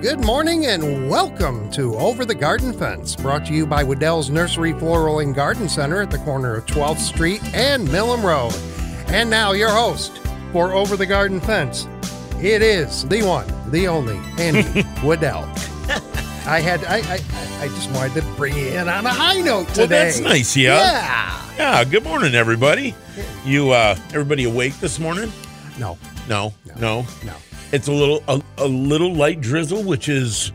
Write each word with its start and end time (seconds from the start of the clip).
Good 0.00 0.24
morning 0.24 0.66
and 0.66 1.08
welcome 1.10 1.70
to 1.72 1.96
Over 1.96 2.24
the 2.24 2.34
Garden 2.34 2.72
Fence, 2.72 3.16
brought 3.16 3.44
to 3.46 3.52
you 3.52 3.66
by 3.66 3.82
Wedel's 3.82 4.30
Nursery 4.30 4.72
Floral 4.72 5.18
and 5.18 5.34
Garden 5.34 5.68
Center 5.68 6.00
at 6.00 6.10
the 6.10 6.18
corner 6.18 6.54
of 6.56 6.66
12th 6.66 6.98
Street 6.98 7.42
and 7.54 7.86
Milham 7.88 8.22
Road. 8.22 8.54
And 9.12 9.28
now 9.28 9.52
your 9.52 9.70
host 9.70 10.18
for 10.52 10.72
Over 10.72 10.96
the 10.96 11.06
Garden 11.06 11.40
Fence. 11.40 11.86
It 12.40 12.62
is 12.62 13.06
the 13.08 13.22
one, 13.22 13.46
the 13.70 13.88
only, 13.88 14.18
Andy 14.38 14.62
Wedel. 15.02 15.44
I 16.46 16.60
had 16.60 16.82
I, 16.84 16.98
I 16.98 17.64
I 17.64 17.68
just 17.68 17.90
wanted 17.90 18.14
to 18.14 18.22
bring 18.36 18.56
you 18.56 18.68
in 18.68 18.88
on 18.88 19.04
a 19.04 19.10
high 19.10 19.40
note 19.40 19.66
today. 19.68 19.80
Well, 19.80 19.88
that's 19.88 20.20
nice, 20.20 20.56
yeah. 20.56 20.80
Yeah. 20.80 21.44
Yeah. 21.58 21.84
Good 21.84 22.04
morning, 22.04 22.34
everybody. 22.34 22.94
You, 23.44 23.70
uh, 23.72 23.96
everybody 24.10 24.44
awake 24.44 24.78
this 24.78 24.98
morning? 25.00 25.32
No, 25.78 25.98
No, 26.28 26.54
no. 26.78 27.04
no. 27.24 27.34
It's 27.70 27.88
a 27.88 27.92
little, 27.92 28.22
a, 28.28 28.40
a 28.58 28.66
little 28.66 29.12
light 29.12 29.40
drizzle, 29.40 29.82
which 29.82 30.08
is 30.08 30.52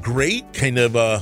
great. 0.00 0.52
Kind 0.52 0.78
of 0.78 0.96
uh, 0.96 1.20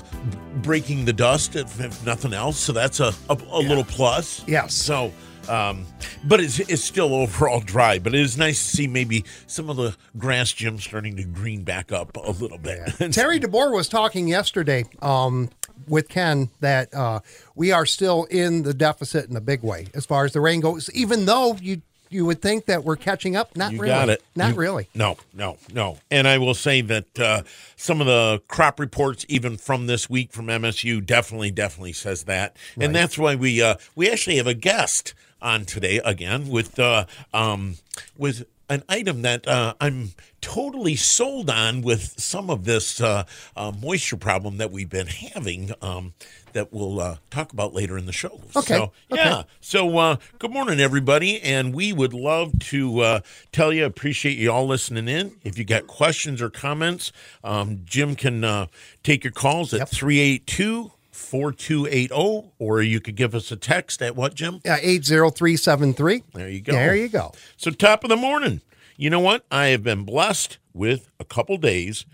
breaking 0.57 1.05
the 1.05 1.13
dust, 1.13 1.57
if, 1.57 1.81
if 1.81 2.05
nothing 2.07 2.33
else. 2.33 2.59
So 2.59 2.73
that's 2.73 3.01
a, 3.01 3.13
a, 3.29 3.37
a 3.51 3.59
little 3.59 3.85
plus. 3.85 4.43
Yes. 4.47 4.75
So, 4.75 5.13
um, 5.49 5.87
but 6.25 6.41
it's 6.41 6.61
it's 6.61 6.83
still 6.83 7.15
overall 7.15 7.61
dry. 7.61 7.99
But 7.99 8.15
it 8.15 8.21
is 8.21 8.39
nice 8.39 8.63
to 8.63 8.77
see 8.77 8.87
maybe 8.87 9.25
some 9.47 9.69
of 9.69 9.77
the 9.77 9.95
grass 10.17 10.53
Jim 10.53 10.79
starting 10.79 11.17
to 11.17 11.25
green 11.25 11.63
back 11.63 11.93
up 11.93 12.17
a 12.17 12.31
little 12.31 12.59
bit. 12.59 13.13
Terry 13.13 13.39
DeBoer 13.41 13.75
was 13.75 13.89
talking 13.89 14.29
yesterday 14.29 14.85
um, 15.03 15.51
with 15.89 16.09
Ken 16.09 16.49
that 16.61 16.95
uh, 16.95 17.21
we 17.55 17.71
are 17.73 17.87
still 17.87 18.25
in 18.25 18.63
the 18.63 18.75
deficit 18.75 19.29
in 19.29 19.37
a 19.37 19.41
big 19.41 19.63
way 19.63 19.89
as 19.95 20.07
far 20.07 20.25
as 20.25 20.33
the 20.33 20.41
rain 20.41 20.61
goes, 20.61 20.91
even 20.95 21.27
though 21.27 21.57
you 21.61 21.83
you 22.13 22.25
would 22.27 22.43
think 22.43 22.67
that 22.67 22.85
we're 22.85 22.97
catching 22.97 23.37
up. 23.37 23.57
Not 23.57 23.73
You 23.73 23.79
really. 23.81 23.89
got 23.93 24.09
it. 24.09 24.23
Not 24.37 24.51
You- 24.55 24.61
really. 24.61 24.89
No, 24.95 25.17
no, 25.35 25.57
no. 25.73 25.99
And 26.11 26.29
I 26.29 26.39
will 26.39 26.55
say 26.55 26.81
that 26.83 27.19
uh, 27.19 27.43
some 27.77 28.01
of 28.01 28.07
the 28.07 28.43
crop 28.49 28.79
reports, 28.79 29.25
even 29.29 29.57
from 29.57 29.87
this 29.87 30.09
week 30.11 30.33
from 30.33 30.47
MSU, 30.47 31.05
definitely, 31.05 31.51
definitely 31.51 31.93
says 31.93 32.25
that. 32.25 32.57
And 32.81 32.95
that's 32.95 33.19
why 33.19 33.35
we 33.35 33.63
uh, 33.63 33.77
we 33.95 34.11
actually 34.11 34.37
have 34.37 34.47
a 34.47 34.55
guest 34.55 35.15
on 35.41 35.65
today 35.65 36.01
again 36.05 36.49
with 36.49 36.79
uh, 36.79 37.07
um, 37.35 37.77
with 38.17 38.47
an 38.73 38.83
item 38.89 39.23
that 39.23 39.47
uh, 39.47 39.75
I'm 39.81 40.13
totally 40.41 40.97
sold 40.97 41.51
on 41.51 41.83
with 41.83 42.19
some 42.19 42.49
of 42.49 42.65
this 42.65 43.01
uh, 43.01 43.25
uh, 43.55 43.73
moisture 43.81 44.17
problem 44.17 44.57
that 44.57 44.71
we've 44.71 44.89
been 44.89 45.09
having. 45.09 45.73
Um, 45.83 46.15
that 46.55 46.71
we'll 46.71 47.01
uh, 47.01 47.17
talk 47.31 47.53
about 47.53 47.73
later 47.73 47.97
in 47.97 48.05
the 48.05 48.13
show. 48.13 48.41
Okay, 48.55 48.77
So, 48.77 48.93
yeah. 49.11 49.45
So, 49.61 49.97
uh, 49.97 50.17
good 50.39 50.51
morning, 50.51 50.81
everybody. 50.81 51.41
And 51.41 51.75
we 51.75 51.95
would 51.95 52.13
love 52.13 52.59
to 52.59 53.01
uh, 53.01 53.21
tell 53.53 53.73
you, 53.73 53.87
appreciate 53.87 54.37
you 54.37 54.53
all 54.53 54.67
listening 54.67 55.09
in. 55.09 55.37
If 55.45 55.57
you 55.57 55.65
got 55.65 55.87
questions 55.87 56.43
or 56.43 56.51
comments, 56.51 57.11
um, 57.43 57.81
Jim 57.87 58.15
can 58.17 58.45
uh, 58.45 58.67
take 59.03 59.25
your 59.25 59.33
calls 59.33 59.73
at 59.73 59.89
382 59.89 60.93
4280, 61.13 62.53
or 62.59 62.83
you 62.83 63.01
could 63.01 63.15
give 63.15 63.35
us 63.35 63.53
a 63.53 63.57
text 63.57 64.03
at 64.03 64.17
what, 64.17 64.35
Jim? 64.35 64.61
Yeah, 64.65 64.79
eight 64.81 65.05
zero 65.05 65.31
three 65.31 65.57
seven 65.57 65.95
three. 65.95 66.23
There 66.35 66.49
you 66.49 66.61
go. 66.61 66.73
There 66.73 66.97
you 66.97 67.09
go. 67.09 67.33
So, 67.57 67.71
top 67.71 68.03
of 68.03 68.11
the 68.11 68.17
morning. 68.17 68.63
You 68.97 69.11
know 69.11 69.21
what? 69.21 69.45
I 69.51 69.67
have 69.67 69.83
been 69.83 70.05
blessed 70.05 70.59
with 70.73 71.11
a 71.21 71.25
couple 71.25 71.57
days 71.57 72.07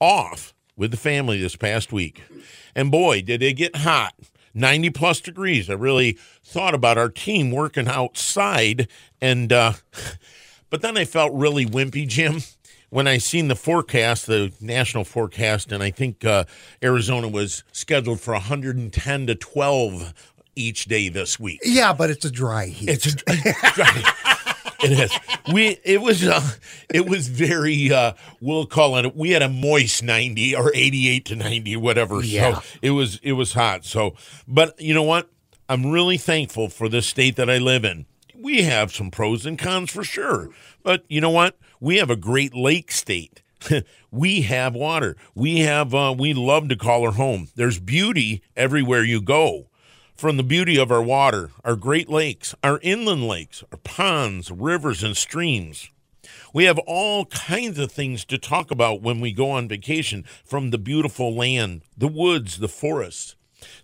off 0.00 0.54
with 0.76 0.90
the 0.90 0.96
family 0.96 1.40
this 1.40 1.56
past 1.56 1.92
week. 1.92 2.22
And 2.74 2.90
boy, 2.90 3.22
did 3.22 3.42
it 3.42 3.54
get 3.54 3.76
hot. 3.76 4.14
90 4.54 4.90
plus 4.90 5.20
degrees. 5.20 5.68
I 5.68 5.74
really 5.74 6.18
thought 6.44 6.74
about 6.74 6.98
our 6.98 7.08
team 7.08 7.50
working 7.50 7.88
outside. 7.88 8.88
And, 9.20 9.52
uh, 9.52 9.72
but 10.70 10.80
then 10.80 10.96
I 10.96 11.04
felt 11.04 11.32
really 11.32 11.66
wimpy, 11.66 12.06
Jim, 12.06 12.40
when 12.94 13.08
I 13.08 13.18
seen 13.18 13.48
the 13.48 13.56
forecast, 13.56 14.28
the 14.28 14.52
national 14.60 15.02
forecast, 15.02 15.72
and 15.72 15.82
I 15.82 15.90
think 15.90 16.24
uh, 16.24 16.44
Arizona 16.80 17.26
was 17.26 17.64
scheduled 17.72 18.20
for 18.20 18.34
110 18.34 19.26
to 19.26 19.34
12 19.34 20.14
each 20.54 20.84
day 20.84 21.08
this 21.08 21.40
week. 21.40 21.58
Yeah, 21.64 21.92
but 21.92 22.10
it's 22.10 22.24
a 22.24 22.30
dry 22.30 22.66
heat. 22.66 22.88
It's 22.88 23.06
a, 23.06 23.16
it 24.84 24.92
is. 24.92 25.18
We 25.52 25.76
it 25.82 26.02
was 26.02 26.24
uh, 26.24 26.40
it 26.88 27.08
was 27.08 27.26
very 27.26 27.92
uh, 27.92 28.12
we'll 28.40 28.66
call 28.66 28.96
it. 28.96 29.16
We 29.16 29.30
had 29.30 29.42
a 29.42 29.48
moist 29.48 30.04
ninety 30.04 30.54
or 30.54 30.70
eighty 30.72 31.08
eight 31.08 31.24
to 31.24 31.34
ninety, 31.34 31.76
whatever. 31.76 32.22
Yeah. 32.22 32.60
So 32.60 32.62
it 32.80 32.90
was 32.90 33.18
it 33.24 33.32
was 33.32 33.54
hot. 33.54 33.84
So, 33.84 34.14
but 34.46 34.80
you 34.80 34.94
know 34.94 35.02
what? 35.02 35.28
I'm 35.68 35.90
really 35.90 36.16
thankful 36.16 36.68
for 36.68 36.88
the 36.88 37.02
state 37.02 37.34
that 37.36 37.50
I 37.50 37.58
live 37.58 37.84
in. 37.84 38.06
We 38.44 38.64
have 38.64 38.92
some 38.92 39.10
pros 39.10 39.46
and 39.46 39.58
cons 39.58 39.90
for 39.90 40.04
sure, 40.04 40.50
but 40.82 41.06
you 41.08 41.18
know 41.18 41.30
what? 41.30 41.56
We 41.80 41.96
have 41.96 42.10
a 42.10 42.14
Great 42.14 42.52
Lake 42.52 42.92
state. 42.92 43.42
we 44.10 44.42
have 44.42 44.74
water. 44.74 45.16
We 45.34 45.60
have. 45.60 45.94
Uh, 45.94 46.14
we 46.14 46.34
love 46.34 46.68
to 46.68 46.76
call 46.76 47.06
her 47.06 47.12
home. 47.12 47.48
There's 47.56 47.80
beauty 47.80 48.42
everywhere 48.54 49.02
you 49.02 49.22
go 49.22 49.70
from 50.14 50.36
the 50.36 50.42
beauty 50.42 50.76
of 50.76 50.92
our 50.92 51.02
water, 51.02 51.52
our 51.64 51.74
Great 51.74 52.10
Lakes, 52.10 52.54
our 52.62 52.78
inland 52.82 53.26
lakes, 53.26 53.64
our 53.72 53.78
ponds, 53.78 54.50
rivers, 54.50 55.02
and 55.02 55.16
streams. 55.16 55.88
We 56.52 56.64
have 56.64 56.78
all 56.80 57.24
kinds 57.24 57.78
of 57.78 57.90
things 57.90 58.26
to 58.26 58.36
talk 58.36 58.70
about 58.70 59.00
when 59.00 59.22
we 59.22 59.32
go 59.32 59.50
on 59.52 59.68
vacation 59.68 60.22
from 60.44 60.68
the 60.68 60.76
beautiful 60.76 61.34
land, 61.34 61.80
the 61.96 62.08
woods, 62.08 62.58
the 62.58 62.68
forests, 62.68 63.36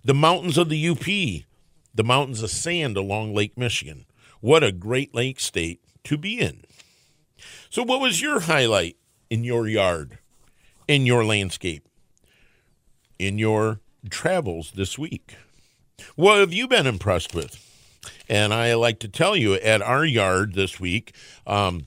the 0.05 0.13
mountains 0.13 0.59
of 0.59 0.69
the 0.69 0.87
UP, 0.87 1.03
the 1.95 2.03
mountains 2.03 2.43
of 2.43 2.51
sand 2.51 2.95
along 2.95 3.33
Lake 3.33 3.57
Michigan. 3.57 4.05
What 4.41 4.63
a 4.63 4.71
great 4.71 5.13
lake 5.13 5.39
state 5.39 5.81
to 6.03 6.17
be 6.17 6.39
in. 6.39 6.63
So, 7.69 7.83
what 7.83 8.01
was 8.01 8.21
your 8.21 8.41
highlight 8.41 8.97
in 9.29 9.43
your 9.43 9.67
yard, 9.67 10.17
in 10.87 11.05
your 11.05 11.23
landscape, 11.23 11.87
in 13.19 13.37
your 13.37 13.79
travels 14.09 14.71
this 14.75 14.97
week? 14.97 15.35
What 16.15 16.39
have 16.39 16.51
you 16.51 16.67
been 16.67 16.87
impressed 16.87 17.35
with? 17.35 17.67
And 18.27 18.51
I 18.51 18.73
like 18.73 18.97
to 18.99 19.07
tell 19.07 19.35
you 19.35 19.53
at 19.53 19.83
our 19.83 20.03
yard 20.03 20.55
this 20.55 20.79
week, 20.79 21.13
um, 21.45 21.85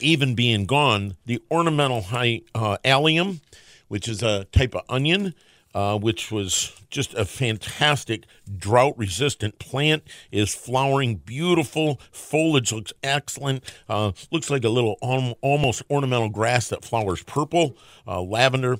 even 0.00 0.34
being 0.34 0.66
gone, 0.66 1.16
the 1.26 1.40
ornamental 1.48 2.02
high, 2.02 2.42
uh, 2.56 2.78
allium, 2.84 3.40
which 3.86 4.08
is 4.08 4.20
a 4.20 4.44
type 4.46 4.74
of 4.74 4.82
onion, 4.88 5.32
uh, 5.74 5.98
which 5.98 6.30
was 6.30 6.72
just 6.90 7.14
a 7.14 7.24
fantastic 7.24 8.24
drought 8.56 8.94
resistant 8.96 9.58
plant, 9.58 10.02
is 10.30 10.54
flowering 10.54 11.16
beautiful. 11.16 12.00
Foliage 12.10 12.72
looks 12.72 12.92
excellent. 13.02 13.64
Uh, 13.88 14.12
looks 14.30 14.50
like 14.50 14.64
a 14.64 14.68
little 14.68 14.96
al- 15.02 15.38
almost 15.40 15.82
ornamental 15.90 16.28
grass 16.28 16.68
that 16.68 16.84
flowers 16.84 17.22
purple, 17.22 17.76
uh, 18.06 18.20
lavender 18.20 18.78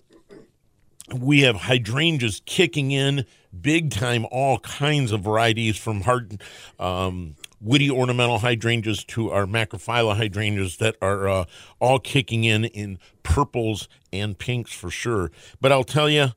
we 1.13 1.41
have 1.41 1.57
hydrangeas 1.57 2.41
kicking 2.47 2.91
in 2.91 3.27
big 3.61 3.91
time 3.91 4.27
all 4.31 4.59
kinds 4.61 5.13
of 5.13 5.21
varieties 5.21 5.77
from 5.77 6.03
hard 6.03 6.41
um, 6.79 7.37
woody 7.61 7.91
ornamental 7.91 8.39
hydrangeas 8.39 9.05
to 9.05 9.31
our 9.31 9.47
macrophylla 9.47 10.17
hydrangeas 10.17 10.79
that 10.79 10.97
are 11.03 11.29
uh, 11.29 11.45
all 11.81 11.99
kicking 11.99 12.45
in 12.45 12.65
in 12.67 12.99
purples 13.23 13.89
and 14.13 14.39
pinks 14.39 14.73
for 14.73 14.91
sure 14.91 15.31
but 15.61 15.71
i'll 15.71 15.85
tell 15.85 16.09
you 16.09 16.29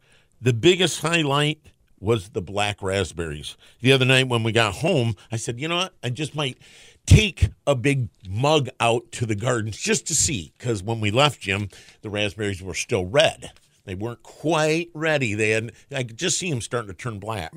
the 0.41 0.53
biggest 0.53 1.01
highlight 1.01 1.59
was 1.99 2.29
the 2.29 2.41
black 2.41 2.81
raspberries 2.81 3.57
the 3.81 3.91
other 3.91 4.05
night 4.05 4.27
when 4.27 4.43
we 4.43 4.51
got 4.51 4.75
home 4.75 5.15
i 5.31 5.35
said 5.35 5.59
you 5.59 5.67
know 5.67 5.77
what 5.77 5.93
i 6.03 6.09
just 6.09 6.35
might 6.35 6.57
take 7.05 7.49
a 7.65 7.75
big 7.75 8.09
mug 8.27 8.67
out 8.79 9.11
to 9.11 9.25
the 9.25 9.35
gardens 9.35 9.77
just 9.77 10.05
to 10.07 10.15
see 10.15 10.51
because 10.57 10.83
when 10.83 10.99
we 10.99 11.09
left 11.09 11.39
jim 11.39 11.69
the 12.01 12.09
raspberries 12.09 12.61
were 12.61 12.73
still 12.73 13.05
red 13.05 13.51
they 13.85 13.95
weren't 13.95 14.23
quite 14.23 14.89
ready. 14.93 15.33
They 15.33 15.51
had 15.51 15.71
I 15.91 16.03
could 16.03 16.17
just 16.17 16.37
see 16.37 16.49
them 16.49 16.61
starting 16.61 16.89
to 16.89 16.93
turn 16.93 17.19
black. 17.19 17.53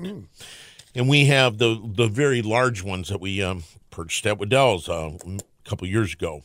And 0.95 1.09
we 1.09 1.25
have 1.25 1.57
the 1.57 1.81
the 1.83 2.07
very 2.07 2.41
large 2.41 2.83
ones 2.83 3.09
that 3.09 3.19
we 3.19 3.43
um, 3.43 3.63
purchased 3.91 4.25
at 4.25 4.37
Wedel's 4.37 4.87
uh, 4.87 5.17
a 5.25 5.67
couple 5.67 5.87
years 5.87 6.13
ago. 6.13 6.43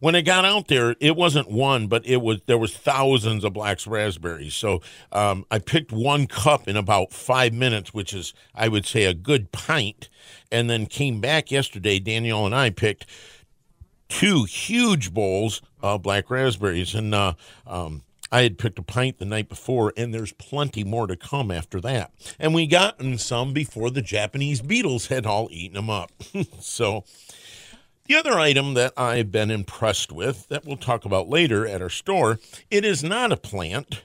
When 0.00 0.14
I 0.14 0.20
got 0.20 0.44
out 0.44 0.68
there, 0.68 0.94
it 1.00 1.16
wasn't 1.16 1.50
one, 1.50 1.88
but 1.88 2.06
it 2.06 2.18
was 2.18 2.40
there 2.46 2.58
was 2.58 2.76
thousands 2.76 3.44
of 3.44 3.52
black 3.52 3.78
raspberries. 3.86 4.54
So 4.54 4.80
um, 5.12 5.44
I 5.50 5.58
picked 5.58 5.92
one 5.92 6.26
cup 6.26 6.68
in 6.68 6.76
about 6.76 7.12
five 7.12 7.52
minutes, 7.52 7.92
which 7.92 8.14
is 8.14 8.32
I 8.54 8.68
would 8.68 8.86
say 8.86 9.04
a 9.04 9.14
good 9.14 9.52
pint, 9.52 10.08
and 10.50 10.70
then 10.70 10.86
came 10.86 11.20
back 11.20 11.50
yesterday. 11.50 11.98
Danielle 11.98 12.46
and 12.46 12.54
I 12.54 12.70
picked 12.70 13.06
two 14.08 14.44
huge 14.44 15.12
bowls 15.12 15.60
of 15.80 16.02
black 16.02 16.30
raspberries, 16.30 16.94
and 16.94 17.14
uh, 17.14 17.34
um, 17.66 18.02
I 18.30 18.42
had 18.42 18.58
picked 18.58 18.78
a 18.78 18.82
pint 18.82 19.18
the 19.18 19.24
night 19.24 19.48
before, 19.48 19.92
and 19.96 20.12
there's 20.12 20.32
plenty 20.32 20.84
more 20.84 21.06
to 21.06 21.16
come 21.16 21.50
after 21.50 21.80
that. 21.82 22.12
And 22.38 22.54
we 22.54 22.66
gotten 22.66 23.18
some 23.18 23.52
before 23.52 23.90
the 23.90 24.02
Japanese 24.02 24.60
beetles 24.60 25.06
had 25.06 25.26
all 25.26 25.48
eaten 25.50 25.74
them 25.74 25.90
up. 25.90 26.12
so. 26.60 27.04
The 28.08 28.16
other 28.16 28.38
item 28.38 28.72
that 28.72 28.94
I've 28.96 29.30
been 29.30 29.50
impressed 29.50 30.10
with 30.10 30.48
that 30.48 30.64
we'll 30.64 30.78
talk 30.78 31.04
about 31.04 31.28
later 31.28 31.66
at 31.66 31.82
our 31.82 31.90
store, 31.90 32.38
it 32.70 32.82
is 32.82 33.04
not 33.04 33.32
a 33.32 33.36
plant. 33.36 34.02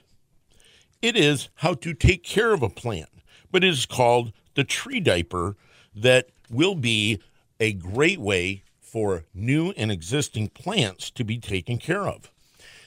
It 1.00 1.16
is 1.16 1.48
how 1.56 1.72
to 1.72 1.94
take 1.94 2.22
care 2.22 2.52
of 2.52 2.62
a 2.62 2.68
plant, 2.68 3.08
but 3.50 3.64
it 3.64 3.68
is 3.68 3.86
called 3.86 4.34
the 4.56 4.64
tree 4.64 5.00
diaper 5.00 5.56
that 5.96 6.28
will 6.50 6.74
be 6.74 7.18
a 7.58 7.72
great 7.72 8.20
way 8.20 8.62
for 8.82 9.24
new 9.32 9.70
and 9.70 9.90
existing 9.90 10.48
plants 10.48 11.10
to 11.12 11.24
be 11.24 11.38
taken 11.38 11.78
care 11.78 12.06
of. 12.06 12.30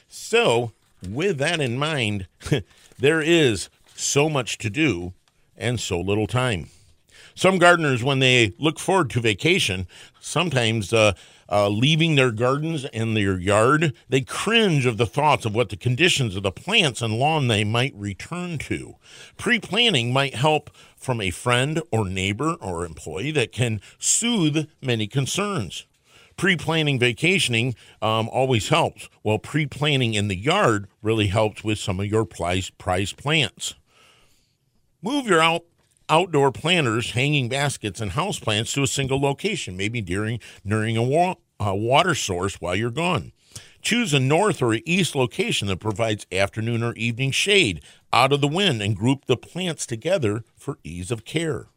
So, 0.07 0.71
with 1.09 1.39
that 1.39 1.59
in 1.59 1.79
mind, 1.79 2.27
there 2.99 3.21
is 3.21 3.69
so 3.95 4.29
much 4.29 4.59
to 4.59 4.69
do 4.69 5.13
and 5.57 5.79
so 5.79 5.99
little 5.99 6.27
time. 6.27 6.69
Some 7.37 7.59
gardeners, 7.59 8.03
when 8.03 8.17
they 8.17 8.55
look 8.57 8.79
forward 8.79 9.11
to 9.11 9.21
vacation, 9.21 9.85
sometimes 10.19 10.91
uh, 10.91 11.13
uh, 11.47 11.69
leaving 11.69 12.15
their 12.15 12.31
gardens 12.31 12.85
and 12.85 13.15
their 13.15 13.37
yard, 13.37 13.93
they 14.09 14.21
cringe 14.21 14.87
of 14.87 14.97
the 14.97 15.05
thoughts 15.05 15.45
of 15.45 15.53
what 15.53 15.69
the 15.69 15.77
conditions 15.77 16.35
of 16.35 16.41
the 16.41 16.51
plants 16.51 16.99
and 16.99 17.19
lawn 17.19 17.47
they 17.47 17.63
might 17.63 17.93
return 17.95 18.57
to. 18.57 18.95
Pre 19.37 19.59
planning 19.59 20.11
might 20.11 20.33
help 20.33 20.71
from 20.97 21.21
a 21.21 21.29
friend 21.29 21.79
or 21.91 22.09
neighbor 22.09 22.55
or 22.59 22.83
employee 22.83 23.29
that 23.33 23.51
can 23.51 23.81
soothe 23.99 24.67
many 24.81 25.05
concerns. 25.05 25.85
Pre 26.37 26.55
planning 26.55 26.97
vacationing 26.97 27.75
um, 28.01 28.29
always 28.29 28.69
helps, 28.69 29.09
while 29.21 29.37
pre 29.37 29.67
planning 29.67 30.15
in 30.15 30.27
the 30.27 30.35
yard 30.35 30.87
really 31.03 31.27
helps 31.27 31.63
with 31.63 31.77
some 31.77 31.99
of 31.99 32.07
your 32.07 32.25
prize, 32.25 32.71
prize 32.71 33.13
plants. 33.13 33.75
Move 35.03 35.27
your 35.27 35.39
out 35.39 35.65
outdoor 36.09 36.51
planters, 36.51 37.11
hanging 37.11 37.49
baskets, 37.49 37.99
and 37.99 38.11
houseplants 38.11 38.73
to 38.73 38.83
a 38.83 38.87
single 38.87 39.19
location, 39.19 39.77
maybe 39.77 40.01
during 40.01 40.39
nearing 40.63 40.97
a, 40.97 41.03
wa- 41.03 41.35
a 41.59 41.75
water 41.75 42.15
source 42.15 42.55
while 42.61 42.75
you're 42.75 42.91
gone. 42.91 43.31
Choose 43.81 44.13
a 44.13 44.19
north 44.19 44.61
or 44.61 44.77
east 44.85 45.15
location 45.15 45.67
that 45.67 45.79
provides 45.79 46.27
afternoon 46.31 46.83
or 46.83 46.93
evening 46.93 47.31
shade 47.31 47.81
out 48.11 48.33
of 48.33 48.41
the 48.41 48.47
wind 48.47 48.81
and 48.81 48.95
group 48.95 49.25
the 49.25 49.37
plants 49.37 49.85
together 49.85 50.43
for 50.55 50.77
ease 50.83 51.11
of 51.11 51.25
care. 51.25 51.67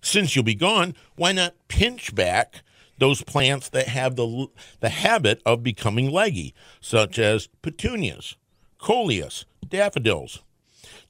Since 0.00 0.34
you'll 0.34 0.44
be 0.44 0.54
gone, 0.54 0.94
why 1.16 1.32
not 1.32 1.54
pinch 1.68 2.14
back 2.14 2.62
those 2.98 3.22
plants 3.22 3.68
that 3.68 3.88
have 3.88 4.16
the, 4.16 4.48
the 4.80 4.88
habit 4.88 5.40
of 5.46 5.62
becoming 5.62 6.10
leggy, 6.10 6.54
such 6.80 7.18
as 7.18 7.48
petunias, 7.62 8.36
coleus, 8.78 9.44
daffodils? 9.68 10.42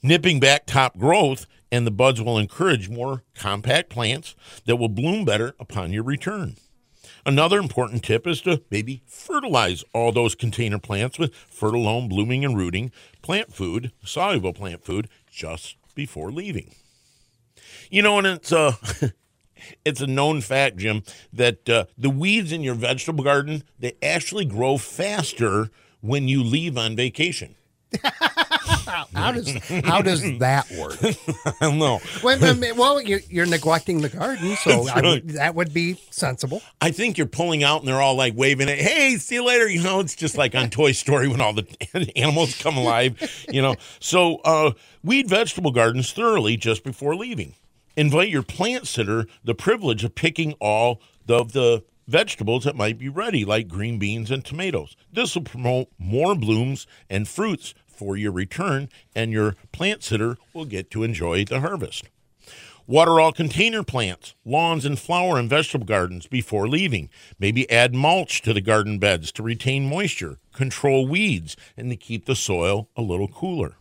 Nipping 0.02 0.38
back 0.38 0.66
top 0.66 0.96
growth 0.99 1.46
and 1.70 1.87
the 1.87 1.91
buds 1.91 2.20
will 2.20 2.38
encourage 2.38 2.88
more 2.88 3.23
compact 3.35 3.91
plants 3.91 4.35
that 4.67 4.76
will 4.76 4.88
bloom 4.88 5.25
better 5.25 5.55
upon 5.61 5.93
your 5.93 6.03
return. 6.03 6.56
Another 7.26 7.59
important 7.59 8.05
tip 8.05 8.26
is 8.26 8.41
to 8.43 8.62
maybe 8.70 9.03
fertilize 9.06 9.85
all 9.93 10.12
those 10.12 10.35
container 10.35 10.79
plants 10.79 11.19
with 11.19 11.35
Fertilome 11.35 12.09
blooming 12.09 12.44
and 12.44 12.56
rooting 12.56 12.91
plant 13.23 13.53
food, 13.53 13.93
soluble 14.05 14.53
plant 14.53 14.85
food, 14.85 15.09
just 15.31 15.76
before 15.94 16.31
leaving. 16.31 16.75
You 17.91 18.03
know, 18.03 18.19
and 18.19 18.26
it's 18.26 18.53
uh, 18.53 18.73
a 19.03 19.12
it's 19.85 20.00
a 20.00 20.06
known 20.06 20.41
fact, 20.41 20.76
Jim, 20.79 21.03
that 21.32 21.69
uh, 21.69 21.85
the 21.97 22.11
weeds 22.11 22.53
in 22.53 22.62
your 22.62 22.75
vegetable 22.75 23.25
garden 23.25 23.64
they 23.79 23.93
actually 24.03 24.44
grow 24.44 24.79
faster 24.79 25.71
when 26.00 26.29
you 26.29 26.43
leave 26.43 26.79
on 26.79 26.97
vacation. 26.97 27.56
how 28.88 29.32
does 29.32 29.49
how 29.85 30.02
does 30.02 30.23
that 30.38 30.70
work? 30.73 30.96
I 31.02 31.55
don't 31.61 31.79
know. 31.79 32.00
Well, 32.23 32.38
well 32.76 33.00
you're, 33.00 33.20
you're 33.29 33.46
neglecting 33.46 34.00
the 34.00 34.08
garden, 34.08 34.56
so 34.56 34.85
right. 34.87 35.05
would, 35.05 35.29
that 35.31 35.55
would 35.55 35.73
be 35.73 35.94
sensible. 36.11 36.62
I 36.81 36.90
think 36.90 37.19
you're 37.19 37.26
pulling 37.26 37.62
out, 37.62 37.81
and 37.81 37.88
they're 37.88 38.00
all 38.00 38.17
like 38.17 38.35
waving 38.37 38.69
it. 38.69 38.79
Hey, 38.79 39.17
see 39.17 39.37
you 39.37 39.44
later. 39.44 39.69
You 39.69 39.82
know, 39.82 40.00
it's 40.00 40.14
just 40.14 40.37
like 40.37 40.55
on 40.55 40.70
Toy 40.70 40.93
Story 40.93 41.29
when 41.29 41.40
all 41.40 41.52
the 41.52 42.12
animals 42.17 42.56
come 42.61 42.76
alive. 42.76 43.46
You 43.50 43.62
know, 43.62 43.76
so 44.00 44.37
uh, 44.44 44.73
weed 45.02 45.29
vegetable 45.29 45.70
gardens 45.70 46.12
thoroughly 46.12 46.56
just 46.56 46.85
before 46.85 47.14
leaving. 47.14 47.55
Invite 47.96 48.29
your 48.29 48.43
plant 48.43 48.87
sitter 48.87 49.26
the 49.43 49.55
privilege 49.55 50.05
of 50.05 50.14
picking 50.14 50.52
all 50.61 51.00
of 51.29 51.52
the 51.52 51.85
vegetables 52.06 52.64
that 52.64 52.75
might 52.75 52.99
be 52.99 53.08
ready, 53.08 53.44
like 53.44 53.69
green 53.69 53.99
beans 53.99 54.31
and 54.31 54.44
tomatoes. 54.44 54.96
This 55.12 55.35
will 55.35 55.43
promote 55.43 55.88
more 55.99 56.35
blooms 56.35 56.87
and 57.11 57.29
fruits 57.29 57.75
for 57.99 58.17
your 58.17 58.33
return, 58.33 58.89
and 59.15 59.33
your 59.33 59.56
plant 59.73 60.05
sitter 60.05 60.39
will 60.55 60.65
get 60.65 60.91
to 60.93 61.03
enjoy 61.03 61.45
the 61.45 61.61
harvest. 61.61 62.05
Water 62.87 63.21
all 63.21 63.33
container 63.33 63.83
plants, 63.83 64.35
lawns, 64.47 64.87
and 64.87 64.99
flower 64.99 65.39
and 65.39 65.50
vegetable 65.50 65.85
gardens 65.85 66.27
before 66.27 66.67
leaving. 66.67 67.11
Maybe 67.39 67.71
add 67.71 67.95
mulch 67.95 68.41
to 68.43 68.55
the 68.55 68.62
garden 68.62 68.99
beds 68.99 69.31
to 69.33 69.43
retain 69.43 69.91
moisture, 69.91 70.39
control 70.55 71.06
weeds, 71.06 71.55
and 71.77 71.91
to 71.91 71.97
keep 71.97 72.25
the 72.25 72.35
soil 72.37 72.89
a 72.97 73.03
little 73.03 73.29
cooler. 73.29 73.75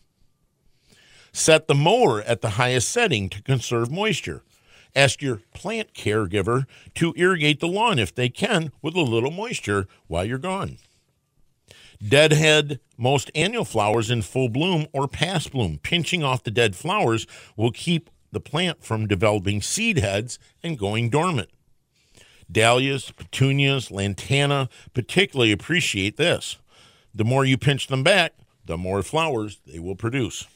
Set 1.31 1.67
the 1.67 1.75
mower 1.75 2.21
at 2.23 2.41
the 2.41 2.51
highest 2.51 2.89
setting 2.89 3.29
to 3.29 3.41
conserve 3.43 3.91
moisture. 3.91 4.43
Ask 4.93 5.21
your 5.21 5.41
plant 5.53 5.93
caregiver 5.93 6.65
to 6.95 7.13
irrigate 7.15 7.59
the 7.59 7.67
lawn 7.67 7.99
if 7.99 8.13
they 8.13 8.27
can 8.27 8.71
with 8.81 8.95
a 8.95 9.01
little 9.01 9.31
moisture 9.31 9.87
while 10.07 10.25
you're 10.25 10.37
gone. 10.37 10.79
Deadhead 12.05 12.79
most 12.97 13.31
annual 13.33 13.65
flowers 13.65 14.09
in 14.09 14.21
full 14.21 14.49
bloom 14.49 14.87
or 14.93 15.07
past 15.07 15.51
bloom. 15.51 15.79
Pinching 15.81 16.23
off 16.23 16.43
the 16.43 16.51
dead 16.51 16.75
flowers 16.75 17.25
will 17.55 17.71
keep 17.71 18.09
the 18.31 18.39
plant 18.39 18.83
from 18.83 19.07
developing 19.07 19.61
seed 19.61 19.97
heads 19.97 20.37
and 20.63 20.77
going 20.77 21.09
dormant. 21.09 21.49
Dahlias, 22.51 23.11
petunias, 23.11 23.91
lantana 23.91 24.69
particularly 24.93 25.51
appreciate 25.51 26.17
this. 26.17 26.57
The 27.13 27.25
more 27.25 27.45
you 27.45 27.57
pinch 27.57 27.87
them 27.87 28.03
back, 28.03 28.33
the 28.65 28.77
more 28.77 29.01
flowers 29.01 29.59
they 29.65 29.79
will 29.79 29.95
produce. 29.95 30.47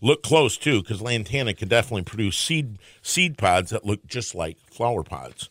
Look 0.00 0.22
close 0.22 0.56
too, 0.56 0.82
because 0.82 1.00
lantana 1.00 1.54
can 1.54 1.68
definitely 1.68 2.02
produce 2.02 2.36
seed 2.36 2.78
seed 3.00 3.38
pods 3.38 3.70
that 3.70 3.86
look 3.86 4.06
just 4.06 4.34
like 4.34 4.58
flower 4.70 5.02
pods. 5.02 5.48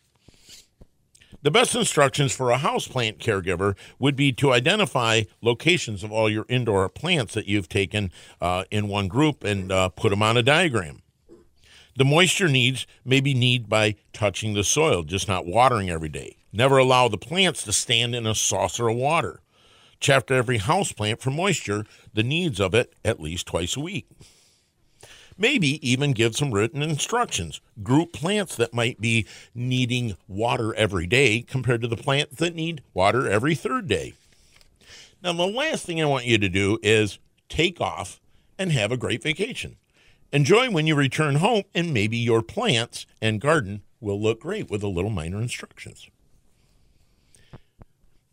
The 1.43 1.51
best 1.51 1.73
instructions 1.73 2.35
for 2.35 2.51
a 2.51 2.57
houseplant 2.57 3.17
caregiver 3.17 3.75
would 3.97 4.15
be 4.15 4.31
to 4.33 4.53
identify 4.53 5.23
locations 5.41 6.03
of 6.03 6.11
all 6.11 6.29
your 6.29 6.45
indoor 6.47 6.87
plants 6.87 7.33
that 7.33 7.47
you've 7.47 7.69
taken 7.69 8.11
uh, 8.39 8.65
in 8.69 8.87
one 8.87 9.07
group 9.07 9.43
and 9.43 9.71
uh, 9.71 9.89
put 9.89 10.11
them 10.11 10.21
on 10.21 10.37
a 10.37 10.43
diagram. 10.43 11.01
The 11.95 12.05
moisture 12.05 12.47
needs 12.47 12.85
may 13.03 13.21
be 13.21 13.33
need 13.33 13.67
by 13.67 13.95
touching 14.13 14.53
the 14.53 14.63
soil, 14.63 15.03
just 15.03 15.27
not 15.27 15.47
watering 15.47 15.89
every 15.89 16.09
day. 16.09 16.37
Never 16.53 16.77
allow 16.77 17.07
the 17.07 17.17
plants 17.17 17.63
to 17.63 17.73
stand 17.73 18.13
in 18.13 18.27
a 18.27 18.35
saucer 18.35 18.87
of 18.87 18.95
water. 18.95 19.41
Check 19.99 20.29
every 20.29 20.59
houseplant 20.59 21.19
for 21.21 21.31
moisture, 21.31 21.85
the 22.13 22.23
needs 22.23 22.59
of 22.59 22.73
it 22.73 22.93
at 23.03 23.19
least 23.19 23.47
twice 23.47 23.75
a 23.75 23.79
week. 23.79 24.07
Maybe 25.41 25.79
even 25.81 26.11
give 26.11 26.35
some 26.35 26.51
written 26.51 26.83
instructions. 26.83 27.61
Group 27.81 28.13
plants 28.13 28.55
that 28.57 28.75
might 28.75 29.01
be 29.01 29.25
needing 29.55 30.15
water 30.27 30.71
every 30.75 31.07
day 31.07 31.41
compared 31.41 31.81
to 31.81 31.87
the 31.87 31.97
plants 31.97 32.35
that 32.35 32.53
need 32.53 32.83
water 32.93 33.27
every 33.27 33.55
third 33.55 33.87
day. 33.87 34.13
Now, 35.23 35.33
the 35.33 35.47
last 35.47 35.83
thing 35.83 35.99
I 35.99 36.05
want 36.05 36.25
you 36.25 36.37
to 36.37 36.47
do 36.47 36.77
is 36.83 37.17
take 37.49 37.81
off 37.81 38.21
and 38.59 38.71
have 38.71 38.91
a 38.91 38.97
great 38.97 39.23
vacation. 39.23 39.77
Enjoy 40.31 40.69
when 40.69 40.85
you 40.85 40.93
return 40.93 41.37
home, 41.37 41.63
and 41.73 41.91
maybe 41.91 42.17
your 42.17 42.43
plants 42.43 43.07
and 43.19 43.41
garden 43.41 43.81
will 43.99 44.21
look 44.21 44.41
great 44.41 44.69
with 44.69 44.83
a 44.83 44.87
little 44.87 45.09
minor 45.09 45.41
instructions. 45.41 46.07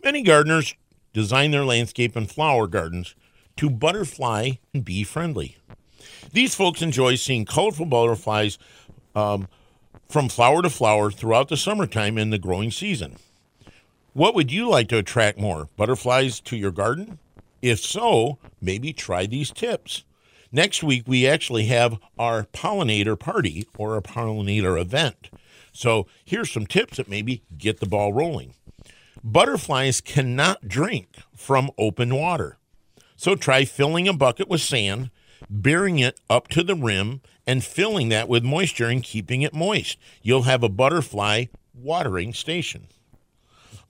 Many 0.04 0.22
gardeners 0.22 0.74
design 1.14 1.52
their 1.52 1.64
landscape 1.64 2.16
and 2.16 2.30
flower 2.30 2.66
gardens 2.66 3.14
to 3.56 3.70
butterfly 3.70 4.50
and 4.74 4.84
bee 4.84 5.04
friendly. 5.04 5.56
These 6.32 6.54
folks 6.54 6.82
enjoy 6.82 7.16
seeing 7.16 7.44
colorful 7.44 7.86
butterflies 7.86 8.58
um, 9.14 9.48
from 10.08 10.28
flower 10.28 10.62
to 10.62 10.70
flower 10.70 11.10
throughout 11.10 11.48
the 11.48 11.56
summertime 11.56 12.18
and 12.18 12.32
the 12.32 12.38
growing 12.38 12.70
season. 12.70 13.16
What 14.14 14.34
would 14.34 14.50
you 14.50 14.68
like 14.68 14.88
to 14.88 14.98
attract 14.98 15.38
more? 15.38 15.68
Butterflies 15.76 16.40
to 16.40 16.56
your 16.56 16.70
garden? 16.70 17.18
If 17.60 17.80
so, 17.80 18.38
maybe 18.60 18.92
try 18.92 19.26
these 19.26 19.50
tips. 19.50 20.04
Next 20.50 20.82
week, 20.82 21.04
we 21.06 21.26
actually 21.26 21.66
have 21.66 21.98
our 22.18 22.44
pollinator 22.44 23.18
party 23.18 23.66
or 23.76 23.96
a 23.96 24.02
pollinator 24.02 24.80
event. 24.80 25.30
So, 25.72 26.06
here's 26.24 26.50
some 26.50 26.66
tips 26.66 26.96
that 26.96 27.08
maybe 27.08 27.42
get 27.56 27.80
the 27.80 27.86
ball 27.86 28.12
rolling. 28.12 28.54
Butterflies 29.22 30.00
cannot 30.00 30.66
drink 30.66 31.16
from 31.36 31.70
open 31.76 32.14
water. 32.14 32.56
So, 33.16 33.36
try 33.36 33.64
filling 33.64 34.08
a 34.08 34.12
bucket 34.12 34.48
with 34.48 34.62
sand 34.62 35.10
bearing 35.50 35.98
it 35.98 36.20
up 36.28 36.48
to 36.48 36.62
the 36.62 36.74
rim 36.74 37.20
and 37.46 37.64
filling 37.64 38.08
that 38.10 38.28
with 38.28 38.44
moisture 38.44 38.88
and 38.88 39.02
keeping 39.02 39.42
it 39.42 39.54
moist. 39.54 39.98
You'll 40.22 40.42
have 40.42 40.62
a 40.62 40.68
butterfly 40.68 41.46
watering 41.74 42.32
station. 42.34 42.88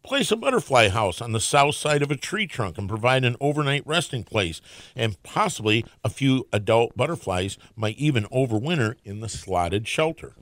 Place 0.05 0.31
a 0.31 0.37
butterfly 0.37 0.89
house 0.89 1.21
on 1.21 1.33
the 1.33 1.41
south 1.41 1.75
side 1.75 2.03
of 2.03 2.11
a 2.11 2.17
tree 2.17 2.47
trunk 2.47 2.79
and 2.79 2.89
provide 2.89 3.25
an 3.25 3.37
overnight 3.41 3.87
resting 3.87 4.25
place, 4.25 4.61
and 4.97 5.23
possibly 5.23 5.85
a 6.05 6.09
few 6.09 6.47
adult 6.53 6.97
butterflies 6.97 7.59
might 7.77 7.99
even 7.99 8.25
overwinter 8.27 8.95
in 9.05 9.21
the 9.21 9.29
slotted 9.29 9.87
shelter. 9.87 10.35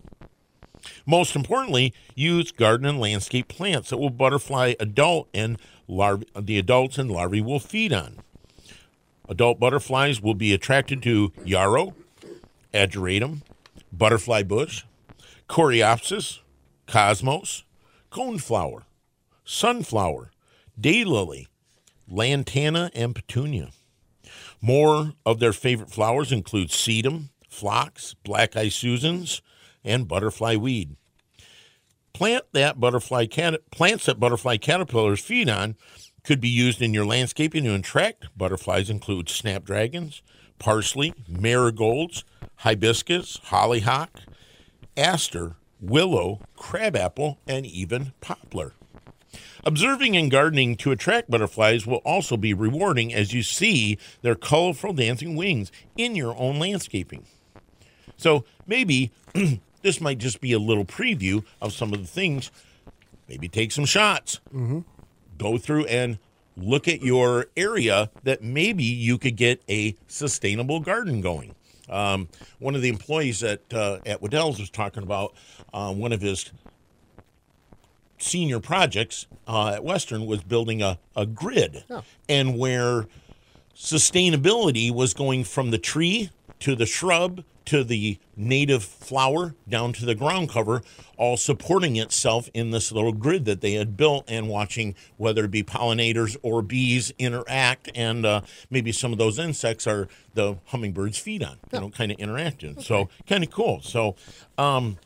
Most 1.05 1.35
importantly, 1.35 1.93
use 2.15 2.53
garden 2.53 2.87
and 2.87 3.01
landscape 3.01 3.49
plants 3.49 3.91
that 3.91 3.97
will 3.97 4.11
butterfly 4.11 4.75
adult 4.79 5.29
and 5.35 5.59
larvae, 5.89 6.27
the 6.39 6.59
adults 6.59 6.99
and 6.99 7.11
larvae 7.11 7.41
will 7.41 7.59
feed 7.59 7.93
on. 7.93 8.19
Adult 9.29 9.59
butterflies 9.59 10.21
will 10.21 10.35
be 10.35 10.53
attracted 10.53 11.03
to 11.03 11.33
yarrow, 11.45 11.95
ageratum, 12.73 13.43
butterfly 13.93 14.43
bush, 14.43 14.85
coreopsis, 15.49 16.41
cosmos, 16.87 17.65
coneflower, 18.11 18.83
sunflower, 19.45 20.31
daylily, 20.81 21.47
lantana, 22.09 22.91
and 22.95 23.15
petunia. 23.15 23.71
More 24.61 25.13
of 25.25 25.39
their 25.39 25.53
favorite 25.53 25.91
flowers 25.91 26.33
include 26.33 26.69
sedum, 26.69 27.31
phlox, 27.49 28.15
black 28.25 28.57
eyed 28.57 28.73
Susans, 28.73 29.43
and 29.85 30.09
butterfly 30.09 30.57
weed. 30.57 30.97
Plant 32.13 32.45
that 32.53 32.81
butterfly 32.81 33.27
plants 33.71 34.07
that 34.07 34.19
butterfly 34.19 34.57
caterpillars 34.57 35.21
feed 35.21 35.51
on 35.51 35.77
could 36.27 36.41
be 36.41 36.49
used 36.49 36.83
in 36.83 36.93
your 36.93 37.07
landscaping 37.07 37.65
to 37.65 37.75
attract 37.75 38.37
butterflies 38.37 38.91
include 38.91 39.29
snapdragons, 39.29 40.23
parsley, 40.59 41.15
marigolds, 41.29 42.25
hibiscus, 42.57 43.39
hollyhock, 43.45 44.21
aster, 44.97 45.55
willow, 45.81 46.41
crabapple, 46.57 47.39
and 47.47 47.65
even 47.65 48.13
poplar. 48.21 48.73
Observing 49.65 50.17
and 50.17 50.31
gardening 50.31 50.77
to 50.77 50.91
attract 50.91 51.31
butterflies 51.31 51.87
will 51.87 52.03
also 52.05 52.37
be 52.37 52.53
rewarding 52.53 53.15
as 53.15 53.33
you 53.33 53.43
see 53.43 53.97
their 54.23 54.35
colorful 54.35 54.93
dancing 54.93 55.37
wings 55.37 55.71
in 55.97 56.17
your 56.17 56.37
own 56.37 56.59
landscaping. 56.59 57.25
So 58.17 58.45
maybe 58.67 59.13
this 59.83 60.01
might 60.01 60.19
just 60.19 60.41
be 60.41 60.53
a 60.53 60.59
little 60.59 60.85
preview 60.85 61.45
of 61.61 61.73
some 61.73 61.93
of 61.93 62.01
the 62.01 62.07
things. 62.07 62.51
Maybe 63.29 63.49
take 63.49 63.71
some 63.71 63.85
shots. 63.85 64.41
Mm-hmm. 64.53 64.81
Go 65.37 65.59
through 65.59 65.87
and 65.87 66.19
look 66.57 66.89
at 66.89 67.03
your 67.03 67.47
area 67.57 68.11
that 68.23 68.43
maybe 68.43 68.85
you 68.85 69.19
could 69.19 69.37
get 69.37 69.63
a 69.69 69.97
sustainable 70.09 70.81
garden 70.81 71.21
going. 71.21 71.55
Um, 71.89 72.29
one 72.59 72.75
of 72.75 72.83
the 72.83 72.89
employees 72.89 73.43
at 73.43 73.61
uh, 73.73 73.99
at 74.05 74.21
Wedel's 74.21 74.59
was 74.59 74.71
talking 74.71 75.03
about 75.03 75.35
uh, 75.73 75.93
one 75.93 76.13
of 76.13 76.21
his 76.21 76.51
senior 78.19 78.61
projects 78.61 79.27
uh, 79.47 79.75
at 79.75 79.85
Western 79.85 80.27
was 80.27 80.43
building 80.43 80.83
a, 80.83 80.99
a 81.15 81.27
grid, 81.27 81.85
and 82.29 82.59
where 82.59 83.07
sustainability 83.77 84.91
was 84.93 85.15
going 85.15 85.45
from 85.45 85.71
the 85.71 85.79
tree 85.79 86.31
to 86.61 86.75
the 86.75 86.87
shrub 86.87 87.45
to 87.67 87.85
the 87.85 88.19
native 88.37 88.83
flower 88.83 89.55
down 89.69 89.93
to 89.95 90.05
the 90.05 90.15
ground 90.15 90.49
cover, 90.49 90.83
all 91.17 91.37
supporting 91.37 91.97
itself 91.97 92.49
in 92.55 92.71
this 92.71 92.91
little 92.91 93.13
grid 93.13 93.45
that 93.45 93.61
they 93.61 93.73
had 93.73 93.97
built 93.97 94.25
and 94.29 94.49
watching 94.49 94.95
whether 95.17 95.45
it 95.45 95.51
be 95.51 95.63
pollinators 95.63 96.37
or 96.43 96.63
bees 96.63 97.13
interact. 97.19 97.91
And 97.95 98.25
uh, 98.25 98.41
maybe 98.71 98.93
some 98.93 99.13
of 99.13 99.19
those 99.19 99.39
insects 99.39 99.87
are 99.87 100.09
the 100.35 100.57
hummingbirds 100.67 101.19
feed 101.19 101.43
on, 101.43 101.59
you 101.73 101.81
know, 101.81 101.91
kind 101.91 102.11
of 102.11 102.19
interacting. 102.19 102.81
So 102.81 103.09
kind 103.27 103.45
of 103.45 103.51
cool. 103.51 103.81
So, 103.83 104.17
um, 104.59 104.99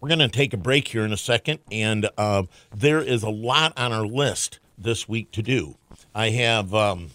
we're 0.00 0.08
going 0.08 0.20
to 0.20 0.28
take 0.28 0.52
a 0.52 0.56
break 0.56 0.86
here 0.86 1.04
in 1.04 1.12
a 1.12 1.16
second, 1.16 1.58
and 1.72 2.08
uh, 2.16 2.44
there 2.72 3.00
is 3.00 3.24
a 3.24 3.30
lot 3.30 3.72
on 3.76 3.92
our 3.92 4.06
list 4.06 4.60
this 4.76 5.08
week 5.08 5.32
to 5.32 5.42
do. 5.42 5.76
I 6.14 6.30
have 6.30 6.72
um, 6.72 7.10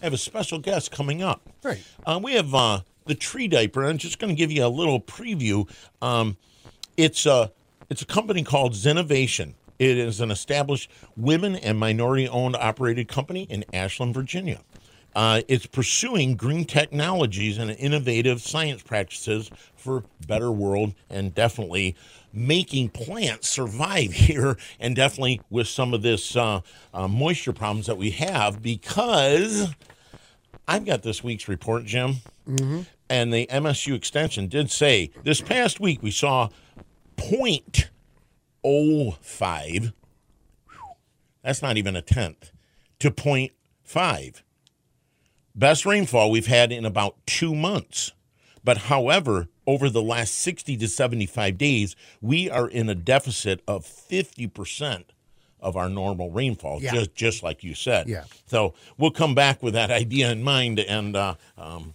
I 0.00 0.06
have 0.06 0.12
a 0.12 0.18
special 0.18 0.58
guest 0.58 0.90
coming 0.90 1.22
up. 1.22 1.42
Right. 1.62 1.82
Uh, 2.06 2.20
we 2.22 2.34
have 2.34 2.54
uh, 2.54 2.80
the 3.06 3.14
tree 3.14 3.48
diaper. 3.48 3.84
I'm 3.84 3.98
just 3.98 4.18
going 4.18 4.34
to 4.34 4.38
give 4.38 4.52
you 4.52 4.64
a 4.64 4.68
little 4.68 5.00
preview. 5.00 5.68
Um, 6.00 6.36
it's 6.96 7.26
a 7.26 7.50
it's 7.90 8.02
a 8.02 8.06
company 8.06 8.42
called 8.42 8.72
Zenovation. 8.72 9.54
It 9.78 9.98
is 9.98 10.20
an 10.20 10.30
established 10.30 10.90
women 11.16 11.56
and 11.56 11.78
minority 11.78 12.28
owned 12.28 12.56
operated 12.56 13.08
company 13.08 13.42
in 13.50 13.64
Ashland, 13.72 14.14
Virginia. 14.14 14.60
Uh, 15.14 15.42
it's 15.48 15.66
pursuing 15.66 16.36
green 16.36 16.64
technologies 16.64 17.58
and 17.58 17.70
innovative 17.72 18.40
science 18.40 18.82
practices 18.82 19.50
for 19.76 20.04
better 20.26 20.50
world 20.50 20.94
and 21.10 21.34
definitely 21.34 21.94
making 22.32 22.88
plants 22.88 23.48
survive 23.48 24.12
here 24.12 24.56
and 24.80 24.96
definitely 24.96 25.40
with 25.50 25.68
some 25.68 25.92
of 25.92 26.02
this 26.02 26.34
uh, 26.36 26.60
uh, 26.94 27.08
moisture 27.08 27.52
problems 27.52 27.86
that 27.86 27.96
we 27.96 28.10
have 28.10 28.62
because 28.62 29.74
I've 30.66 30.86
got 30.86 31.02
this 31.02 31.22
week's 31.22 31.48
report, 31.48 31.84
Jim, 31.84 32.16
and 32.46 33.32
the 33.32 33.46
MSU 33.46 33.94
extension 33.94 34.48
did 34.48 34.70
say 34.70 35.10
this 35.22 35.40
past 35.40 35.80
week 35.80 36.02
we 36.02 36.10
saw 36.10 36.48
0.05. 37.16 39.92
That's 41.42 41.62
not 41.62 41.76
even 41.76 41.96
a 41.96 42.02
tenth 42.02 42.50
to 43.00 43.10
0.5. 43.10 44.42
Best 45.54 45.84
rainfall 45.84 46.30
we've 46.30 46.46
had 46.46 46.72
in 46.72 46.84
about 46.84 47.16
two 47.26 47.54
months. 47.54 48.12
But 48.64 48.78
however, 48.78 49.48
over 49.66 49.90
the 49.90 50.02
last 50.02 50.34
60 50.38 50.76
to 50.78 50.88
75 50.88 51.58
days, 51.58 51.96
we 52.20 52.48
are 52.48 52.68
in 52.68 52.88
a 52.88 52.94
deficit 52.94 53.60
of 53.66 53.84
50% 53.84 55.04
of 55.60 55.76
our 55.76 55.88
normal 55.88 56.30
rainfall, 56.30 56.80
Yeah. 56.80 56.92
just, 56.94 57.14
just 57.14 57.42
like 57.42 57.62
you 57.64 57.74
said. 57.74 58.08
Yeah. 58.08 58.24
So 58.46 58.74
we'll 58.98 59.10
come 59.10 59.34
back 59.34 59.62
with 59.62 59.74
that 59.74 59.90
idea 60.02 60.30
in 60.30 60.42
mind 60.42 60.78
and 60.80 61.16
uh, 61.16 61.34
um, 61.58 61.94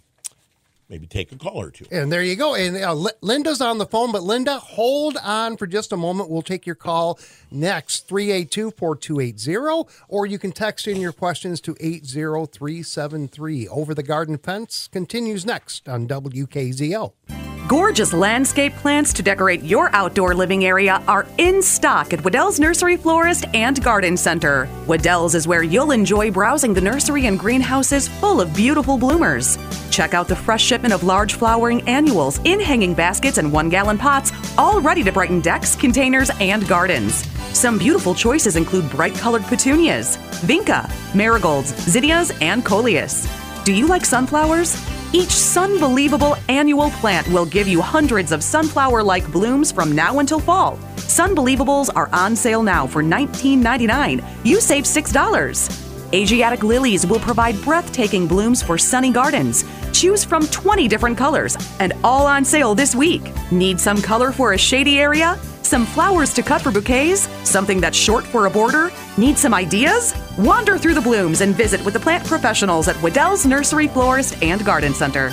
maybe 0.88 1.06
take 1.06 1.32
a 1.32 1.36
call 1.36 1.60
or 1.60 1.70
two. 1.70 1.86
And 1.90 2.10
there 2.10 2.22
you 2.22 2.36
go. 2.36 2.54
And 2.54 2.76
uh, 2.76 2.94
Li- 2.94 3.12
Linda's 3.20 3.60
on 3.60 3.78
the 3.78 3.86
phone, 3.86 4.12
but 4.12 4.22
Linda, 4.22 4.58
hold 4.58 5.16
on 5.22 5.56
for 5.56 5.66
just 5.66 5.92
a 5.92 5.96
moment. 5.96 6.30
We'll 6.30 6.42
take 6.42 6.66
your 6.66 6.74
call 6.74 7.18
next 7.50 8.08
382 8.08 8.72
4280, 8.72 9.88
or 10.08 10.26
you 10.26 10.38
can 10.38 10.52
text 10.52 10.86
in 10.88 11.00
your 11.00 11.12
questions 11.12 11.60
to 11.62 11.76
80373. 11.80 13.68
Over 13.68 13.94
the 13.94 14.02
Garden 14.02 14.38
Fence 14.38 14.88
continues 14.90 15.44
next 15.44 15.88
on 15.88 16.06
WKZO. 16.08 17.47
Gorgeous 17.68 18.14
landscape 18.14 18.74
plants 18.76 19.12
to 19.12 19.22
decorate 19.22 19.62
your 19.62 19.94
outdoor 19.94 20.34
living 20.34 20.64
area 20.64 21.02
are 21.06 21.26
in 21.36 21.60
stock 21.60 22.14
at 22.14 22.24
Wedel's 22.24 22.58
Nursery 22.58 22.96
Florist 22.96 23.44
and 23.52 23.84
Garden 23.84 24.16
Center. 24.16 24.66
Wedel's 24.86 25.34
is 25.34 25.46
where 25.46 25.62
you'll 25.62 25.90
enjoy 25.90 26.30
browsing 26.30 26.72
the 26.72 26.80
nursery 26.80 27.26
and 27.26 27.38
greenhouses 27.38 28.08
full 28.08 28.40
of 28.40 28.56
beautiful 28.56 28.96
bloomers. 28.96 29.58
Check 29.90 30.14
out 30.14 30.28
the 30.28 30.34
fresh 30.34 30.64
shipment 30.64 30.94
of 30.94 31.04
large 31.04 31.34
flowering 31.34 31.86
annuals 31.86 32.38
in 32.46 32.58
hanging 32.58 32.94
baskets 32.94 33.36
and 33.36 33.52
one 33.52 33.68
gallon 33.68 33.98
pots, 33.98 34.32
all 34.56 34.80
ready 34.80 35.04
to 35.04 35.12
brighten 35.12 35.42
decks, 35.42 35.76
containers, 35.76 36.30
and 36.40 36.66
gardens. 36.66 37.16
Some 37.52 37.76
beautiful 37.76 38.14
choices 38.14 38.56
include 38.56 38.88
bright 38.88 39.14
colored 39.14 39.42
petunias, 39.42 40.16
vinca, 40.40 40.90
marigolds, 41.14 41.74
zinnias, 41.84 42.32
and 42.40 42.64
coleus. 42.64 43.28
Do 43.64 43.74
you 43.74 43.86
like 43.86 44.06
sunflowers? 44.06 44.97
Each 45.10 45.30
Sunbelievable 45.30 46.38
annual 46.50 46.90
plant 46.90 47.26
will 47.28 47.46
give 47.46 47.66
you 47.66 47.80
hundreds 47.80 48.30
of 48.30 48.44
sunflower 48.44 49.02
like 49.02 49.30
blooms 49.32 49.72
from 49.72 49.92
now 49.92 50.18
until 50.18 50.38
fall. 50.38 50.76
Sunbelievables 50.96 51.88
are 51.96 52.10
on 52.12 52.36
sale 52.36 52.62
now 52.62 52.86
for 52.86 53.02
$19.99. 53.02 54.22
You 54.44 54.60
save 54.60 54.84
$6. 54.84 56.12
Asiatic 56.12 56.62
lilies 56.62 57.06
will 57.06 57.20
provide 57.20 57.60
breathtaking 57.62 58.26
blooms 58.26 58.62
for 58.62 58.76
sunny 58.76 59.10
gardens. 59.10 59.64
Choose 59.92 60.24
from 60.24 60.46
20 60.48 60.86
different 60.88 61.16
colors 61.16 61.56
and 61.80 61.94
all 62.04 62.26
on 62.26 62.44
sale 62.44 62.74
this 62.74 62.94
week. 62.94 63.22
Need 63.50 63.80
some 63.80 64.02
color 64.02 64.30
for 64.30 64.52
a 64.52 64.58
shady 64.58 65.00
area? 65.00 65.38
Some 65.68 65.84
flowers 65.84 66.32
to 66.32 66.42
cut 66.42 66.62
for 66.62 66.70
bouquets? 66.70 67.28
Something 67.44 67.78
that's 67.78 67.94
short 67.94 68.24
for 68.24 68.46
a 68.46 68.50
border? 68.50 68.90
Need 69.18 69.36
some 69.36 69.52
ideas? 69.52 70.14
Wander 70.38 70.78
through 70.78 70.94
the 70.94 71.02
blooms 71.02 71.42
and 71.42 71.54
visit 71.54 71.84
with 71.84 71.92
the 71.92 72.00
plant 72.00 72.26
professionals 72.26 72.88
at 72.88 72.96
Wedel's 73.02 73.44
Nursery 73.44 73.86
Florist 73.86 74.42
and 74.42 74.64
Garden 74.64 74.94
Center. 74.94 75.30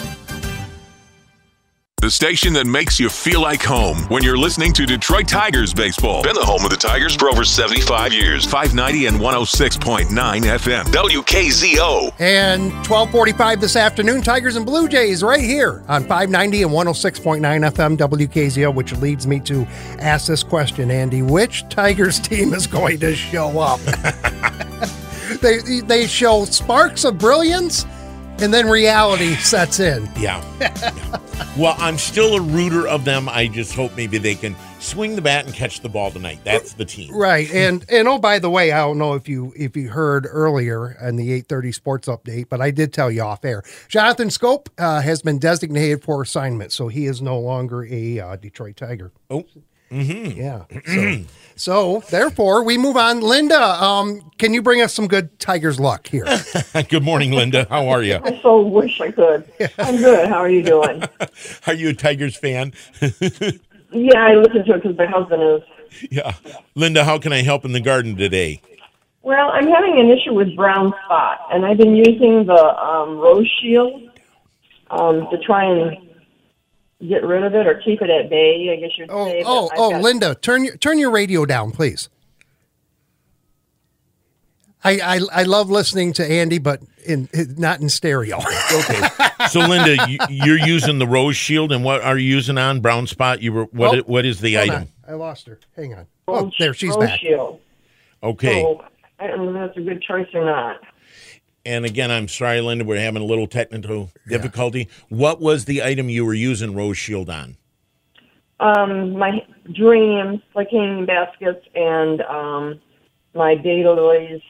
The 2.05 2.11
station 2.11 2.53
that 2.53 2.67
makes 2.67 2.99
you 2.99 3.09
feel 3.09 3.41
like 3.41 3.63
home 3.63 3.97
when 4.09 4.23
you're 4.23 4.37
listening 4.37 4.73
to 4.73 4.85
Detroit 4.85 5.27
Tigers 5.27 5.73
baseball. 5.73 6.21
Been 6.21 6.35
the 6.35 6.45
home 6.45 6.63
of 6.63 6.69
the 6.69 6.77
Tigers 6.77 7.15
for 7.15 7.29
over 7.29 7.43
75 7.43 8.13
years. 8.13 8.45
590 8.45 9.07
and 9.07 9.17
106.9 9.17 10.05
FM. 10.05 10.83
WKZO. 10.83 12.13
And 12.19 12.65
1245 12.87 13.59
this 13.59 13.75
afternoon, 13.75 14.21
Tigers 14.21 14.55
and 14.55 14.67
Blue 14.67 14.87
Jays 14.87 15.23
right 15.23 15.41
here 15.41 15.83
on 15.87 16.03
590 16.03 16.61
and 16.61 16.71
106.9 16.71 17.39
FM 17.71 17.97
WKZO, 17.97 18.75
which 18.75 18.95
leads 18.97 19.25
me 19.25 19.39
to 19.39 19.65
ask 19.97 20.27
this 20.27 20.43
question, 20.43 20.91
Andy. 20.91 21.23
Which 21.23 21.67
Tigers 21.69 22.19
team 22.19 22.53
is 22.53 22.67
going 22.67 22.99
to 22.99 23.15
show 23.15 23.57
up? 23.57 23.79
they, 25.41 25.79
they 25.79 26.05
show 26.05 26.45
sparks 26.45 27.03
of 27.03 27.17
brilliance 27.17 27.87
and 28.39 28.53
then 28.53 28.67
reality 28.67 29.35
sets 29.35 29.79
in. 29.79 30.09
Yeah. 30.17 30.43
Yeah. 30.59 31.19
Well, 31.57 31.75
I'm 31.77 31.97
still 31.97 32.35
a 32.35 32.41
rooter 32.41 32.87
of 32.87 33.05
them. 33.05 33.29
I 33.29 33.47
just 33.47 33.73
hope 33.75 33.95
maybe 33.95 34.17
they 34.17 34.35
can 34.35 34.55
swing 34.79 35.15
the 35.15 35.21
bat 35.21 35.45
and 35.45 35.53
catch 35.53 35.79
the 35.79 35.89
ball 35.89 36.11
tonight. 36.11 36.39
That's 36.43 36.73
the 36.73 36.85
team. 36.85 37.15
Right. 37.15 37.49
And 37.53 37.85
and 37.89 38.07
oh 38.07 38.17
by 38.17 38.39
the 38.39 38.49
way, 38.49 38.71
I 38.71 38.79
don't 38.79 38.97
know 38.97 39.13
if 39.13 39.29
you 39.29 39.53
if 39.55 39.75
you 39.77 39.89
heard 39.89 40.27
earlier 40.29 40.97
in 41.01 41.15
the 41.15 41.31
830 41.31 41.71
sports 41.71 42.07
update, 42.07 42.49
but 42.49 42.61
I 42.61 42.71
did 42.71 42.93
tell 42.93 43.09
you 43.09 43.21
off 43.21 43.45
air. 43.45 43.63
Jonathan 43.87 44.27
Schoop 44.29 44.67
uh, 44.77 45.01
has 45.01 45.21
been 45.21 45.39
designated 45.39 46.03
for 46.03 46.21
assignment, 46.21 46.71
so 46.71 46.87
he 46.87 47.05
is 47.05 47.21
no 47.21 47.39
longer 47.39 47.85
a 47.85 48.19
uh, 48.19 48.35
Detroit 48.35 48.75
Tiger. 48.75 49.11
Oh, 49.29 49.45
Yeah. 49.89 50.65
So, 51.57 52.01
so 52.01 52.09
therefore, 52.09 52.63
we 52.65 52.77
move 52.77 52.97
on. 52.97 53.21
Linda, 53.21 53.61
um, 53.61 54.29
can 54.37 54.53
you 54.53 54.61
bring 54.61 54.81
us 54.81 54.93
some 54.93 55.07
good 55.07 55.39
Tigers 55.39 55.79
luck 55.79 56.07
here? 56.07 56.25
good 56.89 57.03
morning, 57.03 57.31
Linda. 57.31 57.65
How 57.69 57.87
are 57.87 58.03
you? 58.03 58.19
I 58.21 58.37
so 58.41 58.61
wish 58.61 58.99
I 58.99 59.11
could. 59.11 59.49
I'm 59.77 59.95
good. 59.95 60.27
How 60.27 60.39
are 60.39 60.49
you 60.49 60.63
doing? 60.63 61.01
Are 61.67 61.73
you 61.73 61.89
a 61.89 61.93
Tigers 61.93 62.35
fan? 62.35 62.73
yeah, 63.91 64.19
I 64.21 64.35
listen 64.35 64.65
to 64.65 64.73
it 64.73 64.83
because 64.83 64.97
my 64.97 65.05
husband 65.05 65.43
is. 65.43 66.09
yeah. 66.11 66.33
Linda, 66.75 67.05
how 67.05 67.19
can 67.19 67.31
I 67.31 67.41
help 67.41 67.63
in 67.63 67.71
the 67.71 67.79
garden 67.79 68.17
today? 68.17 68.61
Well, 69.21 69.49
I'm 69.49 69.67
having 69.67 69.97
an 69.97 70.09
issue 70.09 70.33
with 70.33 70.55
brown 70.57 70.93
spot, 71.05 71.39
and 71.51 71.65
I've 71.65 71.77
been 71.77 71.95
using 71.95 72.45
the 72.45 72.83
um, 72.83 73.17
Rose 73.17 73.49
Shield 73.61 74.11
um, 74.91 75.27
to 75.31 75.37
try 75.39 75.63
and 75.63 76.04
get 77.01 77.23
rid 77.23 77.43
of 77.43 77.53
it 77.55 77.67
or 77.67 77.81
keep 77.83 78.01
it 78.01 78.09
at 78.09 78.29
bay. 78.29 78.69
I 78.75 78.79
guess 78.81 78.97
you'd 78.97 79.09
Oh, 79.11 79.25
say. 79.27 79.43
but 79.43 79.49
oh, 79.49 79.69
oh, 79.75 79.91
got- 79.91 80.01
Linda, 80.01 80.35
turn 80.35 80.65
your 80.65 80.77
turn 80.77 80.97
your 80.99 81.11
radio 81.11 81.45
down, 81.45 81.71
please. 81.71 82.09
I, 84.83 84.99
I 84.99 85.19
I 85.33 85.43
love 85.43 85.71
listening 85.71 86.13
to 86.13 86.25
Andy, 86.25 86.59
but 86.59 86.81
in 87.05 87.27
not 87.57 87.81
in 87.81 87.89
stereo. 87.89 88.37
Okay. 88.75 89.01
so 89.49 89.61
Linda, 89.61 90.05
you, 90.09 90.17
you're 90.29 90.59
using 90.59 90.99
the 90.99 91.07
Rose 91.07 91.35
Shield, 91.35 91.71
and 91.71 91.83
what 91.83 92.01
are 92.01 92.17
you 92.17 92.27
using 92.29 92.57
on 92.57 92.81
brown 92.81 93.07
spot? 93.07 93.41
You 93.41 93.53
were 93.53 93.63
what? 93.65 93.95
Oh, 93.95 93.97
i- 93.99 94.01
what 94.01 94.25
is 94.25 94.41
the 94.41 94.59
item? 94.59 94.75
on. 94.75 94.87
I 95.07 95.13
lost 95.13 95.47
her. 95.47 95.59
Hang 95.75 95.93
on. 95.93 96.07
Oh, 96.27 96.51
there 96.59 96.73
she's 96.73 96.89
Rose 96.95 97.05
back. 97.05 97.19
Shield. 97.19 97.59
Okay. 98.21 98.61
So 98.61 98.83
I 99.19 99.27
don't 99.27 99.45
know 99.53 99.63
if 99.63 99.67
that's 99.69 99.77
a 99.77 99.81
good 99.81 100.01
choice 100.03 100.27
or 100.33 100.45
not. 100.45 100.81
And 101.65 101.83
again, 101.85 102.11
I'm 102.11 102.27
sorry, 102.27 102.61
Linda, 102.61 102.85
we're 102.85 102.99
having 102.99 103.21
a 103.21 103.25
little 103.25 103.47
technical 103.47 104.11
difficulty. 104.27 104.87
What 105.09 105.41
was 105.41 105.65
the 105.65 105.81
item 105.83 106.09
you 106.09 106.23
were 106.25 106.33
using 106.35 106.75
Rose 106.75 106.97
Shield 106.97 107.29
on? 107.29 107.57
Um, 108.59 109.17
my 109.17 109.43
geraniums, 109.71 110.41
like 110.53 110.69
hanging 110.69 111.05
baskets, 111.05 111.65
and 111.73 112.21
um, 112.21 112.79
my 113.33 113.55
daylilies. 113.55 114.41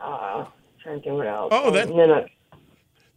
Uh, 0.00 0.46
trying 0.82 0.98
to 0.98 1.04
think 1.04 1.16
what 1.16 1.26
else. 1.26 1.48
Oh, 1.52 1.68
Um, 1.68 1.74
that- 1.74 1.88
and 1.88 1.98
then 1.98 2.26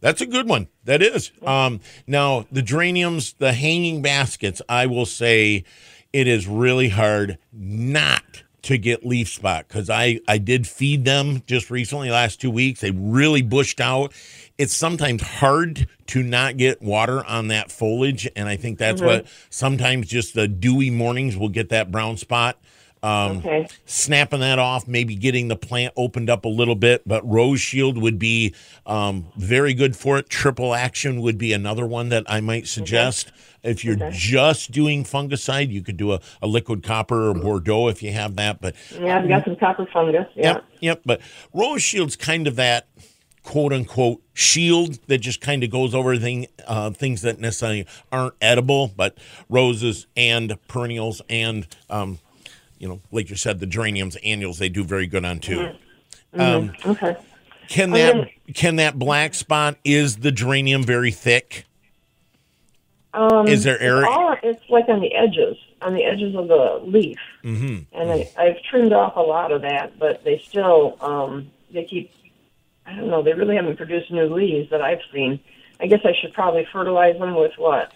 That's 0.00 0.20
a 0.20 0.26
good 0.26 0.48
one. 0.48 0.68
That 0.84 1.02
is. 1.02 1.32
Um, 1.44 1.80
now, 2.06 2.46
the 2.52 2.62
geraniums, 2.62 3.32
the 3.32 3.52
hanging 3.52 4.00
baskets, 4.00 4.62
I 4.68 4.86
will 4.86 5.06
say 5.06 5.64
it 6.12 6.28
is 6.28 6.46
really 6.46 6.90
hard 6.90 7.36
not 7.52 8.44
to 8.68 8.78
get 8.78 9.04
leaf 9.04 9.28
spot 9.28 9.66
because 9.66 9.90
I, 9.90 10.20
I 10.28 10.38
did 10.38 10.66
feed 10.66 11.04
them 11.04 11.42
just 11.46 11.70
recently, 11.70 12.10
last 12.10 12.40
two 12.40 12.50
weeks. 12.50 12.80
They 12.80 12.90
really 12.90 13.42
bushed 13.42 13.80
out. 13.80 14.12
It's 14.58 14.74
sometimes 14.74 15.22
hard 15.22 15.86
to 16.08 16.22
not 16.22 16.56
get 16.56 16.80
water 16.82 17.24
on 17.24 17.48
that 17.48 17.70
foliage. 17.72 18.28
And 18.36 18.48
I 18.48 18.56
think 18.56 18.78
that's 18.78 19.00
what 19.06 19.26
sometimes 19.50 20.06
just 20.08 20.34
the 20.34 20.46
dewy 20.48 20.90
mornings 20.90 21.36
will 21.36 21.48
get 21.48 21.70
that 21.70 21.90
brown 21.90 22.16
spot. 22.16 22.58
Um, 23.02 23.38
Okay. 23.38 23.68
snapping 23.86 24.40
that 24.40 24.58
off, 24.58 24.88
maybe 24.88 25.14
getting 25.14 25.46
the 25.48 25.54
plant 25.56 25.94
opened 25.96 26.28
up 26.28 26.44
a 26.44 26.48
little 26.48 26.74
bit. 26.74 27.02
But 27.06 27.24
Rose 27.28 27.60
Shield 27.60 27.96
would 27.96 28.18
be 28.18 28.54
um, 28.86 29.26
very 29.36 29.72
good 29.72 29.96
for 29.96 30.18
it. 30.18 30.28
Triple 30.28 30.74
Action 30.74 31.20
would 31.22 31.38
be 31.38 31.52
another 31.52 31.86
one 31.86 32.08
that 32.08 32.24
I 32.26 32.40
might 32.40 32.66
suggest. 32.66 33.30
If 33.68 33.84
you're 33.84 34.10
just 34.10 34.70
doing 34.72 35.04
fungicide, 35.04 35.70
you 35.70 35.82
could 35.82 35.96
do 35.96 36.12
a, 36.12 36.20
a 36.42 36.46
liquid 36.46 36.82
copper 36.82 37.30
or 37.30 37.34
Bordeaux 37.34 37.88
if 37.88 38.02
you 38.02 38.12
have 38.12 38.36
that. 38.36 38.60
But 38.60 38.74
yeah, 38.98 39.18
I've 39.18 39.28
got 39.28 39.44
some 39.44 39.56
copper 39.56 39.86
fungus. 39.92 40.26
Yeah. 40.34 40.44
Yep, 40.54 40.64
yep. 40.80 41.02
But 41.04 41.20
Rose 41.52 41.82
Shield's 41.82 42.16
kind 42.16 42.46
of 42.46 42.56
that 42.56 42.88
quote 43.42 43.72
unquote 43.72 44.20
shield 44.34 44.98
that 45.06 45.18
just 45.18 45.40
kind 45.40 45.64
of 45.64 45.70
goes 45.70 45.94
over 45.94 46.16
thing, 46.16 46.46
uh, 46.66 46.90
things 46.90 47.22
that 47.22 47.38
necessarily 47.38 47.86
aren't 48.12 48.34
edible, 48.42 48.92
but 48.96 49.16
roses 49.48 50.06
and 50.16 50.56
perennials 50.68 51.22
and, 51.30 51.66
um, 51.88 52.18
you 52.78 52.86
know, 52.88 53.00
like 53.10 53.30
you 53.30 53.36
said, 53.36 53.58
the 53.58 53.66
geraniums, 53.66 54.16
annuals, 54.16 54.58
they 54.58 54.68
do 54.68 54.84
very 54.84 55.06
good 55.06 55.24
on 55.24 55.38
too. 55.40 55.72
Um, 56.34 56.72
Okay. 56.84 57.16
can 57.68 57.90
that 57.92 58.28
can 58.54 58.76
that 58.76 58.98
black 58.98 59.34
spot 59.34 59.76
is 59.84 60.16
the 60.16 60.30
geranium 60.30 60.84
very 60.84 61.10
thick? 61.10 61.64
Um, 63.18 63.48
Is 63.48 63.64
there 63.64 63.74
it's 63.74 63.82
area- 63.82 64.06
all- 64.08 64.36
It's 64.42 64.62
like 64.70 64.88
on 64.88 65.00
the 65.00 65.12
edges, 65.14 65.56
on 65.82 65.94
the 65.94 66.04
edges 66.04 66.34
of 66.36 66.46
the 66.48 66.80
leaf. 66.84 67.18
Mm-hmm. 67.42 67.78
And 67.98 68.10
I, 68.12 68.30
I've 68.38 68.62
trimmed 68.62 68.92
off 68.92 69.16
a 69.16 69.20
lot 69.20 69.50
of 69.50 69.62
that, 69.62 69.98
but 69.98 70.22
they 70.24 70.38
still, 70.38 70.96
um, 71.00 71.50
they 71.72 71.84
keep. 71.84 72.12
I 72.86 72.94
don't 72.96 73.08
know. 73.08 73.22
They 73.22 73.34
really 73.34 73.56
haven't 73.56 73.76
produced 73.76 74.10
new 74.10 74.32
leaves 74.32 74.70
that 74.70 74.80
I've 74.80 75.00
seen. 75.12 75.40
I 75.80 75.86
guess 75.88 76.00
I 76.04 76.12
should 76.20 76.32
probably 76.32 76.66
fertilize 76.72 77.18
them 77.18 77.34
with 77.34 77.52
what? 77.58 77.92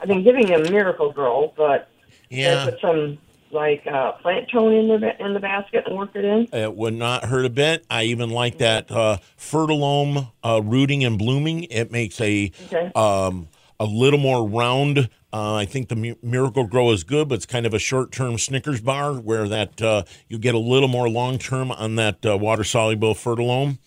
I've 0.00 0.08
been 0.08 0.22
giving 0.22 0.46
them 0.48 0.62
Miracle-Gro, 0.64 1.54
but 1.56 1.88
Yeah. 2.28 2.64
Put 2.66 2.80
some 2.80 3.18
like 3.50 3.86
uh, 3.86 4.12
plant 4.12 4.50
tone 4.50 4.72
in 4.74 4.88
the 4.88 5.24
in 5.24 5.32
the 5.32 5.40
basket 5.40 5.84
and 5.86 5.96
work 5.96 6.10
it 6.14 6.24
in. 6.24 6.48
It 6.52 6.74
would 6.74 6.94
not 6.94 7.24
hurt 7.24 7.44
a 7.46 7.50
bit. 7.50 7.86
I 7.88 8.02
even 8.04 8.30
like 8.30 8.58
that 8.58 8.90
uh, 8.90 9.18
Fertilome 9.38 10.30
uh, 10.42 10.60
rooting 10.64 11.04
and 11.04 11.16
blooming. 11.18 11.64
It 11.64 11.90
makes 11.92 12.20
a 12.20 12.50
Okay. 12.66 12.90
um, 12.96 13.48
a 13.80 13.84
little 13.84 14.18
more 14.18 14.48
round. 14.48 15.08
Uh, 15.32 15.54
I 15.54 15.64
think 15.64 15.88
the 15.88 15.96
Mi- 15.96 16.16
Miracle-Gro 16.22 16.92
is 16.92 17.02
good, 17.02 17.28
but 17.28 17.36
it's 17.36 17.46
kind 17.46 17.66
of 17.66 17.74
a 17.74 17.78
short 17.78 18.12
term 18.12 18.38
Snickers 18.38 18.80
bar 18.80 19.14
where 19.14 19.48
that 19.48 19.82
uh, 19.82 20.04
you 20.28 20.38
get 20.38 20.54
a 20.54 20.58
little 20.58 20.88
more 20.88 21.08
long 21.08 21.38
term 21.38 21.72
on 21.72 21.96
that 21.96 22.24
uh, 22.24 22.38
water 22.38 22.64
soluble 22.64 23.14
Fertilome. 23.14 23.78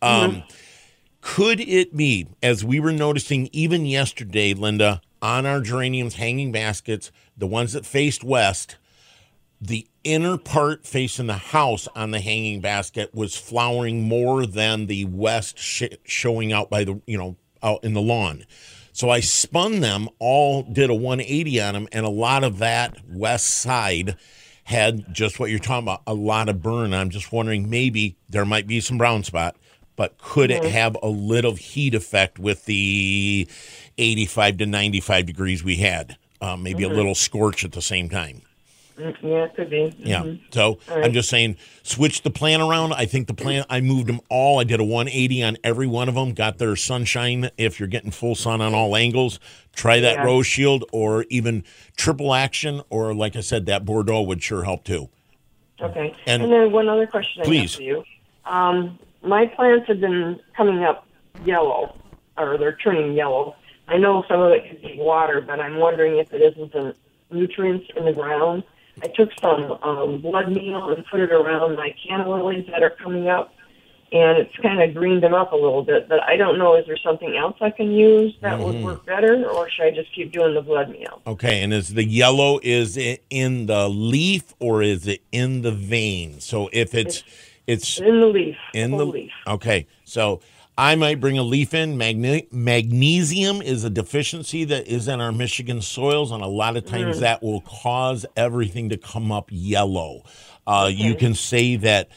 Um, 0.00 0.42
Could 1.20 1.60
it 1.60 1.96
be, 1.96 2.28
as 2.42 2.64
we 2.64 2.80
were 2.80 2.92
noticing 2.92 3.48
even 3.52 3.86
yesterday, 3.86 4.52
Linda, 4.52 5.00
on 5.22 5.46
our 5.46 5.60
geraniums 5.60 6.16
hanging 6.16 6.52
baskets, 6.52 7.10
the 7.36 7.46
ones 7.46 7.72
that 7.72 7.86
faced 7.86 8.22
west, 8.22 8.76
the 9.60 9.86
inner 10.04 10.36
part 10.36 10.86
facing 10.86 11.26
the 11.26 11.32
house 11.34 11.88
on 11.96 12.10
the 12.10 12.20
hanging 12.20 12.60
basket 12.60 13.14
was 13.14 13.36
flowering 13.36 14.02
more 14.02 14.44
than 14.44 14.86
the 14.86 15.06
west 15.06 15.58
sh- 15.58 15.84
showing 16.04 16.52
out 16.52 16.68
by 16.68 16.84
the 16.84 17.00
you 17.06 17.16
know 17.16 17.36
out 17.62 17.82
in 17.82 17.94
the 17.94 18.02
lawn 18.02 18.44
so 18.94 19.10
i 19.10 19.20
spun 19.20 19.80
them 19.80 20.08
all 20.18 20.62
did 20.62 20.88
a 20.88 20.94
180 20.94 21.60
on 21.60 21.74
them 21.74 21.88
and 21.92 22.06
a 22.06 22.10
lot 22.10 22.42
of 22.42 22.56
that 22.58 22.96
west 23.06 23.46
side 23.46 24.16
had 24.64 25.12
just 25.12 25.38
what 25.38 25.50
you're 25.50 25.58
talking 25.58 25.84
about 25.84 26.00
a 26.06 26.14
lot 26.14 26.48
of 26.48 26.62
burn 26.62 26.94
i'm 26.94 27.10
just 27.10 27.30
wondering 27.30 27.68
maybe 27.68 28.16
there 28.30 28.46
might 28.46 28.66
be 28.66 28.80
some 28.80 28.96
brown 28.96 29.22
spot 29.22 29.54
but 29.96 30.18
could 30.18 30.50
it 30.50 30.64
have 30.64 30.96
a 31.02 31.08
little 31.08 31.54
heat 31.54 31.94
effect 31.94 32.38
with 32.38 32.64
the 32.64 33.48
85 33.98 34.56
to 34.58 34.66
95 34.66 35.26
degrees 35.26 35.62
we 35.62 35.76
had? 35.76 36.16
Um, 36.40 36.62
maybe 36.62 36.82
a 36.82 36.88
little 36.88 37.14
scorch 37.14 37.64
at 37.64 37.72
the 37.72 37.80
same 37.80 38.08
time 38.08 38.42
Yeah, 38.96 39.44
it 39.44 39.54
could 39.56 39.70
be. 39.70 39.92
yeah. 39.98 40.22
Mhm. 40.22 40.40
So 40.52 40.78
I'm 40.88 41.12
just 41.12 41.28
saying, 41.28 41.56
switch 41.82 42.22
the 42.22 42.30
plan 42.30 42.60
around. 42.60 42.92
I 42.92 43.06
think 43.06 43.26
the 43.26 43.34
plan, 43.34 43.64
I 43.68 43.80
moved 43.80 44.06
them 44.06 44.20
all. 44.30 44.60
I 44.60 44.64
did 44.64 44.78
a 44.78 44.84
180 44.84 45.42
on 45.42 45.56
every 45.64 45.86
one 45.86 46.08
of 46.08 46.14
them, 46.14 46.32
got 46.32 46.58
their 46.58 46.76
sunshine. 46.76 47.50
If 47.58 47.80
you're 47.80 47.88
getting 47.88 48.12
full 48.12 48.34
sun 48.36 48.60
on 48.60 48.72
all 48.74 48.94
angles, 48.94 49.40
try 49.74 49.98
that 50.00 50.16
Yeah. 50.18 50.24
rose 50.24 50.46
shield 50.46 50.84
or 50.92 51.24
even 51.28 51.64
triple 51.96 52.34
action, 52.34 52.82
or 52.88 53.12
like 53.14 53.34
I 53.34 53.40
said, 53.40 53.66
that 53.66 53.84
Bordeaux 53.84 54.22
would 54.22 54.42
sure 54.42 54.62
help 54.62 54.84
too. 54.84 55.08
Okay. 55.80 56.14
And- 56.26 56.44
And, 56.44 56.52
then 56.52 56.70
one 56.72 56.88
other 56.88 57.06
question 57.06 57.42
I 57.42 57.44
Please. 57.46 57.72
have 57.72 57.76
for 57.78 57.82
you. 57.82 58.04
Um, 58.46 58.98
my 59.22 59.46
plants 59.46 59.88
have 59.88 60.00
been 60.00 60.38
coming 60.56 60.84
up 60.84 61.06
yellow, 61.44 61.94
or 62.38 62.56
they're 62.58 62.76
turning 62.76 63.14
yellow. 63.14 63.56
I 63.88 63.96
know 63.98 64.24
some 64.28 64.40
of 64.40 64.52
it 64.52 64.68
could 64.68 64.82
be 64.82 64.96
water, 64.98 65.40
but 65.40 65.58
I'm 65.60 65.78
wondering 65.78 66.16
if 66.18 66.32
it 66.32 66.40
isn't 66.40 66.72
the 66.72 66.94
nutrients 67.30 67.86
in 67.96 68.04
the 68.04 68.12
ground. 68.12 68.62
I 69.02 69.08
took 69.08 69.30
some 69.40 69.72
um, 69.82 70.20
blood 70.20 70.50
meal 70.52 70.88
and 70.90 71.04
put 71.06 71.20
it 71.20 71.32
around 71.32 71.76
my 71.76 71.94
canna 72.06 72.28
lilies 72.28 72.66
that 72.70 72.82
are 72.82 72.90
coming 73.02 73.28
up, 73.28 73.52
and 74.12 74.38
it's 74.38 74.56
kind 74.62 74.80
of 74.80 74.94
greened 74.94 75.22
them 75.22 75.34
up 75.34 75.52
a 75.52 75.56
little 75.56 75.82
bit. 75.82 76.08
But 76.08 76.22
I 76.22 76.36
don't 76.36 76.58
know, 76.58 76.74
is 76.76 76.86
there 76.86 76.96
something 76.96 77.36
else 77.36 77.56
I 77.60 77.70
can 77.70 77.90
use 77.92 78.34
that 78.42 78.58
would 78.60 78.76
Mm-hmm. 78.76 78.84
work 78.84 79.04
better, 79.06 79.48
or 79.50 79.68
should 79.68 79.86
I 79.86 79.90
just 79.90 80.14
keep 80.14 80.32
doing 80.32 80.54
the 80.54 80.62
blood 80.62 80.90
meal? 80.90 81.20
Okay. 81.26 81.62
And 81.62 81.72
is 81.74 81.94
the 81.94 82.04
yellow, 82.04 82.60
is 82.62 82.96
it 82.96 83.24
in 83.30 83.66
the 83.66 83.88
leaf 83.88 84.54
or 84.60 84.82
is 84.82 85.06
it 85.06 85.22
in 85.32 85.62
the 85.62 85.72
vein? 85.72 86.40
So 86.40 86.68
if 86.72 86.94
it's, 86.94 87.24
it's, 87.66 87.98
In 87.98 88.20
the 88.20 88.26
leaf. 88.28 88.56
in 88.74 88.90
the 88.92 89.06
leaf. 89.06 89.32
okay 89.46 89.86
so 90.04 90.40
i 90.76 90.94
might 90.94 91.20
bring 91.20 91.38
a 91.38 91.42
leaf 91.42 91.74
in 91.74 91.96
Magne- 91.96 92.46
magnesium 92.50 93.62
is 93.62 93.84
a 93.84 93.90
deficiency 93.90 94.64
that 94.64 94.86
is 94.86 95.08
in 95.08 95.20
our 95.20 95.32
michigan 95.32 95.80
soils 95.80 96.32
and 96.32 96.42
a 96.42 96.46
lot 96.48 96.76
of 96.76 96.84
times 96.84 97.20
that 97.20 97.42
will 97.42 97.60
cause 97.62 98.26
everything 98.36 98.88
to 98.88 98.96
come 98.96 99.30
up 99.32 99.48
yellow 99.50 100.22
uh, 100.66 100.90
you 100.92 101.14
can 101.14 101.34
say 101.34 101.76
that 101.76 102.08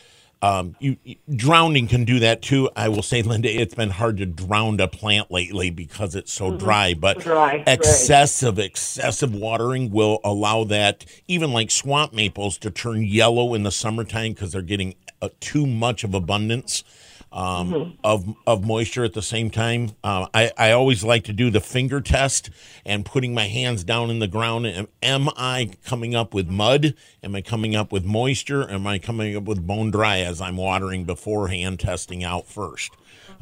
um, 0.41 0.75
you, 0.79 0.97
you- 1.03 1.15
drowning 1.35 1.87
can 1.87 2.05
do 2.05 2.19
that 2.19 2.41
too. 2.43 2.69
I 2.75 2.89
will 2.89 3.01
say, 3.01 3.23
Linda, 3.23 3.49
it's 3.49 3.73
been 3.73 3.89
hard 3.89 4.17
to 4.17 4.25
drown 4.25 4.79
a 4.79 4.87
plant 4.87 5.31
lately 5.31 5.71
because 5.71 6.15
it's 6.15 6.31
so 6.31 6.55
dry. 6.55 6.93
But 6.93 7.19
Dry, 7.19 7.55
right. 7.57 7.63
excessive, 7.67 8.59
excessive 8.59 9.33
watering 9.33 9.89
will 9.91 10.19
allow 10.23 10.63
that, 10.65 11.05
even 11.27 11.53
like 11.53 11.71
swamp 11.71 12.13
maples, 12.13 12.57
to 12.59 12.69
turn 12.71 13.03
yellow 13.03 13.55
in 13.55 13.63
the 13.63 13.71
summertime 13.71 14.33
because 14.33 14.51
they're 14.51 14.61
getting 14.61 14.93
uh, 15.21 15.29
too 15.39 15.65
much 15.65 16.03
of 16.03 16.13
abundance 16.13 16.83
um, 17.31 17.97
of 18.03 18.35
of 18.45 18.65
moisture 18.65 19.03
at 19.03 19.13
the 19.13 19.21
same 19.21 19.49
time. 19.49 19.91
Uh, 20.03 20.27
I 20.33 20.51
I 20.57 20.71
always 20.71 21.03
like 21.03 21.23
to 21.25 21.33
do 21.33 21.49
the 21.49 21.59
finger 21.59 22.01
test 22.01 22.49
and 22.85 23.05
putting 23.05 23.33
my 23.33 23.47
hands 23.47 23.83
down 23.83 24.09
in 24.09 24.19
the 24.19 24.27
ground. 24.27 24.65
Am, 24.67 24.87
am 25.03 25.29
I 25.37 25.71
coming 25.85 26.15
up 26.15 26.33
with 26.33 26.47
mud? 26.49 26.93
Am 27.23 27.35
I 27.35 27.41
coming 27.41 27.75
up 27.75 27.91
with 27.91 28.05
moisture? 28.05 28.69
Am 28.69 28.87
I 28.87 28.97
coming 28.99 29.35
up 29.35 29.43
with 29.43 29.65
bone 29.67 29.91
dry 29.91 30.19
as 30.19 30.39
I'm 30.41 30.57
watering 30.57 31.03
beforehand, 31.03 31.79
testing 31.79 32.23
out 32.23 32.47
first? 32.47 32.91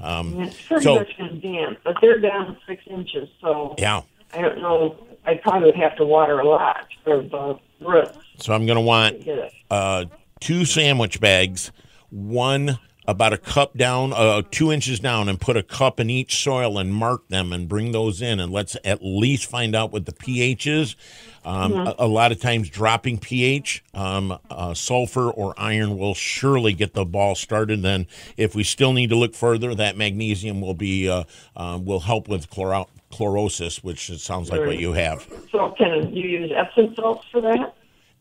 Um, 0.01 0.41
It's 0.41 0.61
pretty 0.63 0.83
So- 0.83 0.95
much 0.95 1.15
damp, 1.41 1.79
but 1.83 1.95
they're 2.01 2.19
down 2.19 2.57
six 2.67 2.83
inches, 2.87 3.29
so 3.39 3.75
yeah. 3.77 4.01
I 4.33 4.41
don't 4.41 4.61
know. 4.61 4.97
I 5.25 5.35
probably 5.35 5.67
would 5.67 5.75
have 5.77 5.95
to 5.97 6.05
water 6.05 6.39
a 6.39 6.47
lot 6.47 6.87
for 7.03 7.21
the 7.23 7.57
roots 7.79 8.17
So 8.37 8.53
I'm 8.53 8.65
going 8.65 8.75
to 8.75 8.81
want 8.81 9.19
to 9.19 9.23
get 9.23 9.37
it. 9.37 9.53
uh, 9.71 10.05
two 10.39 10.65
sandwich 10.65 11.19
bags 11.21 11.71
one 12.09 12.77
about 13.07 13.33
a 13.33 13.37
cup 13.37 13.77
down, 13.77 14.13
uh, 14.13 14.41
two 14.51 14.71
inches 14.71 14.99
down, 14.99 15.29
and 15.29 15.39
put 15.39 15.57
a 15.57 15.63
cup 15.63 15.99
in 15.99 16.09
each 16.09 16.43
soil 16.43 16.77
and 16.77 16.93
mark 16.93 17.27
them 17.27 17.53
and 17.53 17.67
bring 17.69 17.91
those 17.91 18.21
in, 18.21 18.39
and 18.39 18.51
let's 18.51 18.75
at 18.83 18.99
least 19.01 19.49
find 19.49 19.75
out 19.75 19.91
what 19.91 20.05
the 20.05 20.13
pH 20.13 20.67
is. 20.67 20.95
Um, 21.43 21.73
Mm-hmm. 21.73 22.01
a, 22.01 22.05
a 22.05 22.07
lot 22.07 22.31
of 22.31 22.39
times, 22.41 22.69
dropping 22.69 23.19
pH, 23.19 23.83
um, 23.93 24.35
uh, 24.49 24.73
sulfur 24.73 25.29
or 25.29 25.53
iron 25.57 25.95
will 25.95 26.15
surely 26.15 26.73
get 26.73 26.93
the 26.95 27.05
ball 27.05 27.35
started. 27.35 27.83
Then, 27.83 28.07
if 28.35 28.55
we 28.55 28.63
still 28.63 28.93
need 28.93 29.11
to 29.11 29.15
look 29.15 29.35
further, 29.35 29.75
that 29.75 29.95
magnesium 29.95 30.59
will 30.59 30.73
be 30.73 31.07
uh, 31.07 31.25
um, 31.55 31.85
will 31.85 31.99
help 31.99 32.27
with 32.27 32.49
chloro- 32.49 32.87
chlorosis, 33.11 33.83
which 33.83 34.09
it 34.09 34.21
sounds 34.21 34.49
like 34.49 34.61
what 34.61 34.79
you 34.79 34.93
have. 34.93 35.27
So 35.51 35.75
can 35.77 36.11
you 36.15 36.27
use 36.27 36.51
Epsom 36.55 36.95
salts 36.95 37.25
for 37.31 37.41
that? 37.41 37.75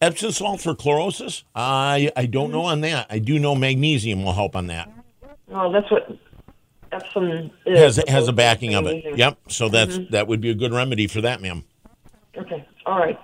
Epsom 0.05 0.33
salt 0.33 0.61
for 0.61 0.75
chlorosis? 0.75 1.45
I 1.55 2.11
I 2.17 2.27
don't 2.27 2.51
know 2.51 2.63
on 2.63 2.81
that. 2.83 3.07
I 3.11 3.19
do 3.19 3.39
know 3.39 3.55
magnesium 3.55 4.25
will 4.25 4.33
help 4.33 4.55
on 4.55 4.67
that. 4.69 4.91
Well, 5.49 5.71
that's 5.73 5.91
what 5.91 6.17
Epsom 6.93 7.51
is. 7.67 7.79
has 7.79 8.05
has 8.09 8.29
a 8.29 8.33
backing 8.33 8.75
of 8.75 8.87
it. 8.87 9.17
Yep. 9.17 9.39
So 9.49 9.69
that's 9.69 9.99
mm-hmm. 9.99 10.13
that 10.13 10.29
would 10.29 10.41
be 10.41 10.51
a 10.51 10.55
good 10.55 10.73
remedy 10.73 11.07
for 11.07 11.21
that, 11.23 11.41
ma'am. 11.41 11.65
Okay. 12.37 12.67
All 12.87 12.99
right. 12.99 13.19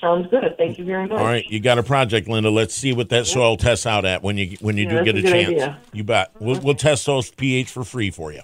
Sounds 0.00 0.26
good. 0.28 0.54
Thank 0.58 0.78
you 0.78 0.84
very 0.84 1.06
much. 1.06 1.18
All 1.18 1.24
right, 1.24 1.46
you 1.48 1.60
got 1.60 1.78
a 1.78 1.82
project, 1.82 2.28
Linda. 2.28 2.50
Let's 2.50 2.74
see 2.74 2.92
what 2.92 3.08
that 3.08 3.26
soil 3.26 3.56
tests 3.56 3.86
out 3.86 4.04
at 4.04 4.22
when 4.22 4.36
you 4.36 4.56
when 4.60 4.76
you 4.76 4.84
Yeah, 4.84 4.98
do 4.98 5.04
get 5.04 5.16
a, 5.16 5.18
a 5.20 5.22
chance. 5.22 5.48
idea. 5.48 5.78
You 5.94 6.04
bet. 6.04 6.30
We'll 6.40 6.60
we'll 6.60 6.74
test 6.74 7.06
those 7.06 7.30
pH 7.30 7.70
for 7.70 7.84
free 7.84 8.10
for 8.10 8.30
you. 8.30 8.42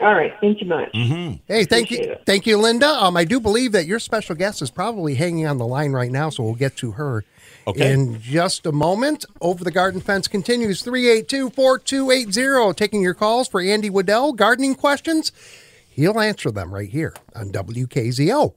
All 0.00 0.14
right. 0.14 0.32
Thank 0.40 0.60
you 0.60 0.66
much. 0.68 0.92
Mm-hmm. 0.92 1.36
Hey, 1.48 1.64
thank 1.64 1.90
you, 1.90 1.98
it. 1.98 2.22
thank 2.24 2.46
you, 2.46 2.56
Linda. 2.56 2.86
Um, 2.88 3.16
I 3.16 3.24
do 3.24 3.40
believe 3.40 3.72
that 3.72 3.86
your 3.86 3.98
special 3.98 4.36
guest 4.36 4.62
is 4.62 4.70
probably 4.70 5.14
hanging 5.16 5.46
on 5.46 5.58
the 5.58 5.66
line 5.66 5.90
right 5.92 6.10
now, 6.12 6.30
so 6.30 6.44
we'll 6.44 6.54
get 6.54 6.76
to 6.76 6.92
her 6.92 7.24
Okay. 7.66 7.92
in 7.92 8.20
just 8.20 8.64
a 8.64 8.72
moment. 8.72 9.24
Over 9.40 9.64
the 9.64 9.70
garden 9.72 10.00
fence 10.00 10.28
continues 10.28 10.82
382-4280, 10.84 12.74
taking 12.76 13.02
your 13.02 13.14
calls 13.14 13.48
for 13.48 13.60
Andy 13.60 13.90
Wedel 13.90 14.34
gardening 14.34 14.74
questions. 14.74 15.32
He'll 15.90 16.20
answer 16.20 16.50
them 16.50 16.72
right 16.72 16.88
here 16.88 17.12
on 17.34 17.50
WKZO. 17.50 18.54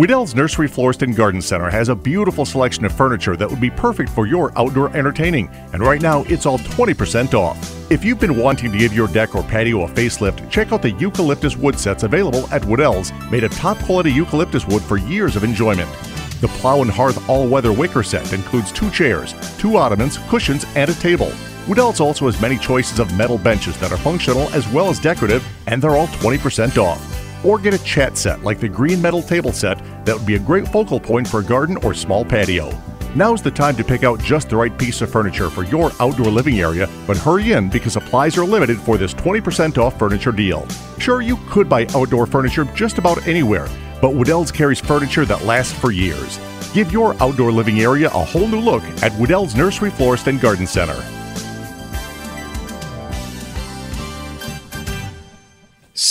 Wedel's 0.00 0.34
Nursery 0.34 0.66
Florist 0.66 1.02
and 1.02 1.14
Garden 1.14 1.42
Center 1.42 1.68
has 1.68 1.90
a 1.90 1.94
beautiful 1.94 2.46
selection 2.46 2.86
of 2.86 2.92
furniture 2.92 3.36
that 3.36 3.50
would 3.50 3.60
be 3.60 3.68
perfect 3.68 4.08
for 4.08 4.26
your 4.26 4.50
outdoor 4.58 4.88
entertaining, 4.96 5.48
and 5.74 5.82
right 5.82 6.00
now 6.00 6.22
it's 6.22 6.46
all 6.46 6.56
20% 6.56 7.34
off. 7.34 7.92
If 7.92 8.02
you've 8.02 8.18
been 8.18 8.38
wanting 8.38 8.72
to 8.72 8.78
give 8.78 8.94
your 8.94 9.08
deck 9.08 9.34
or 9.34 9.42
patio 9.42 9.82
a 9.82 9.88
facelift, 9.90 10.50
check 10.50 10.72
out 10.72 10.80
the 10.80 10.92
eucalyptus 10.92 11.54
wood 11.54 11.78
sets 11.78 12.02
available 12.02 12.48
at 12.50 12.62
Wedel's, 12.62 13.12
made 13.30 13.44
of 13.44 13.52
top 13.52 13.76
quality 13.80 14.10
eucalyptus 14.10 14.66
wood 14.66 14.80
for 14.80 14.96
years 14.96 15.36
of 15.36 15.44
enjoyment. 15.44 15.92
The 16.40 16.48
Plow 16.48 16.80
and 16.80 16.90
Hearth 16.90 17.28
all 17.28 17.46
weather 17.46 17.74
wicker 17.74 18.02
set 18.02 18.32
includes 18.32 18.72
two 18.72 18.90
chairs, 18.90 19.34
two 19.58 19.76
ottomans, 19.76 20.16
cushions, 20.30 20.64
and 20.76 20.90
a 20.90 20.94
table. 20.94 21.30
Wedel's 21.68 22.00
also 22.00 22.24
has 22.24 22.40
many 22.40 22.56
choices 22.56 23.00
of 23.00 23.14
metal 23.18 23.36
benches 23.36 23.78
that 23.80 23.92
are 23.92 23.98
functional 23.98 24.48
as 24.54 24.66
well 24.68 24.88
as 24.88 24.98
decorative, 24.98 25.46
and 25.66 25.82
they're 25.82 25.90
all 25.90 26.06
20% 26.06 26.78
off. 26.78 27.29
Or 27.42 27.58
get 27.58 27.74
a 27.74 27.84
chat 27.84 28.16
set 28.16 28.42
like 28.42 28.60
the 28.60 28.68
green 28.68 29.00
metal 29.00 29.22
table 29.22 29.52
set 29.52 29.78
that 30.04 30.16
would 30.16 30.26
be 30.26 30.36
a 30.36 30.38
great 30.38 30.68
focal 30.68 31.00
point 31.00 31.26
for 31.26 31.40
a 31.40 31.44
garden 31.44 31.76
or 31.78 31.94
small 31.94 32.24
patio. 32.24 32.70
Now's 33.14 33.42
the 33.42 33.50
time 33.50 33.74
to 33.76 33.82
pick 33.82 34.04
out 34.04 34.20
just 34.20 34.50
the 34.50 34.56
right 34.56 34.76
piece 34.78 35.00
of 35.00 35.10
furniture 35.10 35.50
for 35.50 35.64
your 35.64 35.90
outdoor 35.98 36.30
living 36.30 36.60
area, 36.60 36.88
but 37.08 37.16
hurry 37.16 37.52
in 37.52 37.68
because 37.68 37.94
supplies 37.94 38.38
are 38.38 38.44
limited 38.44 38.78
for 38.78 38.96
this 38.96 39.14
20% 39.14 39.78
off 39.78 39.98
furniture 39.98 40.30
deal. 40.30 40.64
Sure, 40.98 41.20
you 41.20 41.36
could 41.48 41.68
buy 41.68 41.86
outdoor 41.94 42.26
furniture 42.26 42.66
just 42.66 42.98
about 42.98 43.26
anywhere, 43.26 43.68
but 44.00 44.14
Wedel's 44.14 44.52
carries 44.52 44.78
furniture 44.78 45.24
that 45.24 45.44
lasts 45.44 45.72
for 45.72 45.90
years. 45.90 46.38
Give 46.72 46.92
your 46.92 47.20
outdoor 47.20 47.50
living 47.50 47.80
area 47.80 48.06
a 48.08 48.24
whole 48.24 48.46
new 48.46 48.60
look 48.60 48.84
at 49.02 49.10
Wedel's 49.18 49.56
Nursery 49.56 49.90
Florist 49.90 50.28
and 50.28 50.40
Garden 50.40 50.68
Center. 50.68 51.19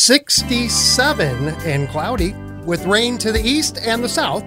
67 0.10 1.50
and 1.68 1.88
cloudy 1.90 2.34
with 2.66 2.84
rain 2.88 3.16
to 3.20 3.32
the 3.32 3.40
east 3.40 3.78
and 3.78 4.04
the 4.04 4.10
south 4.10 4.44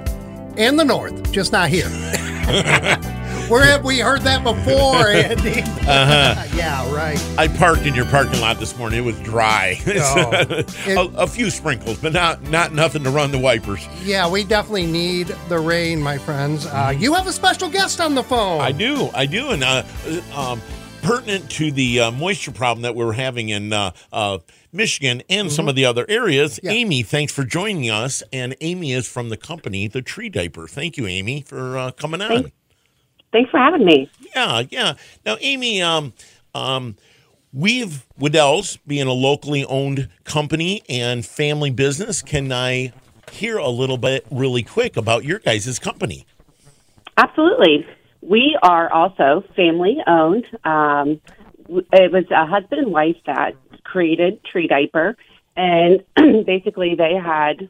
and 0.59 0.77
the 0.77 0.85
north, 0.85 1.31
just 1.31 1.53
not 1.53 1.69
here. 1.69 1.89
Where 3.49 3.65
have 3.67 3.85
we 3.85 4.01
heard 4.01 4.23
that 4.23 4.43
before, 4.43 5.07
Andy? 5.13 5.61
Uh-huh. 5.63 6.45
yeah, 6.57 6.93
right. 6.93 7.17
I 7.39 7.47
parked 7.47 7.83
in 7.83 7.95
your 7.95 8.07
parking 8.07 8.41
lot 8.41 8.59
this 8.59 8.77
morning. 8.77 8.99
It 8.99 9.03
was 9.03 9.21
dry. 9.21 9.79
Oh. 10.05 11.13
a, 11.17 11.23
a 11.23 11.27
few 11.29 11.49
sprinkles, 11.49 11.99
but 11.99 12.13
not 12.13 12.43
not 12.51 12.75
nothing 12.75 13.05
to 13.05 13.11
run 13.11 13.31
the 13.31 13.39
wipers. 13.39 13.87
Yeah, 14.03 14.29
we 14.29 14.43
definitely 14.43 14.87
need 14.87 15.29
the 15.49 15.61
rain, 15.61 16.03
my 16.03 16.19
friends. 16.19 16.67
Uh, 16.67 16.93
you 16.97 17.15
have 17.15 17.29
a 17.29 17.33
special 17.33 17.69
guest 17.69 18.01
on 18.01 18.17
the 18.17 18.25
phone. 18.25 18.61
I 18.61 18.73
do, 18.73 19.11
I 19.15 19.27
do, 19.27 19.51
and 19.51 19.63
uh, 19.63 19.85
um, 20.35 20.61
pertinent 21.03 21.51
to 21.51 21.71
the 21.71 22.01
uh, 22.01 22.11
moisture 22.11 22.53
problem 22.53 22.83
that 22.83 22.95
we're 22.95 23.13
having 23.13 23.51
in 23.51 23.73
uh, 23.73 23.91
uh, 24.13 24.39
Michigan 24.73 25.23
and 25.29 25.53
some 25.53 25.69
of 25.69 25.75
the 25.75 25.85
other 25.85 26.07
areas. 26.09 26.59
Yeah. 26.63 26.73
Amy, 26.73 27.03
thanks 27.03 27.33
for 27.33 27.45
joining 27.45 27.91
us. 27.91 28.23
And 28.33 28.57
Amy 28.61 28.93
is 28.93 29.07
from 29.09 29.29
the 29.29 29.37
company, 29.37 29.87
the 29.89 30.03
Tree 30.03 30.29
Diaper. 30.29 30.67
Thank 30.67 30.97
you, 30.97 31.07
Amy, 31.07 31.43
for 31.43 31.77
uh, 31.77 31.91
coming 31.93 32.23
on. 32.23 32.29
Thank- 32.29 32.53
Thanks 33.33 33.51
for 33.51 33.57
having 33.59 33.87
me. 33.87 34.11
Yeah, 34.37 34.63
yeah. 34.71 34.93
Now, 35.25 35.39
Amy, 35.41 35.81
um, 35.81 36.13
um, 36.55 36.97
we've 37.51 38.07
Wedel's 38.19 38.77
being 38.87 39.07
a 39.07 39.13
locally 39.13 39.65
owned 39.65 40.11
company 40.25 40.83
and 40.87 41.25
family 41.25 41.71
business. 41.71 42.21
Can 42.21 42.53
I 42.53 42.93
hear 43.31 43.57
a 43.57 43.71
little 43.71 43.97
bit 43.97 44.27
really 44.31 44.63
quick 44.63 44.99
about 44.99 45.25
your 45.25 45.39
guys' 45.39 45.79
company? 45.79 46.27
Absolutely. 47.17 47.87
We 48.21 48.59
are 48.63 48.93
also 48.93 49.45
family 49.57 49.97
owned. 50.07 50.45
Um, 50.65 51.21
it 51.69 52.13
was 52.13 52.25
a 52.31 52.45
husband 52.47 52.83
and 52.83 52.93
wife 52.93 53.17
that 53.25 53.55
created 53.85 54.45
Tree 54.45 54.67
Diaper, 54.67 55.17
and 55.57 56.05
basically 56.17 56.95
they 56.95 57.15
had 57.15 57.69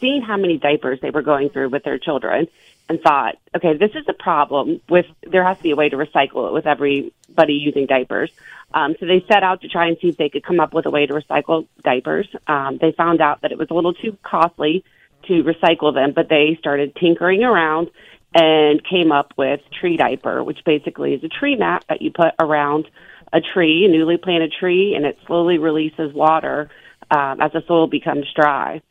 seen 0.00 0.22
how 0.22 0.36
many 0.36 0.58
diapers 0.58 1.00
they 1.00 1.10
were 1.10 1.22
going 1.22 1.50
through 1.50 1.68
with 1.68 1.84
their 1.84 1.98
children 1.98 2.48
and 2.88 3.00
thought, 3.00 3.36
okay, 3.54 3.76
this 3.76 3.90
is 3.94 4.04
a 4.08 4.12
problem 4.12 4.80
with 4.88 5.06
there 5.22 5.44
has 5.44 5.56
to 5.56 5.62
be 5.62 5.70
a 5.72 5.76
way 5.76 5.88
to 5.88 5.96
recycle 5.96 6.48
it 6.48 6.52
with 6.52 6.66
everybody 6.66 7.54
using 7.54 7.86
diapers. 7.86 8.30
Um, 8.72 8.94
so 8.98 9.06
they 9.06 9.24
set 9.28 9.42
out 9.42 9.62
to 9.62 9.68
try 9.68 9.88
and 9.88 9.96
see 10.00 10.08
if 10.08 10.16
they 10.16 10.28
could 10.28 10.44
come 10.44 10.60
up 10.60 10.72
with 10.72 10.86
a 10.86 10.90
way 10.90 11.06
to 11.06 11.14
recycle 11.14 11.66
diapers. 11.82 12.28
Um, 12.46 12.78
they 12.80 12.92
found 12.92 13.20
out 13.20 13.42
that 13.42 13.52
it 13.52 13.58
was 13.58 13.68
a 13.70 13.74
little 13.74 13.94
too 13.94 14.16
costly 14.22 14.84
to 15.26 15.42
recycle 15.42 15.92
them, 15.92 16.12
but 16.14 16.28
they 16.28 16.56
started 16.60 16.94
tinkering 16.94 17.42
around 17.42 17.90
and 18.34 18.84
came 18.84 19.12
up 19.12 19.32
with 19.36 19.60
tree 19.80 19.96
diaper, 19.96 20.44
which 20.44 20.58
basically 20.64 21.14
is 21.14 21.24
a 21.24 21.28
tree 21.28 21.56
mat 21.56 21.84
that 21.88 22.02
you 22.02 22.10
put 22.10 22.34
around 22.38 22.88
a 23.32 23.40
tree, 23.40 23.84
a 23.84 23.88
newly 23.88 24.16
planted 24.16 24.52
tree, 24.52 24.94
and 24.94 25.04
it 25.04 25.18
slowly 25.26 25.58
releases 25.58 26.12
water 26.12 26.70
um, 27.10 27.40
as 27.40 27.52
the 27.52 27.62
soil 27.66 27.86
becomes 27.86 28.26
dry. 28.34 28.82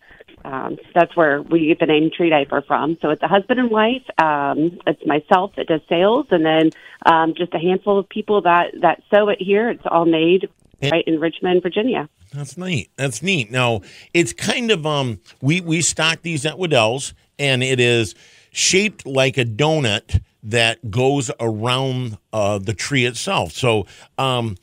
Um, 0.43 0.77
so 0.77 0.89
that's 0.93 1.15
where 1.15 1.41
we 1.41 1.67
get 1.67 1.79
the 1.79 1.87
name 1.87 2.11
Tree 2.15 2.29
Diaper 2.29 2.61
from. 2.61 2.97
So 3.01 3.09
it's 3.09 3.23
a 3.23 3.27
husband 3.27 3.59
and 3.59 3.71
wife. 3.71 4.03
Um, 4.19 4.79
it's 4.85 5.03
myself 5.05 5.53
that 5.57 5.67
does 5.67 5.81
sales, 5.89 6.27
and 6.29 6.45
then 6.45 6.69
um, 7.05 7.33
just 7.35 7.53
a 7.53 7.59
handful 7.59 7.97
of 7.97 8.07
people 8.07 8.41
that 8.41 8.73
that 8.81 9.01
sew 9.11 9.29
it 9.29 9.41
here. 9.41 9.69
It's 9.69 9.85
all 9.85 10.05
made 10.05 10.49
right 10.81 11.03
in 11.07 11.19
Richmond, 11.19 11.63
Virginia. 11.63 12.09
That's 12.31 12.57
neat. 12.57 12.89
That's 12.95 13.23
neat. 13.23 13.51
Now 13.51 13.81
it's 14.13 14.33
kind 14.33 14.71
of 14.71 14.85
um 14.85 15.19
we 15.41 15.61
we 15.61 15.81
stock 15.81 16.21
these 16.21 16.45
at 16.45 16.55
Wedel's 16.59 17.13
and 17.39 17.63
it 17.63 17.79
is 17.79 18.15
shaped 18.51 19.05
like 19.05 19.37
a 19.37 19.45
donut 19.45 20.21
that 20.45 20.89
goes 20.89 21.31
around 21.39 22.17
uh, 22.31 22.57
the 22.59 22.73
tree 22.73 23.05
itself. 23.05 23.51
So 23.51 23.85
um 24.17 24.55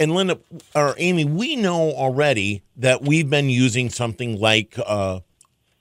and 0.00 0.12
Linda 0.12 0.38
or 0.74 0.94
Amy, 0.98 1.24
we 1.24 1.56
know 1.56 1.92
already 1.92 2.62
that 2.76 3.02
we've 3.02 3.30
been 3.30 3.48
using 3.48 3.90
something 3.90 4.38
like 4.38 4.74
uh, 4.84 5.20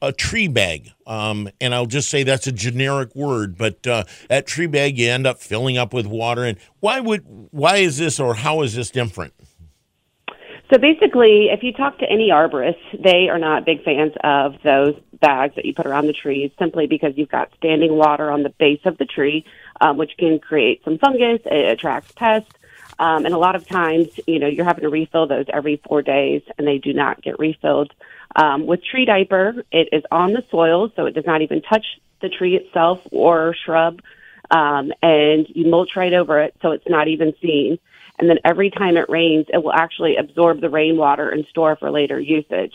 a 0.03 0.11
tree 0.11 0.47
bag. 0.47 0.91
Um, 1.07 1.49
and 1.59 1.73
I'll 1.73 1.85
just 1.87 2.09
say 2.09 2.23
that's 2.23 2.45
a 2.45 2.51
generic 2.51 3.15
word, 3.15 3.57
but 3.57 3.87
uh, 3.87 4.03
at 4.29 4.45
tree 4.45 4.67
bag 4.67 4.97
you 4.97 5.09
end 5.09 5.25
up 5.25 5.39
filling 5.39 5.77
up 5.77 5.93
with 5.93 6.05
water. 6.05 6.43
And 6.43 6.57
why 6.79 6.99
would 6.99 7.23
why 7.51 7.77
is 7.77 7.97
this 7.97 8.19
or 8.19 8.35
how 8.35 8.61
is 8.61 8.75
this 8.75 8.91
different? 8.91 9.33
So 10.73 10.79
basically, 10.79 11.49
if 11.51 11.61
you 11.61 11.71
talk 11.71 11.99
to 11.99 12.09
any 12.09 12.29
arborist, 12.29 12.79
they 12.97 13.29
are 13.29 13.37
not 13.37 13.63
big 13.63 13.83
fans 13.83 14.13
of 14.23 14.55
those 14.63 14.95
bags 15.21 15.53
that 15.53 15.65
you 15.65 15.73
put 15.75 15.85
around 15.85 16.07
the 16.07 16.13
trees 16.13 16.49
simply 16.57 16.87
because 16.87 17.13
you've 17.15 17.29
got 17.29 17.51
standing 17.57 17.95
water 17.95 18.31
on 18.31 18.41
the 18.41 18.49
base 18.49 18.79
of 18.85 18.97
the 18.97 19.05
tree, 19.05 19.45
um, 19.81 19.97
which 19.97 20.13
can 20.17 20.39
create 20.39 20.83
some 20.83 20.97
fungus. 20.97 21.41
It 21.45 21.67
attracts 21.67 22.11
pests. 22.13 22.49
Um, 22.97 23.23
and 23.25 23.35
a 23.35 23.37
lot 23.37 23.55
of 23.55 23.67
times, 23.67 24.19
you 24.25 24.39
know, 24.39 24.47
you're 24.47 24.65
having 24.65 24.81
to 24.81 24.89
refill 24.89 25.27
those 25.27 25.45
every 25.53 25.79
four 25.87 26.01
days, 26.01 26.41
and 26.57 26.65
they 26.65 26.79
do 26.79 26.91
not 26.91 27.21
get 27.21 27.37
refilled. 27.37 27.93
Um, 28.35 28.65
with 28.65 28.83
tree 28.83 29.05
diaper, 29.05 29.63
it 29.71 29.89
is 29.91 30.01
on 30.09 30.33
the 30.33 30.43
soil, 30.49 30.91
so 30.95 31.05
it 31.05 31.13
does 31.13 31.25
not 31.27 31.43
even 31.43 31.61
touch 31.61 31.85
the 32.19 32.29
tree 32.29 32.55
itself 32.55 32.99
or 33.11 33.55
shrub, 33.63 34.01
um, 34.49 34.91
and 35.03 35.45
you 35.49 35.69
mulch 35.69 35.95
right 35.95 36.13
over 36.13 36.41
it, 36.41 36.55
so 36.63 36.71
it's 36.71 36.89
not 36.89 37.07
even 37.09 37.35
seen. 37.43 37.77
And 38.23 38.29
then 38.29 38.39
every 38.45 38.69
time 38.69 38.95
it 38.95 39.09
rains, 39.09 39.47
it 39.49 39.61
will 39.61 39.73
actually 39.73 40.15
absorb 40.15 40.61
the 40.61 40.69
rainwater 40.69 41.27
and 41.27 41.45
store 41.47 41.75
for 41.75 41.91
later 41.91 42.17
usage. 42.17 42.71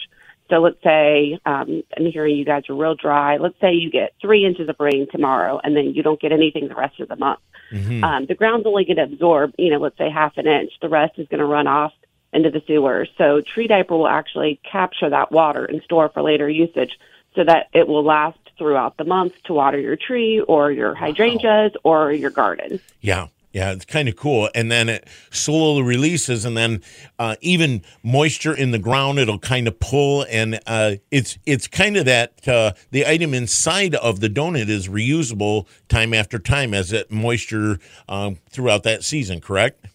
So 0.51 0.59
let's 0.59 0.77
say 0.85 1.39
um, 1.47 1.83
I'm 1.97 2.05
hearing 2.05 2.37
you 2.37 2.45
guys 2.45 2.65
are 2.69 2.75
real 2.75 2.95
dry. 2.95 3.39
Let's 3.39 3.59
say 3.59 3.73
you 3.73 3.91
get 3.91 4.13
three 4.21 4.45
inches 4.45 4.69
of 4.69 4.77
rain 4.79 5.07
tomorrow, 5.11 5.59
and 5.65 5.75
then 5.75 5.95
you 5.95 6.03
don't 6.03 6.21
get 6.21 6.33
anything 6.33 6.69
the 6.69 6.75
rest 6.75 7.01
of 7.01 7.09
the 7.09 7.17
month. 7.17 7.41
Mm-hmm. 7.73 8.05
Um, 8.05 8.27
the 8.27 8.35
ground's 8.35 8.67
only 8.67 8.85
going 8.85 8.99
to 8.99 9.05
absorb, 9.05 9.55
you 9.57 9.71
know, 9.71 9.79
let's 9.79 9.97
say 9.97 10.11
half 10.11 10.37
an 10.37 10.47
inch. 10.47 10.71
The 10.83 10.91
rest 10.91 11.19
is 11.19 11.27
going 11.29 11.41
to 11.41 11.47
run 11.47 11.67
off 11.67 11.95
into 12.35 12.51
the 12.51 12.63
sewers. 12.67 13.09
So 13.17 13.41
tree 13.41 13.69
diaper 13.69 13.97
will 13.97 14.07
actually 14.07 14.61
capture 14.71 15.09
that 15.09 15.33
water 15.33 15.65
and 15.65 15.81
store 15.85 16.11
for 16.11 16.21
later 16.21 16.47
usage, 16.47 16.93
so 17.37 17.45
that 17.45 17.69
it 17.73 17.89
will 17.89 18.05
last 18.05 18.39
throughout 18.59 18.99
the 18.99 19.05
month 19.05 19.33
to 19.45 19.55
water 19.55 19.81
your 19.81 19.97
tree 19.97 20.41
or 20.41 20.71
your 20.71 20.95
hydrangeas 20.95 21.73
or 21.85 22.13
your 22.13 22.31
garden. 22.31 22.81
Yeah. 23.01 23.29
Yeah, 23.53 23.73
it's 23.73 23.87
kind 23.87 24.09
of 24.09 24.17
cool. 24.17 24.51
And 24.55 24.71
then 24.71 24.91
it 24.91 25.09
slowly 25.31 25.83
releases, 25.83 26.45
and 26.45 26.57
then 26.57 26.83
uh, 27.19 27.37
even 27.41 27.83
moisture 28.03 28.55
in 28.55 28.73
the 28.73 28.79
ground, 28.79 29.19
it'll 29.19 29.39
kind 29.39 29.67
of 29.67 29.81
pull. 29.81 30.27
And 30.29 30.61
uh, 30.67 30.97
it's 31.11 31.39
it's 31.47 31.67
kind 31.67 31.97
of 31.97 32.05
that 32.05 32.47
uh, 32.47 32.73
the 32.91 33.07
item 33.07 33.33
inside 33.33 33.95
of 33.95 34.21
the 34.21 34.29
donut 34.29 34.69
is 34.69 34.89
reusable 34.89 35.67
time 35.89 36.13
after 36.13 36.39
time 36.39 36.75
as 36.75 36.93
it 36.93 37.11
moisture 37.11 37.79
um, 38.09 38.37
throughout 38.51 38.83
that 38.83 39.03
season. 39.03 39.41
Correct? 39.41 39.87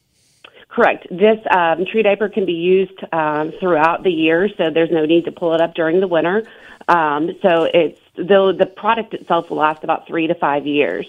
Correct. 0.68 1.06
This 1.12 1.38
um, 1.56 1.86
tree 1.86 2.02
diaper 2.02 2.30
can 2.30 2.48
be 2.48 2.54
used 2.54 3.00
um, 3.14 3.52
throughout 3.60 4.02
the 4.04 4.10
year, 4.10 4.50
so 4.58 4.72
there's 4.72 4.90
no 4.90 5.06
need 5.06 5.26
to 5.26 5.32
pull 5.32 5.54
it 5.54 5.62
up 5.62 5.76
during 5.76 6.00
the 6.00 6.08
winter. 6.08 6.44
Um, 6.88 7.30
so 7.44 7.70
it's 7.72 8.00
though 8.18 8.52
the 8.52 8.66
product 8.66 9.14
itself 9.14 9.52
will 9.52 9.58
last 9.58 9.84
about 9.84 10.08
three 10.08 10.26
to 10.26 10.34
five 10.34 10.66
years, 10.66 11.06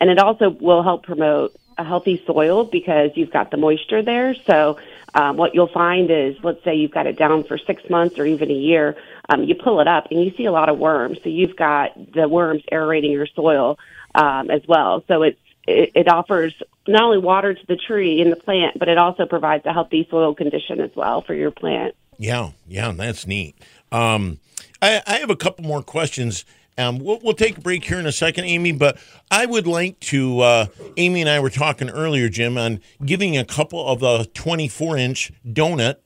and 0.00 0.10
it 0.10 0.18
also 0.18 0.50
will 0.50 0.82
help 0.82 1.04
promote 1.04 1.54
a 1.78 1.84
healthy 1.84 2.22
soil 2.26 2.64
because 2.64 3.10
you've 3.14 3.30
got 3.30 3.50
the 3.50 3.56
moisture 3.56 4.02
there. 4.02 4.34
So 4.46 4.78
um, 5.14 5.36
what 5.36 5.54
you'll 5.54 5.68
find 5.68 6.10
is, 6.10 6.36
let's 6.42 6.62
say 6.64 6.74
you've 6.74 6.90
got 6.90 7.06
it 7.06 7.16
down 7.16 7.44
for 7.44 7.58
six 7.58 7.88
months 7.88 8.18
or 8.18 8.26
even 8.26 8.50
a 8.50 8.54
year, 8.54 8.96
um, 9.28 9.44
you 9.44 9.54
pull 9.54 9.80
it 9.80 9.88
up 9.88 10.08
and 10.10 10.22
you 10.22 10.32
see 10.36 10.44
a 10.44 10.52
lot 10.52 10.68
of 10.68 10.78
worms. 10.78 11.18
So 11.22 11.28
you've 11.28 11.56
got 11.56 12.12
the 12.12 12.28
worms 12.28 12.62
aerating 12.70 13.12
your 13.12 13.26
soil 13.26 13.78
um, 14.14 14.50
as 14.50 14.62
well. 14.66 15.04
So 15.08 15.22
it's 15.22 15.38
it, 15.66 15.92
it 15.94 16.08
offers 16.08 16.54
not 16.86 17.02
only 17.02 17.18
water 17.18 17.54
to 17.54 17.66
the 17.66 17.76
tree 17.76 18.20
and 18.20 18.30
the 18.30 18.36
plant, 18.36 18.78
but 18.78 18.88
it 18.88 18.98
also 18.98 19.26
provides 19.26 19.64
a 19.66 19.72
healthy 19.72 20.06
soil 20.10 20.34
condition 20.34 20.80
as 20.80 20.90
well 20.94 21.22
for 21.22 21.34
your 21.34 21.50
plant. 21.50 21.94
Yeah, 22.18 22.50
yeah, 22.68 22.92
that's 22.92 23.26
neat. 23.26 23.56
Um, 23.90 24.38
I, 24.82 25.02
I 25.06 25.18
have 25.18 25.30
a 25.30 25.36
couple 25.36 25.64
more 25.64 25.82
questions. 25.82 26.44
Um, 26.76 26.98
we'll, 26.98 27.20
we'll 27.22 27.34
take 27.34 27.58
a 27.58 27.60
break 27.60 27.84
here 27.84 27.98
in 28.00 28.06
a 28.06 28.12
second, 28.12 28.44
Amy, 28.46 28.72
but 28.72 28.98
I 29.30 29.46
would 29.46 29.66
like 29.66 30.00
to. 30.00 30.40
Uh, 30.40 30.66
Amy 30.96 31.20
and 31.20 31.30
I 31.30 31.38
were 31.40 31.50
talking 31.50 31.88
earlier, 31.88 32.28
Jim, 32.28 32.58
on 32.58 32.80
giving 33.04 33.36
a 33.36 33.44
couple 33.44 33.86
of 33.86 34.00
the 34.00 34.28
24 34.34 34.96
inch 34.96 35.32
donut 35.46 35.96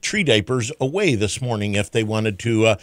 tree 0.00 0.22
diapers 0.24 0.72
away 0.80 1.14
this 1.16 1.40
morning 1.42 1.74
if 1.74 1.90
they 1.90 2.02
wanted 2.02 2.38
to 2.40 2.66
uh, 2.66 2.76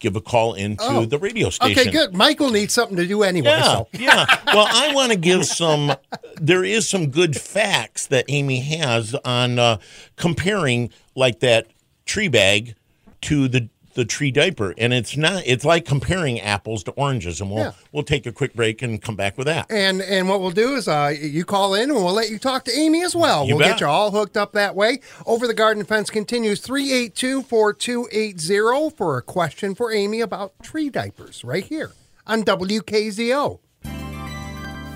give 0.00 0.16
a 0.16 0.20
call 0.20 0.54
into 0.54 0.82
Oh. 0.84 1.04
the 1.04 1.18
radio 1.18 1.50
station. 1.50 1.78
Okay, 1.78 1.90
good. 1.90 2.14
Michael 2.14 2.50
needs 2.50 2.72
something 2.74 2.96
to 2.96 3.06
do 3.06 3.22
anyway. 3.22 3.50
Yeah, 3.50 3.62
So. 3.62 3.88
yeah. 3.92 4.26
Well, 4.52 4.66
I 4.68 4.92
want 4.92 5.12
to 5.12 5.18
give 5.18 5.46
some. 5.46 5.92
There 6.40 6.64
is 6.64 6.88
some 6.88 7.10
good 7.10 7.36
facts 7.36 8.08
that 8.08 8.24
Amy 8.28 8.60
has 8.60 9.14
on 9.24 9.58
uh, 9.60 9.78
comparing 10.16 10.90
like 11.14 11.40
that 11.40 11.68
tree 12.06 12.28
bag 12.28 12.74
to 13.22 13.46
the 13.48 13.68
the 13.94 14.04
tree 14.04 14.30
diaper, 14.30 14.74
and 14.78 14.92
it's 14.92 15.16
not. 15.16 15.42
It's 15.46 15.64
like 15.64 15.84
comparing 15.84 16.40
apples 16.40 16.82
to 16.84 16.90
oranges, 16.92 17.40
and 17.40 17.50
we'll 17.50 17.64
Yeah. 17.64 17.72
we'll 17.92 18.02
take 18.02 18.26
a 18.26 18.32
quick 18.32 18.54
break 18.54 18.82
and 18.82 19.00
come 19.02 19.16
back 19.16 19.36
with 19.38 19.46
that. 19.46 19.66
And 19.70 20.00
and 20.02 20.28
what 20.28 20.40
we'll 20.40 20.50
do 20.50 20.74
is 20.74 20.88
uh, 20.88 21.12
you 21.20 21.44
call 21.44 21.74
in 21.74 21.90
and 21.90 21.94
we'll 22.04 22.12
let 22.14 22.30
you 22.30 22.38
talk 22.38 22.64
to 22.64 22.72
Amy 22.78 23.02
as 23.02 23.14
well. 23.14 23.46
You 23.46 23.56
we'll 23.56 23.64
bet. 23.64 23.72
get 23.72 23.80
you 23.82 23.86
all 23.86 24.10
hooked 24.10 24.36
up 24.36 24.52
that 24.52 24.74
way. 24.74 25.00
Over 25.26 25.46
the 25.46 25.54
Garden 25.54 25.84
Fence 25.84 26.10
continues 26.10 26.60
382-4280 26.62 28.96
for 28.96 29.18
a 29.18 29.22
question 29.22 29.74
for 29.74 29.92
Amy 29.92 30.20
about 30.20 30.52
tree 30.62 30.88
diapers 30.90 31.44
right 31.44 31.64
here 31.64 31.92
on 32.26 32.44
WKZO. 32.44 33.58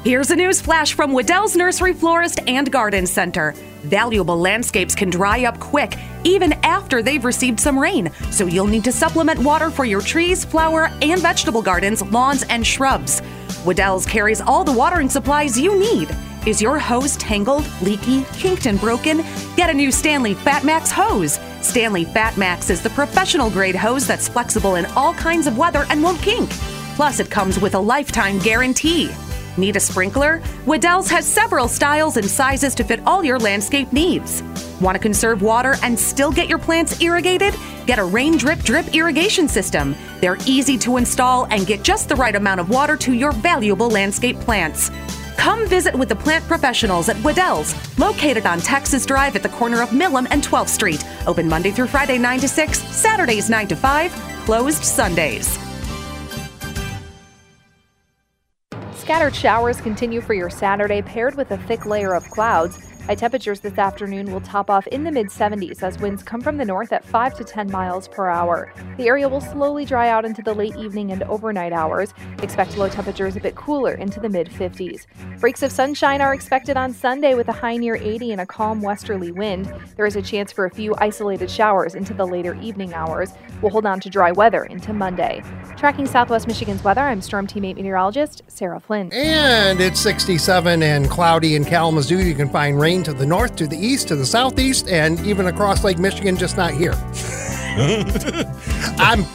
Here's 0.07 0.31
a 0.31 0.37
news 0.37 0.61
flash 0.61 0.95
from 0.95 1.13
Wedel's 1.13 1.57
Nursery 1.57 1.93
Florist 1.93 2.39
and 2.47 2.71
Garden 2.71 3.09
Center. 3.09 3.55
Valuable 3.83 4.39
landscapes 4.39 4.95
can 4.95 5.11
dry 5.11 5.47
up 5.47 5.59
quick, 5.59 5.99
even 6.23 6.53
after 6.63 7.03
they've 7.03 7.25
received 7.25 7.59
some 7.59 7.77
rain, 7.77 8.13
so 8.31 8.47
you'll 8.47 8.69
need 8.69 8.85
to 8.85 8.93
supplement 8.93 9.41
water 9.41 9.69
for 9.69 9.85
your 9.85 10.01
trees, 10.01 10.45
flower, 10.45 10.93
and 11.03 11.21
vegetable 11.21 11.61
gardens, 11.61 12.03
lawns, 12.03 12.45
and 12.45 12.65
shrubs. 12.65 13.21
Wedel's 13.65 14.07
carries 14.07 14.41
all 14.41 14.63
the 14.63 14.71
watering 14.71 15.09
supplies 15.09 15.59
you 15.59 15.77
need. 15.77 16.17
Is 16.47 16.63
your 16.63 16.79
hose 16.79 17.17
tangled, 17.17 17.69
leaky, 17.83 18.23
kinked, 18.35 18.67
and 18.67 18.79
broken? 18.79 19.25
Get 19.57 19.71
a 19.71 19.75
new 19.75 19.91
Stanley 19.91 20.37
Fatmax 20.37 20.89
hose. 20.89 21.41
Stanley 21.63 22.05
Fatmax 22.05 22.71
is 22.71 22.81
the 22.81 22.91
professional 22.91 23.51
grade 23.51 23.75
hose 23.75 24.07
that's 24.07 24.29
flexible 24.29 24.77
in 24.77 24.87
all 24.95 25.15
kinds 25.15 25.49
of 25.49 25.59
weather 25.59 25.85
and 25.91 26.01
won't 26.01 26.23
kink. 26.23 26.49
Plus, 26.95 27.19
it 27.19 27.29
comes 27.29 27.59
with 27.59 27.75
a 27.75 27.81
lifetime 27.81 28.39
guarantee. 28.39 29.11
Need 29.57 29.77
a 29.77 29.81
sprinkler? 29.81 30.43
Wedel's 30.67 31.09
has 31.09 31.27
several 31.27 31.67
styles 31.69 32.17
and 32.17 32.29
sizes 32.29 32.75
to 32.75 32.85
fit 32.85 33.01
all 33.07 33.25
your 33.25 33.39
landscape 33.39 33.93
needs. 33.93 34.43
Want 34.81 34.95
to 34.95 34.99
conserve 34.99 35.41
water 35.41 35.77
and 35.83 35.99
still 35.99 36.31
get 36.31 36.49
your 36.49 36.59
plants 36.59 37.01
irrigated? 37.01 37.55
Get 37.87 37.99
a 37.99 38.05
rain 38.05 38.37
drip 38.37 38.59
drip 38.61 38.95
irrigation 38.95 39.49
system. 39.49 39.97
They're 40.21 40.37
easy 40.45 40.77
to 40.79 40.99
install 40.99 41.47
and 41.47 41.67
get 41.67 41.83
just 41.83 42.09
the 42.09 42.17
right 42.17 42.35
amount 42.35 42.61
of 42.61 42.69
water 42.69 42.97
to 42.99 43.15
your 43.15 43.33
valuable 43.33 43.89
landscape 43.89 44.39
plants. 44.41 44.91
Come 45.39 45.67
visit 45.69 45.95
with 45.95 46.09
the 46.09 46.17
plant 46.17 46.45
professionals 46.47 47.09
at 47.09 47.17
Wedel's, 47.19 47.75
located 47.99 48.47
on 48.47 48.59
Texas 48.59 49.07
Drive 49.07 49.37
at 49.37 49.43
the 49.43 49.49
corner 49.51 49.81
of 49.81 49.91
Milham 49.91 50.27
and 50.31 50.43
12th 50.43 50.69
Street. 50.69 51.05
Open 51.27 51.49
Monday 51.49 51.71
through 51.71 51.87
Friday 51.87 52.19
9 52.19 52.41
to 52.41 52.49
6, 52.49 52.79
Saturdays 52.79 53.49
9 53.49 53.69
to 53.69 53.77
5, 53.77 54.13
closed 54.45 54.85
Sundays. 54.85 55.66
Scattered 59.07 59.37
showers 59.37 59.81
continue 59.81 60.21
for 60.21 60.35
your 60.35 60.51
Saturday, 60.51 61.01
paired 61.01 61.37
with 61.37 61.53
a 61.53 61.57
thick 61.57 61.87
layer 61.87 62.13
of 62.13 62.29
clouds. 62.29 62.77
High 63.07 63.15
temperatures 63.15 63.61
this 63.61 63.79
afternoon 63.79 64.33
will 64.33 64.41
top 64.41 64.69
off 64.69 64.85
in 64.89 65.05
the 65.05 65.13
mid 65.13 65.29
70s 65.29 65.81
as 65.81 65.97
winds 66.01 66.25
come 66.25 66.41
from 66.41 66.57
the 66.57 66.65
north 66.65 66.93
at 66.93 67.05
5 67.05 67.35
to 67.35 67.45
10 67.45 67.71
miles 67.71 68.09
per 68.09 68.29
hour. 68.29 68.73
The 68.97 69.07
area 69.07 69.29
will 69.29 69.41
slowly 69.41 69.85
dry 69.85 70.09
out 70.09 70.25
into 70.25 70.43
the 70.43 70.53
late 70.53 70.75
evening 70.75 71.13
and 71.13 71.23
overnight 71.23 71.73
hours. 71.73 72.13
Expect 72.43 72.77
low 72.77 72.89
temperatures 72.89 73.37
a 73.37 73.41
bit 73.41 73.55
cooler 73.55 73.95
into 73.95 74.19
the 74.19 74.29
mid 74.29 74.49
50s. 74.49 75.07
Breaks 75.39 75.63
of 75.63 75.71
sunshine 75.71 76.21
are 76.21 76.35
expected 76.35 76.77
on 76.77 76.93
Sunday 76.93 77.35
with 77.35 77.47
a 77.47 77.53
high 77.53 77.77
near 77.77 77.95
80 77.95 78.33
and 78.33 78.41
a 78.41 78.47
calm 78.47 78.83
westerly 78.83 79.31
wind. 79.31 79.73
There 79.95 80.07
is 80.07 80.17
a 80.17 80.23
chance 80.23 80.51
for 80.51 80.65
a 80.65 80.71
few 80.71 80.93
isolated 80.99 81.49
showers 81.49 81.95
into 81.95 82.13
the 82.13 82.27
later 82.27 82.55
evening 82.61 82.93
hours. 82.93 83.31
We'll 83.63 83.71
hold 83.71 83.87
on 83.87 84.01
to 84.01 84.11
dry 84.11 84.33
weather 84.33 84.65
into 84.65 84.93
Monday. 84.93 85.45
Tracking 85.77 86.07
Southwest 86.07 86.49
Michigan's 86.49 86.83
weather, 86.83 87.03
I'm 87.03 87.23
Storm 87.23 87.47
Teammate 87.47 87.77
Meteorologist 87.77 88.43
Sarah 88.49 88.81
Flynn. 88.81 89.13
And 89.13 89.81
it's 89.81 90.01
67 90.01 90.83
and 90.83 91.09
cloudy 91.09 91.55
in 91.55 91.65
Kalamazoo. 91.65 92.19
You 92.19 92.35
can 92.35 92.49
find 92.49 92.81
rain 92.81 92.96
to 93.05 93.13
the 93.13 93.27
north, 93.27 93.57
to 93.57 93.67
the 93.67 93.77
east, 93.77 94.09
to 94.09 94.17
the 94.17 94.27
southeast, 94.27 94.89
and 94.89 95.19
even 95.27 95.47
across 95.47 95.85
Lake 95.85 95.99
Michigan, 95.99 96.37
just 96.37 96.57
not 96.57 96.73
here. 96.73 96.95
I'm, 98.99 99.27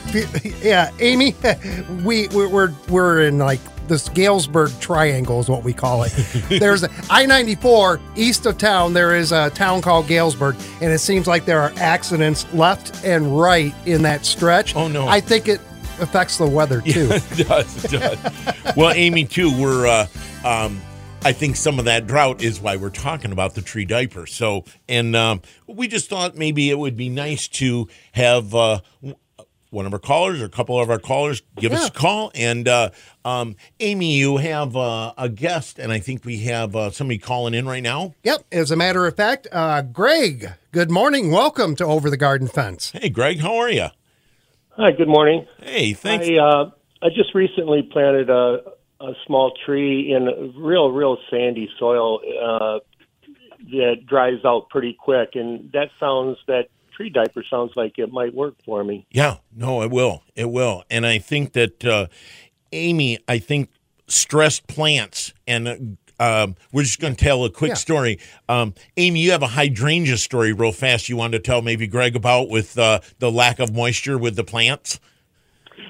yeah, 0.63 0.89
Amy, 0.99 1.35
we 2.03 2.27
we're 2.29 2.49
we're, 2.49 2.73
we're 2.89 3.21
in 3.21 3.37
like 3.37 3.59
this 3.87 4.09
Galesburg 4.09 4.71
Triangle 4.79 5.39
is 5.39 5.47
what 5.47 5.63
we 5.63 5.73
call 5.73 6.03
it. 6.03 6.11
There's 6.49 6.83
I 7.09 7.25
ninety 7.27 7.53
four 7.55 7.99
east 8.15 8.47
of 8.47 8.57
town. 8.57 8.93
There 8.93 9.15
is 9.15 9.31
a 9.31 9.51
town 9.51 9.81
called 9.81 10.07
Galesburg, 10.07 10.55
and 10.81 10.91
it 10.91 10.99
seems 10.99 11.27
like 11.27 11.45
there 11.45 11.61
are 11.61 11.71
accidents 11.77 12.51
left 12.53 13.05
and 13.05 13.39
right 13.39 13.75
in 13.85 14.01
that 14.03 14.25
stretch. 14.25 14.75
Oh, 14.75 14.87
no. 14.87 15.07
I 15.07 15.21
think 15.21 15.47
it 15.47 15.61
affects 15.99 16.37
the 16.39 16.47
weather 16.47 16.81
too. 16.81 17.09
it 17.11 17.47
does. 17.47 17.85
It 17.85 17.91
does. 17.91 18.75
well, 18.75 18.91
Amy, 18.91 19.25
too, 19.25 19.55
we're. 19.61 19.85
Uh, 19.85 20.07
um, 20.43 20.81
I 21.23 21.33
think 21.33 21.55
some 21.55 21.77
of 21.77 21.85
that 21.85 22.07
drought 22.07 22.41
is 22.41 22.59
why 22.59 22.77
we're 22.77 22.89
talking 22.89 23.31
about 23.31 23.53
the 23.53 23.61
tree 23.61 23.85
diaper. 23.85 24.25
So, 24.25 24.65
and 24.89 25.15
um, 25.15 25.43
we 25.67 25.87
just 25.87 26.09
thought 26.09 26.35
maybe 26.35 26.71
it 26.71 26.79
would 26.79 26.97
be 26.97 27.09
nice 27.09 27.47
to 27.49 27.87
have 28.13 28.55
uh, 28.55 28.79
one 29.69 29.85
of 29.85 29.93
our 29.93 29.99
callers 29.99 30.41
or 30.41 30.45
a 30.45 30.49
couple 30.49 30.79
of 30.79 30.89
our 30.89 30.97
callers 30.97 31.43
give 31.57 31.73
us 31.73 31.89
a 31.89 31.91
call. 31.91 32.31
And 32.33 32.67
uh, 32.67 32.89
um, 33.23 33.55
Amy, 33.79 34.15
you 34.17 34.37
have 34.37 34.75
uh, 34.75 35.13
a 35.15 35.29
guest, 35.29 35.77
and 35.77 35.91
I 35.91 35.99
think 35.99 36.25
we 36.25 36.39
have 36.39 36.75
uh, 36.75 36.89
somebody 36.89 37.19
calling 37.19 37.53
in 37.53 37.67
right 37.67 37.83
now. 37.83 38.15
Yep. 38.23 38.45
As 38.51 38.71
a 38.71 38.75
matter 38.75 39.05
of 39.05 39.15
fact, 39.15 39.47
uh, 39.51 39.83
Greg, 39.83 40.53
good 40.71 40.89
morning. 40.89 41.29
Welcome 41.29 41.75
to 41.75 41.85
Over 41.85 42.09
the 42.09 42.17
Garden 42.17 42.47
Fence. 42.47 42.93
Hey, 42.93 43.09
Greg, 43.09 43.41
how 43.41 43.57
are 43.57 43.69
you? 43.69 43.89
Hi, 44.71 44.91
good 44.91 45.07
morning. 45.07 45.45
Hey, 45.61 45.93
thanks. 45.93 46.27
I 46.27 46.37
uh, 46.37 46.71
I 47.03 47.09
just 47.09 47.35
recently 47.35 47.83
planted 47.83 48.31
a 48.31 48.63
a 49.01 49.13
small 49.25 49.53
tree 49.65 50.13
in 50.13 50.53
real 50.55 50.91
real 50.91 51.17
sandy 51.29 51.69
soil 51.79 52.19
uh, 52.41 52.79
that 53.71 54.05
dries 54.05 54.43
out 54.45 54.69
pretty 54.69 54.93
quick, 54.99 55.31
and 55.35 55.71
that 55.73 55.89
sounds 55.99 56.37
that 56.47 56.67
tree 56.95 57.09
diaper 57.09 57.43
sounds 57.49 57.71
like 57.75 57.97
it 57.97 58.11
might 58.11 58.33
work 58.33 58.55
for 58.65 58.83
me. 58.83 59.05
Yeah, 59.11 59.37
no, 59.55 59.81
it 59.81 59.91
will. 59.91 60.23
It 60.35 60.49
will. 60.49 60.83
And 60.89 61.05
I 61.05 61.19
think 61.19 61.53
that, 61.53 61.83
uh, 61.83 62.07
Amy, 62.71 63.17
I 63.27 63.39
think 63.39 63.69
stressed 64.07 64.67
plants 64.67 65.33
and 65.47 65.67
uh, 65.67 65.75
um, 66.19 66.55
we're 66.71 66.83
just 66.83 66.99
going 66.99 67.15
to 67.15 67.23
tell 67.23 67.43
a 67.45 67.49
quick 67.49 67.69
Yeah. 67.69 67.75
story. 67.75 68.19
Um, 68.47 68.75
Amy, 68.97 69.21
you 69.21 69.31
have 69.31 69.41
a 69.41 69.47
hydrangea 69.47 70.17
story 70.17 70.53
real 70.53 70.71
fast. 70.71 71.09
You 71.09 71.17
wanted 71.17 71.43
to 71.43 71.43
tell 71.43 71.63
maybe 71.63 71.87
Greg 71.87 72.15
about 72.15 72.49
with 72.49 72.77
uh, 72.77 72.99
the 73.17 73.31
lack 73.31 73.59
of 73.59 73.73
moisture 73.73 74.19
with 74.19 74.35
the 74.35 74.43
plants. 74.43 74.99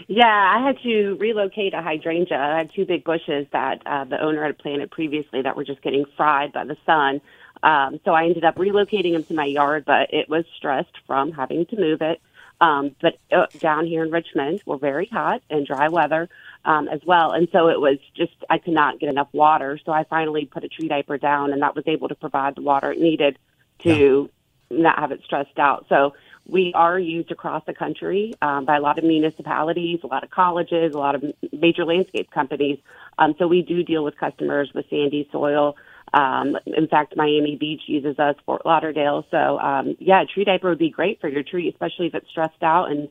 Yeah, 0.08 0.26
I 0.26 0.66
had 0.66 0.78
to 0.84 1.16
relocate 1.20 1.74
a 1.74 1.82
hydrangea. 1.82 2.38
I 2.38 2.58
had 2.58 2.74
two 2.74 2.86
big 2.86 3.04
bushes 3.04 3.48
that 3.52 3.82
uh, 3.86 4.06
the 4.06 4.22
owner 4.22 4.44
had 4.44 4.58
planted 4.58 4.92
previously 4.92 5.42
that 5.42 5.56
were 5.56 5.64
just 5.64 5.82
getting 5.82 6.06
fried 6.18 6.54
by 6.54 6.66
the 6.66 6.78
sun. 6.86 7.22
Um, 7.64 8.00
so 8.04 8.14
I 8.14 8.26
ended 8.26 8.44
up 8.44 8.56
relocating 8.56 9.14
them 9.14 9.24
to 9.26 9.34
my 9.34 9.46
yard, 9.46 9.86
but 9.86 10.14
it 10.14 10.30
was 10.30 10.46
stressed 10.58 10.98
from 11.06 11.32
having 11.32 11.66
to 11.68 11.76
move 11.76 12.02
it. 12.02 12.20
Um, 12.60 12.96
but 13.02 13.18
uh, 13.32 13.48
down 13.58 13.88
here 13.88 14.04
in 14.04 14.12
Richmond, 14.12 14.62
we're 14.66 14.78
very 14.78 15.08
hot 15.08 15.42
and 15.50 15.66
dry 15.66 15.90
weather 15.90 16.30
um, 16.64 16.88
as 16.88 17.02
well, 17.04 17.32
and 17.32 17.48
so 17.52 17.70
it 17.70 17.82
was 17.82 17.98
just 18.16 18.34
I 18.52 18.60
could 18.60 18.74
not 18.74 19.00
get 19.00 19.10
enough 19.10 19.30
water. 19.34 19.80
So 19.84 19.92
I 19.92 20.04
finally 20.04 20.46
put 20.46 20.64
a 20.64 20.68
tree 20.68 20.88
diaper 20.88 21.18
down, 21.18 21.54
and 21.54 21.64
that 21.64 21.76
was 21.76 21.86
able 21.88 22.08
to 22.10 22.16
provide 22.16 22.56
the 22.56 22.62
water 22.62 22.92
it 22.92 23.00
needed 23.00 23.40
to 23.80 24.30
not 24.72 25.00
have 25.00 25.12
it 25.12 25.22
stressed 25.24 25.60
out. 25.60 25.86
So 25.90 26.14
we 26.48 26.74
are 26.76 27.00
used 27.00 27.32
across 27.32 27.64
the 27.66 27.74
country 27.74 28.34
um, 28.42 28.66
by 28.66 28.78
a 28.78 28.82
lot 28.82 28.98
of 28.98 29.04
municipalities, 29.04 30.00
a 30.04 30.08
lot 30.08 30.24
of 30.24 30.30
colleges, 30.30 30.94
a 30.94 30.98
lot 30.98 31.16
of 31.16 31.24
major 31.52 31.86
landscape 31.86 32.32
companies. 32.32 32.80
Um, 33.18 33.36
so 33.38 33.48
we 33.48 33.62
do 33.62 33.84
deal 33.84 34.04
with 34.04 34.18
customers 34.18 34.72
with 34.74 34.86
sandy 34.90 35.30
soil. 35.32 35.78
Um, 36.14 36.58
in 36.66 36.88
fact, 36.88 37.16
Miami 37.16 37.56
Beach 37.56 37.84
uses 37.86 38.20
us, 38.20 38.36
Fort 38.46 38.66
Lauderdale. 38.66 39.26
So 39.32 39.60
um, 39.60 39.96
yeah, 40.00 40.24
tree 40.26 40.44
diaper 40.44 40.70
would 40.70 40.80
be 40.80 40.90
great 40.90 41.22
for 41.22 41.30
your 41.30 41.44
tree, 41.44 41.70
especially 41.70 42.08
if 42.08 42.16
it's 42.16 42.30
stressed 42.30 42.64
out, 42.64 42.92
and 42.92 43.08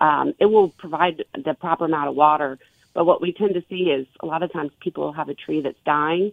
um, 0.00 0.34
it 0.38 0.46
will 0.46 0.68
provide 0.68 1.24
the 1.34 1.54
proper 1.54 1.86
amount 1.86 2.08
of 2.10 2.14
water. 2.14 2.58
But 2.92 3.06
what 3.06 3.20
we 3.20 3.32
tend 3.32 3.54
to 3.54 3.64
see 3.68 3.90
is 3.90 4.06
a 4.20 4.26
lot 4.26 4.42
of 4.42 4.52
times 4.52 4.70
people 4.80 5.12
have 5.12 5.28
a 5.28 5.34
tree 5.34 5.62
that's 5.62 5.78
dying 5.84 6.32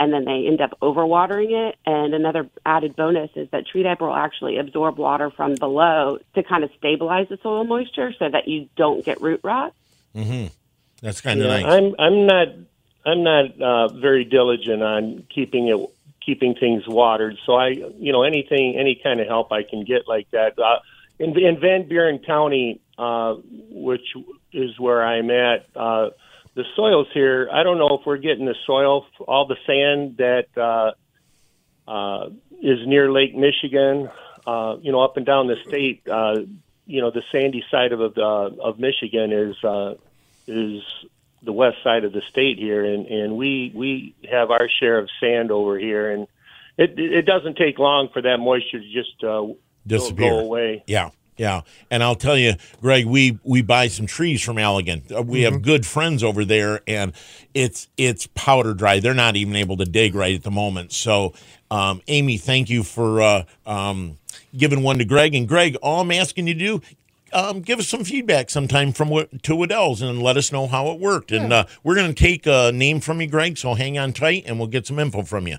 and 0.00 0.12
then 0.12 0.24
they 0.24 0.46
end 0.46 0.60
up 0.60 0.78
overwatering 0.80 1.68
it. 1.68 1.76
And 1.86 2.14
another 2.14 2.48
added 2.66 2.96
bonus 2.96 3.30
is 3.36 3.48
that 3.50 3.66
tree 3.66 3.82
diaper 3.82 4.06
will 4.06 4.14
actually 4.14 4.58
absorb 4.58 4.98
water 4.98 5.30
from 5.30 5.54
below 5.54 6.18
to 6.34 6.42
kind 6.42 6.64
of 6.64 6.70
stabilize 6.78 7.28
the 7.28 7.38
soil 7.42 7.64
moisture 7.64 8.12
so 8.18 8.28
that 8.28 8.48
you 8.48 8.68
don't 8.76 9.04
get 9.04 9.20
root 9.20 9.40
rot. 9.42 9.72
Mm-hmm. 10.14 10.48
That's 11.02 11.20
kind 11.20 11.40
of 11.40 11.46
Yeah, 11.46 11.60
nice. 11.60 11.72
I'm 11.72 11.94
I'm 11.98 12.26
not 12.26 12.48
I'm 13.06 13.22
not 13.22 13.60
uh, 13.60 13.88
very 13.88 14.24
diligent 14.24 14.82
on 14.82 15.26
keeping 15.32 15.68
it 15.68 15.90
keeping 16.24 16.54
things 16.54 16.86
watered. 16.86 17.36
So 17.44 17.54
I 17.54 17.68
you 17.68 18.12
know 18.12 18.22
anything 18.22 18.76
any 18.78 19.00
kind 19.02 19.20
of 19.20 19.26
help 19.26 19.52
I 19.52 19.62
can 19.62 19.84
get 19.84 20.08
like 20.08 20.30
that. 20.30 20.58
Uh, 20.58 20.78
in, 21.18 21.38
in 21.38 21.60
Van 21.60 21.86
Buren 21.86 22.18
County, 22.18 22.80
uh, 22.98 23.34
which 23.70 24.14
is 24.52 24.78
where 24.78 25.04
I'm 25.04 25.30
at, 25.30 25.66
uh, 25.76 26.10
the 26.54 26.64
soils 26.76 27.08
here. 27.12 27.48
I 27.52 27.62
don't 27.62 27.78
know 27.78 27.98
if 27.98 28.06
we're 28.06 28.16
getting 28.18 28.46
the 28.46 28.54
soil, 28.66 29.06
all 29.26 29.46
the 29.46 29.56
sand 29.66 30.16
that 30.18 30.46
uh, 30.56 30.92
uh, 31.90 32.30
is 32.62 32.86
near 32.86 33.10
Lake 33.10 33.34
Michigan. 33.34 34.10
Uh, 34.46 34.76
you 34.80 34.92
know, 34.92 35.00
up 35.00 35.16
and 35.16 35.24
down 35.24 35.46
the 35.46 35.56
state. 35.66 36.06
Uh, 36.08 36.40
you 36.86 37.00
know, 37.00 37.10
the 37.10 37.22
sandy 37.32 37.64
side 37.70 37.92
of 37.92 38.00
of, 38.00 38.18
uh, 38.18 38.62
of 38.62 38.78
Michigan 38.78 39.32
is 39.32 39.64
uh, 39.64 39.94
is 40.46 40.82
the 41.42 41.52
west 41.52 41.78
side 41.82 42.04
of 42.04 42.12
the 42.12 42.22
state 42.30 42.58
here, 42.58 42.84
and 42.84 43.06
and 43.06 43.36
we 43.36 43.72
we 43.74 44.14
have 44.30 44.50
our 44.50 44.68
share 44.80 44.98
of 44.98 45.08
sand 45.18 45.50
over 45.50 45.78
here, 45.78 46.10
and 46.10 46.26
it 46.76 46.98
it 46.98 47.26
doesn't 47.26 47.56
take 47.56 47.78
long 47.78 48.08
for 48.12 48.22
that 48.22 48.38
moisture 48.38 48.80
to 48.80 48.92
just 48.92 49.24
uh, 49.24 49.46
Disappear. 49.86 50.30
go 50.30 50.38
away. 50.40 50.84
Yeah, 50.86 51.10
yeah. 51.36 51.62
And 51.90 52.02
I'll 52.02 52.14
tell 52.14 52.38
you, 52.38 52.54
Greg, 52.80 53.06
we 53.06 53.38
we 53.42 53.62
buy 53.62 53.88
some 53.88 54.06
trees 54.06 54.40
from 54.42 54.56
Allegan. 54.56 55.10
Uh, 55.12 55.22
We 55.22 55.42
have 55.42 55.62
good 55.62 55.84
friends 55.84 56.22
over 56.22 56.44
there, 56.44 56.80
and 56.86 57.12
it's 57.54 57.88
it's 57.96 58.28
powder 58.34 58.74
dry. 58.74 59.00
They're 59.00 59.14
not 59.14 59.36
even 59.36 59.56
able 59.56 59.76
to 59.78 59.84
dig 59.84 60.14
right 60.14 60.34
at 60.34 60.42
the 60.42 60.50
moment. 60.50 60.92
So, 60.92 61.34
um, 61.70 62.02
Amy, 62.08 62.38
thank 62.38 62.70
you 62.70 62.82
for 62.82 63.20
uh, 63.20 63.44
um, 63.66 64.18
giving 64.56 64.82
one 64.82 64.98
to 64.98 65.04
Greg. 65.04 65.34
And 65.34 65.48
Greg, 65.48 65.76
all 65.82 66.00
I'm 66.00 66.10
asking 66.10 66.46
you 66.46 66.54
to 66.54 66.60
do. 66.60 66.82
Um, 67.32 67.62
give 67.62 67.80
us 67.80 67.88
some 67.88 68.04
feedback 68.04 68.48
sometime 68.48 68.92
from 68.92 69.08
to 69.08 69.56
Wedel's 69.56 70.00
and 70.02 70.22
let 70.22 70.36
us 70.36 70.52
know 70.52 70.68
how 70.68 70.92
it 70.92 71.00
worked. 71.00 71.32
And 71.32 71.52
uh, 71.52 71.64
we're 71.82 71.96
going 71.96 72.14
to 72.14 72.22
take 72.22 72.46
a 72.46 72.70
name 72.70 73.00
from 73.00 73.20
you, 73.20 73.26
Greg. 73.26 73.58
So 73.58 73.74
hang 73.74 73.98
on 73.98 74.12
tight, 74.12 74.44
and 74.46 74.56
we'll 74.56 74.68
get 74.68 74.86
some 74.86 75.00
info 75.00 75.22
from 75.24 75.48
you. 75.48 75.56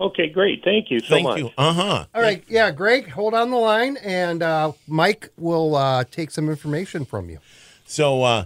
Okay, 0.00 0.28
great. 0.28 0.64
Thank 0.64 0.90
you 0.90 1.00
so 1.00 1.08
Thank 1.08 1.24
much. 1.24 1.38
you. 1.38 1.50
Uh 1.58 1.72
huh. 1.72 2.06
All 2.14 2.22
right, 2.22 2.42
yeah, 2.48 2.70
Greg, 2.70 3.10
hold 3.10 3.34
on 3.34 3.50
the 3.50 3.56
line, 3.56 3.98
and 3.98 4.42
uh, 4.42 4.72
Mike 4.88 5.28
will 5.36 5.76
uh, 5.76 6.04
take 6.04 6.30
some 6.30 6.48
information 6.48 7.04
from 7.04 7.28
you. 7.28 7.38
So, 7.84 8.22
uh, 8.22 8.44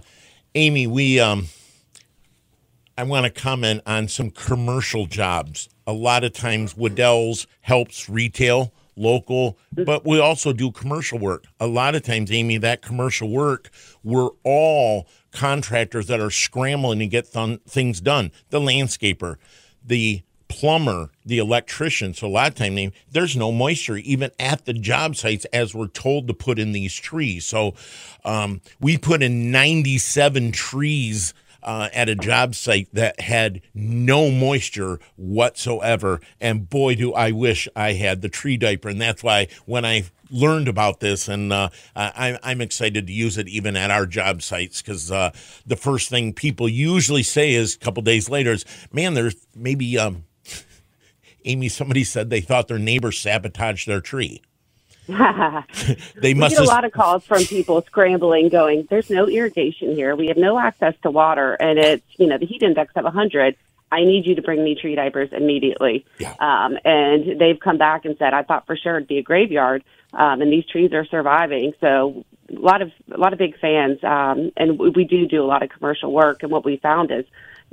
Amy, 0.53 0.85
we 0.85 1.19
um, 1.19 1.47
I 2.97 3.03
want 3.03 3.25
to 3.25 3.29
comment 3.29 3.81
on 3.85 4.09
some 4.09 4.31
commercial 4.31 5.05
jobs. 5.05 5.69
A 5.87 5.93
lot 5.93 6.25
of 6.25 6.33
times, 6.33 6.73
Wedel's 6.73 7.47
helps 7.61 8.09
retail, 8.09 8.73
local, 8.97 9.57
but 9.71 10.05
we 10.05 10.19
also 10.19 10.51
do 10.51 10.71
commercial 10.71 11.19
work. 11.19 11.45
A 11.61 11.67
lot 11.67 11.95
of 11.95 12.03
times, 12.03 12.31
Amy, 12.33 12.57
that 12.57 12.81
commercial 12.81 13.29
work, 13.29 13.69
we're 14.03 14.29
all 14.43 15.07
contractors 15.31 16.07
that 16.07 16.19
are 16.19 16.31
scrambling 16.31 16.99
to 16.99 17.07
get 17.07 17.31
th- 17.31 17.61
things 17.67 18.01
done. 18.01 18.31
The 18.49 18.59
landscaper, 18.59 19.35
the 19.85 20.23
plumber, 20.47 21.09
the 21.25 21.37
electrician. 21.37 22.13
So 22.13 22.27
a 22.27 22.29
lot 22.29 22.47
of 22.49 22.55
time, 22.55 22.91
there's 23.11 23.35
no 23.35 23.51
moisture 23.51 23.97
even 23.97 24.31
at 24.39 24.65
the 24.65 24.73
job 24.73 25.15
sites 25.15 25.45
as 25.45 25.73
we're 25.73 25.87
told 25.87 26.27
to 26.27 26.33
put 26.33 26.59
in 26.59 26.71
these 26.71 26.95
trees. 26.95 27.45
So 27.45 27.73
um, 28.23 28.61
we 28.79 28.97
put 28.97 29.23
in 29.23 29.51
97 29.51 30.51
trees 30.51 31.33
uh, 31.65 31.89
at 31.93 32.07
a 32.07 32.15
job 32.15 32.53
site 32.53 32.87
that 32.93 33.19
had 33.19 33.61
no 33.73 34.29
moisture 34.29 34.99
whatsoever. 35.15 36.21
And 36.39 36.69
boy, 36.69 36.95
do 36.95 37.13
I 37.13 37.31
wish 37.31 37.67
I 37.75 37.93
had 37.93 38.21
the 38.21 38.29
tree 38.29 38.55
diaper. 38.55 38.89
And 38.89 39.01
that's 39.01 39.23
why 39.23 39.47
when 39.65 39.83
I 39.83 40.05
learned 40.29 40.67
about 40.67 40.99
this, 40.99 41.27
and 41.27 41.51
uh, 41.51 41.69
I, 41.95 42.37
I'm 42.43 42.61
excited 42.61 43.07
to 43.07 43.13
use 43.13 43.37
it 43.37 43.47
even 43.47 43.75
at 43.75 43.91
our 43.91 44.05
job 44.05 44.41
sites 44.41 44.81
because 44.81 45.11
uh, 45.11 45.31
the 45.65 45.75
first 45.75 46.09
thing 46.09 46.33
people 46.33 46.69
usually 46.69 47.23
say 47.23 47.53
is 47.53 47.75
a 47.75 47.79
couple 47.79 48.03
days 48.03 48.29
later 48.29 48.51
is, 48.51 48.65
man, 48.91 49.15
there's 49.15 49.35
maybe, 49.55 49.97
um, 49.97 50.23
Amy, 51.45 51.69
somebody 51.69 52.03
said 52.03 52.29
they 52.29 52.41
thought 52.41 52.67
their 52.67 52.79
neighbor 52.79 53.11
sabotaged 53.11 53.87
their 53.87 54.01
tree. 54.01 54.41
They 56.15 56.33
we 56.33 56.39
must 56.39 56.55
get 56.55 56.63
a 56.63 56.67
lot 56.67 56.83
of 56.83 56.91
calls 56.91 57.23
from 57.25 57.43
people 57.43 57.81
scrambling, 57.83 58.49
going, 58.49 58.87
"There's 58.89 59.09
no 59.09 59.27
irrigation 59.27 59.93
here. 59.93 60.15
We 60.15 60.27
have 60.27 60.37
no 60.37 60.57
access 60.57 60.95
to 61.03 61.11
water, 61.11 61.53
and 61.53 61.77
it's 61.77 62.05
you 62.17 62.25
know 62.25 62.39
the 62.39 62.47
heat 62.47 62.63
index 62.63 62.93
of 62.95 63.03
100. 63.03 63.55
I 63.91 64.03
need 64.03 64.25
you 64.25 64.33
to 64.35 64.41
bring 64.41 64.63
me 64.63 64.73
tree 64.73 64.95
diapers 64.95 65.29
immediately." 65.31 66.05
Yeah. 66.17 66.33
Um, 66.39 66.79
and 66.83 67.39
they've 67.39 67.59
come 67.59 67.77
back 67.77 68.05
and 68.05 68.17
said, 68.17 68.33
"I 68.33 68.41
thought 68.41 68.65
for 68.65 68.75
sure 68.75 68.95
it'd 68.95 69.07
be 69.07 69.19
a 69.19 69.23
graveyard, 69.23 69.83
um, 70.13 70.41
and 70.41 70.51
these 70.51 70.65
trees 70.65 70.91
are 70.93 71.05
surviving." 71.05 71.73
So 71.79 72.25
a 72.49 72.59
lot 72.59 72.81
of 72.81 72.91
a 73.11 73.17
lot 73.17 73.33
of 73.33 73.39
big 73.39 73.59
fans, 73.59 74.03
um, 74.03 74.51
and 74.57 74.79
we, 74.79 74.89
we 74.89 75.03
do 75.03 75.27
do 75.27 75.43
a 75.43 75.47
lot 75.47 75.61
of 75.61 75.69
commercial 75.69 76.11
work. 76.11 76.41
And 76.41 76.51
what 76.51 76.65
we 76.65 76.77
found 76.77 77.11
is, 77.11 77.25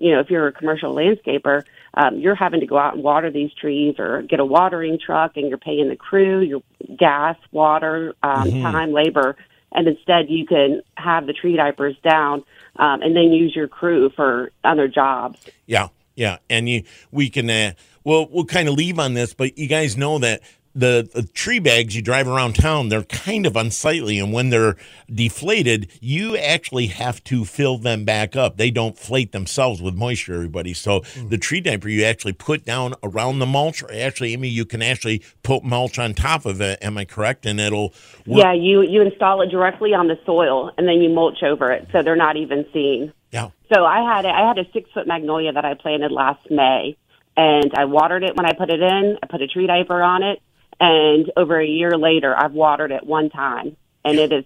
you 0.03 0.11
know, 0.11 0.19
if 0.19 0.31
you're 0.31 0.49
a 0.49 0.53
commercial 0.53 0.93
landscaper, 0.93 1.63
um, 1.95 2.19
you're 2.19 2.35
having 2.35 2.59
to 2.59 2.67
go 2.67 2.77
out 2.77 2.95
and 2.95 3.05
water 3.05 3.31
these 3.31 3.53
trees 3.55 3.95
or 4.01 4.23
get 4.23 4.41
a 4.41 4.45
watering 4.45 4.99
truck, 4.99 5.37
and 5.37 5.49
you're 5.49 5.59
paying 5.59 5.89
the 5.89 5.97
crew, 5.97 6.41
your 6.41 6.63
gas, 6.99 7.37
water, 7.53 8.15
um, 8.21 8.51
time, 8.51 8.93
labor, 8.93 9.37
and 9.71 9.87
instead 9.87 10.29
you 10.29 10.45
can 10.45 10.83
have 10.97 11.27
the 11.27 11.33
tree 11.33 11.57
diapers 11.57 11.95
down 12.03 12.43
um, 12.77 13.01
and 13.01 13.15
then 13.15 13.33
use 13.33 13.55
your 13.55 13.69
crew 13.69 14.11
for 14.17 14.51
other 14.65 14.89
jobs. 14.89 15.39
Yeah, 15.67 15.89
yeah, 16.17 16.39
and 16.51 16.69
you 16.69 16.83
we 17.13 17.31
can 17.31 17.49
uh, 17.49 17.75
well 18.03 18.27
we'll 18.29 18.45
kind 18.45 18.69
of 18.69 18.75
leave 18.75 18.99
on 18.99 19.15
this, 19.15 19.35
but 19.35 19.57
you 19.57 19.69
guys 19.69 19.97
know 19.97 20.19
that 20.19 20.41
the, 20.75 21.09
the 21.13 21.23
tree 21.23 21.59
bags 21.59 21.95
you 21.95 22.03
drive 22.03 22.27
around 22.27 22.55
town 22.55 22.89
they're 22.89 23.05
kind 23.05 23.47
of 23.47 23.57
unsightly, 23.57 24.19
and 24.19 24.33
when 24.33 24.51
they're 24.51 24.77
deflated, 25.13 25.91
you 26.01 26.37
actually 26.37 26.87
have 26.87 27.23
to 27.25 27.45
fill 27.45 27.79
them 27.79 28.05
back 28.05 28.37
up. 28.37 28.57
They 28.57 28.71
don't 28.71 28.99
flate 28.99 29.33
themselves 29.33 29.83
with 29.83 29.95
moisture, 29.95 30.35
everybody. 30.35 30.75
So 30.75 31.01
hmm. 31.01 31.29
the 31.29 31.39
tree 31.39 31.61
diaper 31.61 31.89
you 31.89 32.05
actually 32.05 32.33
put 32.33 32.65
down 32.65 32.95
around 33.03 33.39
the 33.39 33.47
mulch, 33.47 33.83
or 33.83 33.93
actually, 33.93 34.33
Amy, 34.33 34.49
you 34.49 34.65
can 34.65 34.83
actually 34.83 35.23
put 35.43 35.65
mulch 35.65 35.99
on 35.99 36.15
top 36.15 36.47
of 36.47 36.61
it. 36.61 36.79
Am 36.83 36.97
I 36.99 37.05
correct? 37.05 37.47
And 37.47 37.61
it'll 37.61 37.95
work. 38.27 38.43
Yeah, 38.43 38.53
you 38.53 38.83
you 38.83 39.03
install 39.03 39.43
it 39.43 39.51
directly 39.51 39.95
on 39.95 40.09
the 40.09 40.19
soil 40.25 40.71
and 40.77 40.87
then 40.87 41.01
you 41.01 41.11
mulch 41.11 41.43
over 41.43 41.71
it, 41.71 41.89
so 41.93 42.03
they're 42.03 42.17
not 42.17 42.37
even 42.37 42.65
seen. 42.73 43.13
Yeah. 43.31 43.51
So 43.73 43.85
I 43.85 44.01
had 44.15 44.25
a, 44.25 44.29
I 44.29 44.47
had 44.47 44.59
a 44.59 44.71
six 44.73 44.91
foot 44.93 45.07
magnolia 45.07 45.53
that 45.53 45.65
I 45.65 45.75
planted 45.75 46.13
last 46.13 46.51
May, 46.51 46.97
and 47.37 47.73
I 47.75 47.87
watered 47.87 48.23
it 48.23 48.37
when 48.37 48.47
I 48.47 48.53
put 48.53 48.71
it 48.71 48.81
in. 48.81 49.19
I 49.23 49.27
put 49.27 49.41
a 49.41 49.47
tree 49.47 49.67
diaper 49.67 50.03
on 50.03 50.23
it, 50.23 50.41
and 50.83 51.31
over 51.37 51.59
a 51.61 51.67
year 51.67 51.97
later, 51.97 52.35
I've 52.37 52.53
watered 52.53 52.91
it 52.91 53.07
one 53.07 53.31
time, 53.31 53.77
and 54.05 54.19
it 54.19 54.33
is 54.33 54.45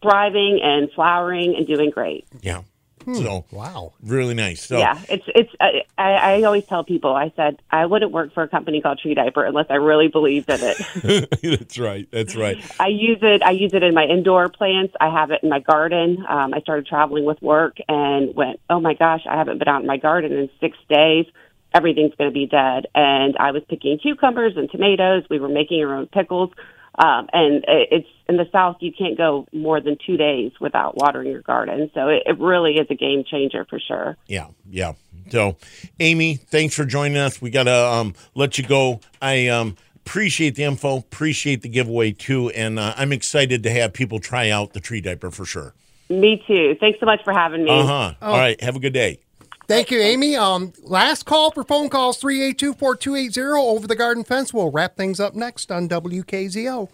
thriving 0.00 0.60
and 0.62 0.90
flowering 0.92 1.54
and 1.56 1.66
doing 1.66 1.90
great. 1.90 2.24
Yeah. 2.40 2.62
So 3.14 3.44
Wow. 3.52 3.92
really 4.02 4.34
nice. 4.34 4.66
So 4.66 4.78
yeah, 4.78 5.00
it's 5.08 5.22
it's. 5.28 5.50
I, 5.60 5.82
I 5.96 6.10
I 6.38 6.42
always 6.42 6.64
tell 6.64 6.82
people, 6.82 7.14
I 7.14 7.32
said 7.36 7.62
I 7.70 7.86
wouldn't 7.86 8.10
work 8.10 8.34
for 8.34 8.42
a 8.42 8.48
company 8.48 8.80
called 8.80 8.98
Tree 8.98 9.14
Diaper 9.14 9.44
unless 9.44 9.66
I 9.70 9.74
really 9.74 10.08
believed 10.08 10.50
in 10.50 10.60
it. 10.60 11.30
that's 11.60 11.78
right. 11.78 12.08
That's 12.10 12.34
right. 12.34 12.58
I 12.80 12.88
use 12.88 13.18
it. 13.22 13.42
I 13.44 13.52
use 13.52 13.74
it 13.74 13.84
in 13.84 13.94
my 13.94 14.04
indoor 14.04 14.48
plants. 14.48 14.92
I 15.00 15.08
have 15.08 15.30
it 15.30 15.40
in 15.44 15.48
my 15.48 15.60
garden. 15.60 16.24
Um, 16.28 16.52
I 16.52 16.60
started 16.60 16.86
traveling 16.88 17.24
with 17.24 17.40
work 17.40 17.76
and 17.88 18.34
went, 18.34 18.58
oh 18.68 18.80
my 18.80 18.94
gosh, 18.94 19.22
I 19.30 19.36
haven't 19.36 19.58
been 19.58 19.68
out 19.68 19.82
in 19.82 19.86
my 19.86 19.98
garden 19.98 20.32
in 20.32 20.50
six 20.60 20.76
days. 20.88 21.26
Everything's 21.74 22.14
going 22.16 22.30
to 22.30 22.34
be 22.34 22.46
dead. 22.46 22.86
And 22.94 23.36
I 23.38 23.50
was 23.52 23.62
picking 23.68 23.98
cucumbers 23.98 24.54
and 24.56 24.70
tomatoes. 24.70 25.24
We 25.28 25.38
were 25.38 25.48
making 25.48 25.82
our 25.84 25.94
own 25.94 26.06
pickles. 26.06 26.50
Um, 26.98 27.28
and 27.32 27.62
it's 27.68 28.08
in 28.26 28.38
the 28.38 28.46
South, 28.50 28.76
you 28.80 28.90
can't 28.90 29.18
go 29.18 29.46
more 29.52 29.80
than 29.80 29.98
two 30.06 30.16
days 30.16 30.52
without 30.60 30.96
watering 30.96 31.30
your 31.30 31.42
garden. 31.42 31.90
So 31.92 32.08
it, 32.08 32.22
it 32.24 32.38
really 32.38 32.76
is 32.76 32.86
a 32.88 32.94
game 32.94 33.22
changer 33.30 33.66
for 33.68 33.78
sure. 33.78 34.16
Yeah, 34.26 34.48
yeah. 34.68 34.94
So, 35.28 35.56
Amy, 36.00 36.36
thanks 36.36 36.74
for 36.74 36.84
joining 36.84 37.18
us. 37.18 37.42
We 37.42 37.50
gotta 37.50 37.86
um, 37.86 38.14
let 38.34 38.56
you 38.56 38.64
go. 38.64 39.00
I 39.20 39.48
um, 39.48 39.76
appreciate 39.96 40.54
the 40.54 40.62
info, 40.62 40.98
appreciate 40.98 41.62
the 41.62 41.68
giveaway 41.68 42.12
too, 42.12 42.48
and 42.50 42.78
uh, 42.78 42.94
I'm 42.96 43.12
excited 43.12 43.62
to 43.64 43.70
have 43.70 43.92
people 43.92 44.18
try 44.20 44.50
out 44.50 44.72
the 44.72 44.80
tree 44.80 45.00
diaper 45.00 45.30
for 45.30 45.44
sure. 45.44 45.74
Me 46.08 46.42
too. 46.46 46.76
Thanks 46.78 47.00
so 47.00 47.06
much 47.06 47.22
for 47.24 47.32
having 47.32 47.64
me. 47.64 47.70
Uh 47.70 47.86
huh. 47.86 48.14
All 48.22 48.38
right. 48.38 48.60
Have 48.62 48.76
a 48.76 48.80
good 48.80 48.92
day. 48.92 49.18
Thank 49.68 49.90
you, 49.90 49.98
Amy. 49.98 50.36
Um, 50.36 50.72
last 50.82 51.24
call 51.24 51.50
for 51.50 51.64
phone 51.64 51.88
calls 51.88 52.18
382 52.18 52.74
4280 52.74 53.40
over 53.68 53.86
the 53.88 53.96
garden 53.96 54.22
fence. 54.22 54.54
We'll 54.54 54.70
wrap 54.70 54.96
things 54.96 55.18
up 55.18 55.34
next 55.34 55.72
on 55.72 55.88
WKZO. 55.88 56.88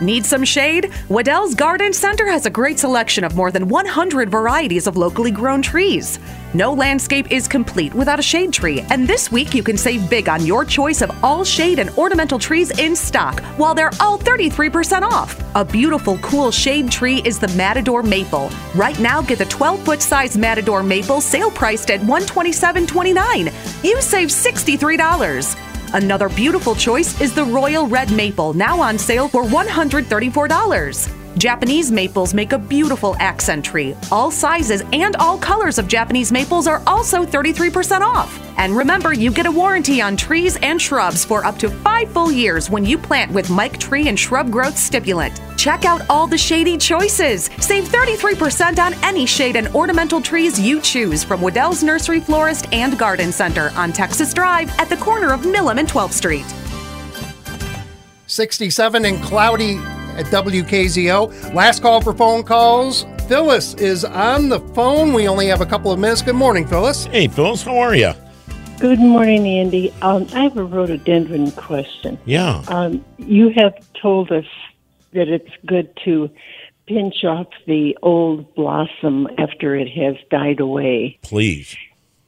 Need 0.00 0.24
some 0.24 0.44
shade? 0.44 0.92
Wedel's 1.10 1.54
Garden 1.54 1.92
Center 1.92 2.26
has 2.26 2.46
a 2.46 2.50
great 2.50 2.78
selection 2.78 3.22
of 3.22 3.36
more 3.36 3.50
than 3.50 3.68
100 3.68 4.30
varieties 4.30 4.86
of 4.86 4.96
locally 4.96 5.30
grown 5.30 5.60
trees. 5.60 6.18
No 6.54 6.72
landscape 6.72 7.30
is 7.30 7.46
complete 7.46 7.92
without 7.92 8.18
a 8.18 8.22
shade 8.22 8.50
tree, 8.50 8.80
and 8.88 9.06
this 9.06 9.30
week 9.30 9.54
you 9.54 9.62
can 9.62 9.76
save 9.76 10.08
big 10.08 10.26
on 10.30 10.46
your 10.46 10.64
choice 10.64 11.02
of 11.02 11.12
all 11.22 11.44
shade 11.44 11.78
and 11.78 11.90
ornamental 11.90 12.38
trees 12.38 12.70
in 12.78 12.96
stock 12.96 13.40
while 13.58 13.74
they're 13.74 13.92
all 14.00 14.18
33% 14.18 15.02
off. 15.02 15.38
A 15.54 15.66
beautiful, 15.66 16.16
cool 16.18 16.50
shade 16.50 16.90
tree 16.90 17.20
is 17.26 17.38
the 17.38 17.48
Matador 17.48 18.02
Maple. 18.02 18.50
Right 18.74 18.98
now, 19.00 19.20
get 19.20 19.38
the 19.38 19.44
12 19.44 19.84
foot 19.84 20.00
size 20.00 20.38
Matador 20.38 20.82
Maple 20.82 21.20
sale 21.20 21.50
priced 21.50 21.90
at 21.90 22.00
$127.29. 22.00 23.84
You 23.84 24.00
save 24.00 24.28
$63. 24.28 25.69
Another 25.94 26.28
beautiful 26.28 26.74
choice 26.74 27.20
is 27.20 27.34
the 27.34 27.44
Royal 27.44 27.86
Red 27.86 28.12
Maple, 28.12 28.52
now 28.54 28.80
on 28.80 28.98
sale 28.98 29.28
for 29.28 29.42
$134. 29.44 31.19
Japanese 31.40 31.90
maples 31.90 32.34
make 32.34 32.52
a 32.52 32.58
beautiful 32.58 33.16
accent 33.18 33.64
tree. 33.64 33.96
All 34.12 34.30
sizes 34.30 34.82
and 34.92 35.16
all 35.16 35.38
colors 35.38 35.78
of 35.78 35.88
Japanese 35.88 36.30
maples 36.30 36.66
are 36.66 36.82
also 36.86 37.24
33% 37.24 38.02
off. 38.02 38.38
And 38.58 38.76
remember, 38.76 39.14
you 39.14 39.30
get 39.30 39.46
a 39.46 39.50
warranty 39.50 40.02
on 40.02 40.18
trees 40.18 40.58
and 40.60 40.80
shrubs 40.80 41.24
for 41.24 41.42
up 41.46 41.56
to 41.60 41.70
five 41.70 42.10
full 42.10 42.30
years 42.30 42.68
when 42.68 42.84
you 42.84 42.98
plant 42.98 43.32
with 43.32 43.48
Myke 43.48 43.78
Tree 43.78 44.08
and 44.08 44.20
Shrub 44.20 44.50
Growth 44.50 44.76
Stimulant. 44.76 45.40
Check 45.56 45.86
out 45.86 46.02
all 46.10 46.26
the 46.26 46.36
shady 46.36 46.76
choices. 46.76 47.48
Save 47.58 47.84
33% 47.84 48.78
on 48.78 48.92
any 49.02 49.24
shade 49.24 49.56
and 49.56 49.68
ornamental 49.68 50.20
trees 50.20 50.60
you 50.60 50.78
choose 50.78 51.24
from 51.24 51.40
Wedel's 51.40 51.82
Nursery 51.82 52.20
Florist 52.20 52.70
and 52.74 52.98
Garden 52.98 53.32
Center 53.32 53.72
on 53.76 53.94
Texas 53.94 54.34
Drive 54.34 54.68
at 54.78 54.90
the 54.90 54.96
corner 54.98 55.32
of 55.32 55.40
Milham 55.46 55.78
and 55.78 55.88
12th 55.88 56.12
Street. 56.12 56.44
67 58.26 59.06
and 59.06 59.22
cloudy 59.22 59.80
at 60.20 60.26
WKZO. 60.26 61.54
Last 61.54 61.82
call 61.82 62.00
for 62.00 62.12
phone 62.12 62.42
calls. 62.42 63.06
Phyllis 63.26 63.74
is 63.74 64.04
on 64.04 64.48
the 64.48 64.60
phone. 64.74 65.12
We 65.12 65.26
only 65.26 65.46
have 65.46 65.60
a 65.60 65.66
couple 65.66 65.90
of 65.90 65.98
minutes. 65.98 66.22
Good 66.22 66.34
morning, 66.34 66.66
Phyllis. 66.66 67.06
Hey, 67.06 67.26
Phyllis, 67.26 67.62
how 67.62 67.78
are 67.78 67.94
you? 67.94 68.12
Good 68.78 68.98
morning, 68.98 69.46
Andy. 69.46 69.92
Um, 70.02 70.26
I 70.34 70.42
have 70.44 70.56
a 70.56 70.64
rhododendron 70.64 71.52
question. 71.52 72.18
Yeah. 72.24 72.62
Um, 72.68 73.04
you 73.18 73.50
have 73.56 73.74
told 74.00 74.30
us 74.32 74.46
that 75.12 75.28
it's 75.28 75.50
good 75.66 75.90
to 76.04 76.30
pinch 76.86 77.24
off 77.24 77.48
the 77.66 77.96
old 78.02 78.54
blossom 78.54 79.28
after 79.38 79.76
it 79.76 79.88
has 79.88 80.16
died 80.30 80.60
away. 80.60 81.18
Please. 81.22 81.76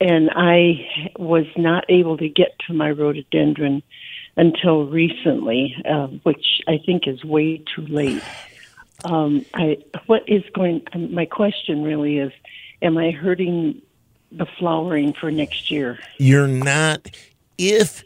And 0.00 0.30
I 0.34 0.86
was 1.16 1.46
not 1.56 1.84
able 1.88 2.16
to 2.18 2.28
get 2.28 2.58
to 2.66 2.74
my 2.74 2.90
rhododendron 2.90 3.82
until 4.36 4.86
recently, 4.86 5.76
uh, 5.84 6.06
which 6.22 6.62
I 6.66 6.78
think 6.84 7.06
is 7.06 7.24
way 7.24 7.62
too 7.74 7.86
late. 7.86 8.22
Um, 9.04 9.44
I 9.54 9.78
what 10.06 10.28
is 10.28 10.42
going? 10.54 10.82
um, 10.92 11.12
My 11.14 11.26
question 11.26 11.82
really 11.82 12.18
is: 12.18 12.32
Am 12.80 12.96
I 12.96 13.10
hurting 13.10 13.82
the 14.30 14.46
flowering 14.46 15.12
for 15.12 15.30
next 15.30 15.70
year? 15.70 15.98
You're 16.18 16.48
not. 16.48 17.10
If 17.58 18.04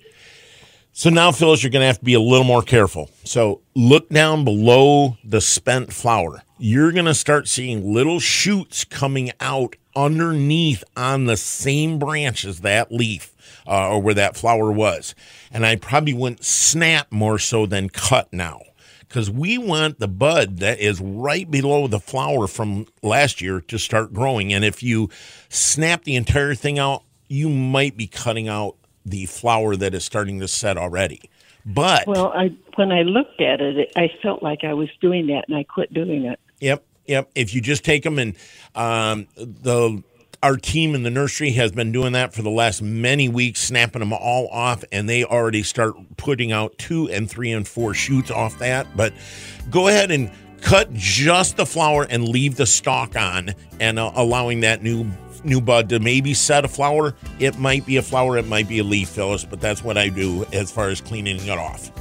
so, 0.99 1.11
now 1.11 1.31
Phyllis, 1.31 1.62
you're 1.62 1.70
going 1.70 1.83
to 1.83 1.89
have 1.89 1.99
to 1.99 2.05
be 2.07 2.14
a 2.14 2.20
little 2.20 2.47
more 2.47 2.62
careful. 2.62 3.11
So 3.24 3.61
look 3.74 4.09
down 4.09 4.45
below 4.45 5.18
the 5.22 5.43
spent 5.43 5.93
flower. 5.93 6.43
You're 6.59 6.91
going 6.91 7.05
to 7.05 7.14
start 7.14 7.49
seeing 7.49 7.93
little 7.93 8.18
shoots 8.18 8.83
coming 8.85 9.31
out 9.39 9.77
underneath 9.95 10.83
on 10.97 11.27
the 11.27 11.37
same 11.37 11.99
branch 11.99 12.47
as 12.47 12.61
that 12.61 12.91
leaf 12.91 13.36
uh, 13.66 13.90
or 13.90 14.02
where 14.02 14.14
that 14.14 14.36
flower 14.36 14.70
was. 14.70 15.14
And 15.50 15.64
I 15.64 15.76
probably 15.76 16.14
wouldn't 16.14 16.44
snap 16.44 17.10
more 17.10 17.38
so 17.38 17.66
than 17.66 17.88
cut 17.88 18.32
now 18.32 18.62
because 19.08 19.30
we 19.30 19.58
want 19.58 19.98
the 19.98 20.08
bud 20.08 20.58
that 20.58 20.78
is 20.78 21.00
right 21.00 21.50
below 21.50 21.86
the 21.86 22.00
flower 22.00 22.46
from 22.46 22.86
last 23.02 23.40
year 23.40 23.60
to 23.62 23.78
start 23.78 24.12
growing. 24.12 24.52
And 24.52 24.64
if 24.64 24.82
you 24.82 25.10
snap 25.48 26.04
the 26.04 26.16
entire 26.16 26.54
thing 26.54 26.78
out, 26.78 27.02
you 27.28 27.48
might 27.48 27.96
be 27.96 28.06
cutting 28.06 28.48
out 28.48 28.76
the 29.04 29.26
flower 29.26 29.76
that 29.76 29.94
is 29.94 30.04
starting 30.04 30.40
to 30.40 30.48
set 30.48 30.76
already. 30.76 31.30
But 31.64 32.06
Well, 32.06 32.32
I 32.32 32.50
when 32.76 32.92
I 32.92 33.02
looked 33.02 33.40
at 33.40 33.60
it, 33.60 33.92
I 33.96 34.10
felt 34.22 34.42
like 34.42 34.62
I 34.62 34.74
was 34.74 34.88
doing 35.00 35.26
that, 35.28 35.46
and 35.48 35.56
I 35.56 35.64
quit 35.64 35.92
doing 35.92 36.24
it. 36.24 36.38
Yep, 36.60 36.84
yep. 37.06 37.30
If 37.34 37.54
you 37.54 37.60
just 37.60 37.84
take 37.84 38.04
them 38.04 38.18
and 38.18 38.36
um, 38.74 39.26
the 39.36 40.02
our 40.43 40.57
team 40.57 40.95
in 40.95 41.03
the 41.03 41.11
nursery 41.11 41.51
has 41.53 41.72
been 41.72 41.93
doing 41.93 42.12
that 42.12 42.34
for 42.34 42.43
the 42.43 42.51
last 42.51 42.82
many 42.82 43.28
weeks, 43.28 43.61
snapping 43.61 44.01
them 44.01 44.12
all 44.12 44.49
off, 44.49 44.84
and 44.93 45.09
they 45.09 45.24
already 45.24 45.62
start 45.62 45.95
putting 46.16 46.53
out 46.53 46.76
two 46.78 47.09
and 47.11 47.30
three 47.30 47.53
and 47.53 47.66
four 47.66 47.95
shoots 47.95 48.30
off 48.30 48.59
that. 48.59 48.87
But 48.97 49.12
go 49.70 49.89
ahead 49.89 50.11
and 50.11 50.30
cut 50.61 50.93
just 50.93 51.57
the 51.57 51.66
flower 51.66 52.07
and 52.09 52.28
leave 52.28 52.57
the 52.57 52.66
stalk 52.66 53.16
on, 53.16 53.55
and 53.80 53.99
uh, 53.99 54.12
allowing 54.14 54.61
that 54.61 54.82
new 54.82 55.11
new 55.45 55.61
bud 55.61 55.89
to 55.91 56.01
maybe 56.01 56.34
set 56.34 56.64
a 56.64 56.68
flower. 56.68 57.14
It 57.39 57.59
might 57.59 57.87
be 57.87 57.97
a 57.99 58.03
flower, 58.03 58.37
it 58.37 58.47
might 58.47 58.68
be 58.68 58.80
a 58.80 58.84
leaf, 58.84 59.11
Phyllis, 59.11 59.45
but 59.45 59.61
that's 59.61 59.84
what 59.84 59.97
I 59.97 60.09
do 60.09 60.45
as 60.53 60.72
far 60.72 60.89
as 60.89 61.01
cleaning 61.01 61.37
it 61.37 61.49
off. 61.51 61.93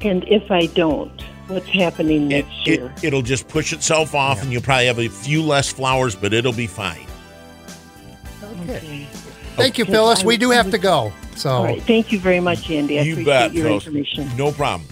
And 0.00 0.24
if 0.28 0.50
I 0.50 0.66
don't, 0.66 1.20
what's 1.48 1.68
happening 1.68 2.32
It, 2.32 2.46
next 2.46 2.66
year? 2.66 2.92
it, 2.96 3.04
it'll 3.04 3.22
just 3.22 3.48
push 3.48 3.72
itself 3.72 4.14
off, 4.14 4.42
and 4.42 4.50
you'll 4.50 4.62
probably 4.62 4.86
have 4.86 4.98
a 4.98 5.08
few 5.08 5.42
less 5.42 5.70
flowers, 5.70 6.16
but 6.16 6.32
it'll 6.32 6.52
be 6.52 6.66
fine. 6.66 7.06
Okay. 8.62 9.06
Thank 9.56 9.76
you, 9.78 9.84
Phyllis. 9.84 10.24
We 10.24 10.36
do 10.36 10.50
have 10.50 10.70
to 10.70 10.78
go. 10.78 11.12
So, 11.36 11.50
All 11.50 11.64
right. 11.64 11.82
Thank 11.82 12.12
you 12.12 12.18
very 12.18 12.40
much, 12.40 12.70
Andy. 12.70 12.98
I 12.98 13.02
you 13.02 13.12
appreciate 13.12 13.32
bet, 13.32 13.52
your 13.54 13.64
Phyllis. 13.66 13.86
information. 13.86 14.30
No 14.36 14.52
problem. 14.52 14.88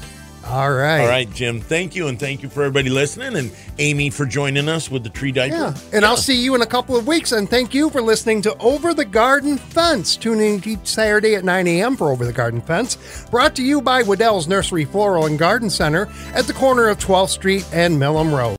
all 0.46 0.72
right. 0.72 1.00
All 1.00 1.06
right, 1.08 1.30
Jim. 1.32 1.60
Thank 1.60 1.94
you, 1.94 2.08
and 2.08 2.18
thank 2.18 2.42
you 2.42 2.48
for 2.48 2.62
everybody 2.62 2.90
listening, 2.90 3.36
and 3.36 3.50
Amy 3.78 4.10
for 4.10 4.26
joining 4.26 4.68
us 4.68 4.90
with 4.90 5.02
the 5.04 5.08
tree 5.10 5.32
diaper. 5.32 5.54
Yeah. 5.54 5.74
And 5.92 6.04
I'll 6.04 6.16
see 6.16 6.42
you 6.42 6.54
in 6.54 6.62
a 6.62 6.66
couple 6.66 6.96
of 6.96 7.06
weeks. 7.06 7.32
And 7.32 7.48
thank 7.48 7.72
you 7.72 7.88
for 7.90 8.02
listening 8.02 8.42
to 8.42 8.56
Over 8.58 8.92
the 8.92 9.04
Garden 9.04 9.56
Fence. 9.58 10.16
Tune 10.16 10.40
in 10.40 10.66
each 10.68 10.86
Saturday 10.86 11.34
at 11.36 11.44
9 11.44 11.66
a.m. 11.66 11.96
for 11.96 12.10
Over 12.10 12.24
the 12.26 12.32
Garden 12.32 12.60
Fence. 12.60 13.26
Brought 13.30 13.54
to 13.56 13.62
you 13.62 13.80
by 13.80 14.02
Wedel's 14.02 14.48
Nursery 14.48 14.84
Floral 14.84 15.26
and 15.26 15.38
Garden 15.38 15.70
Center 15.70 16.08
at 16.34 16.46
the 16.46 16.52
corner 16.54 16.88
of 16.88 16.98
12th 16.98 17.28
Street 17.30 17.66
and 17.72 17.98
Milham 18.00 18.36
Road. 18.36 18.56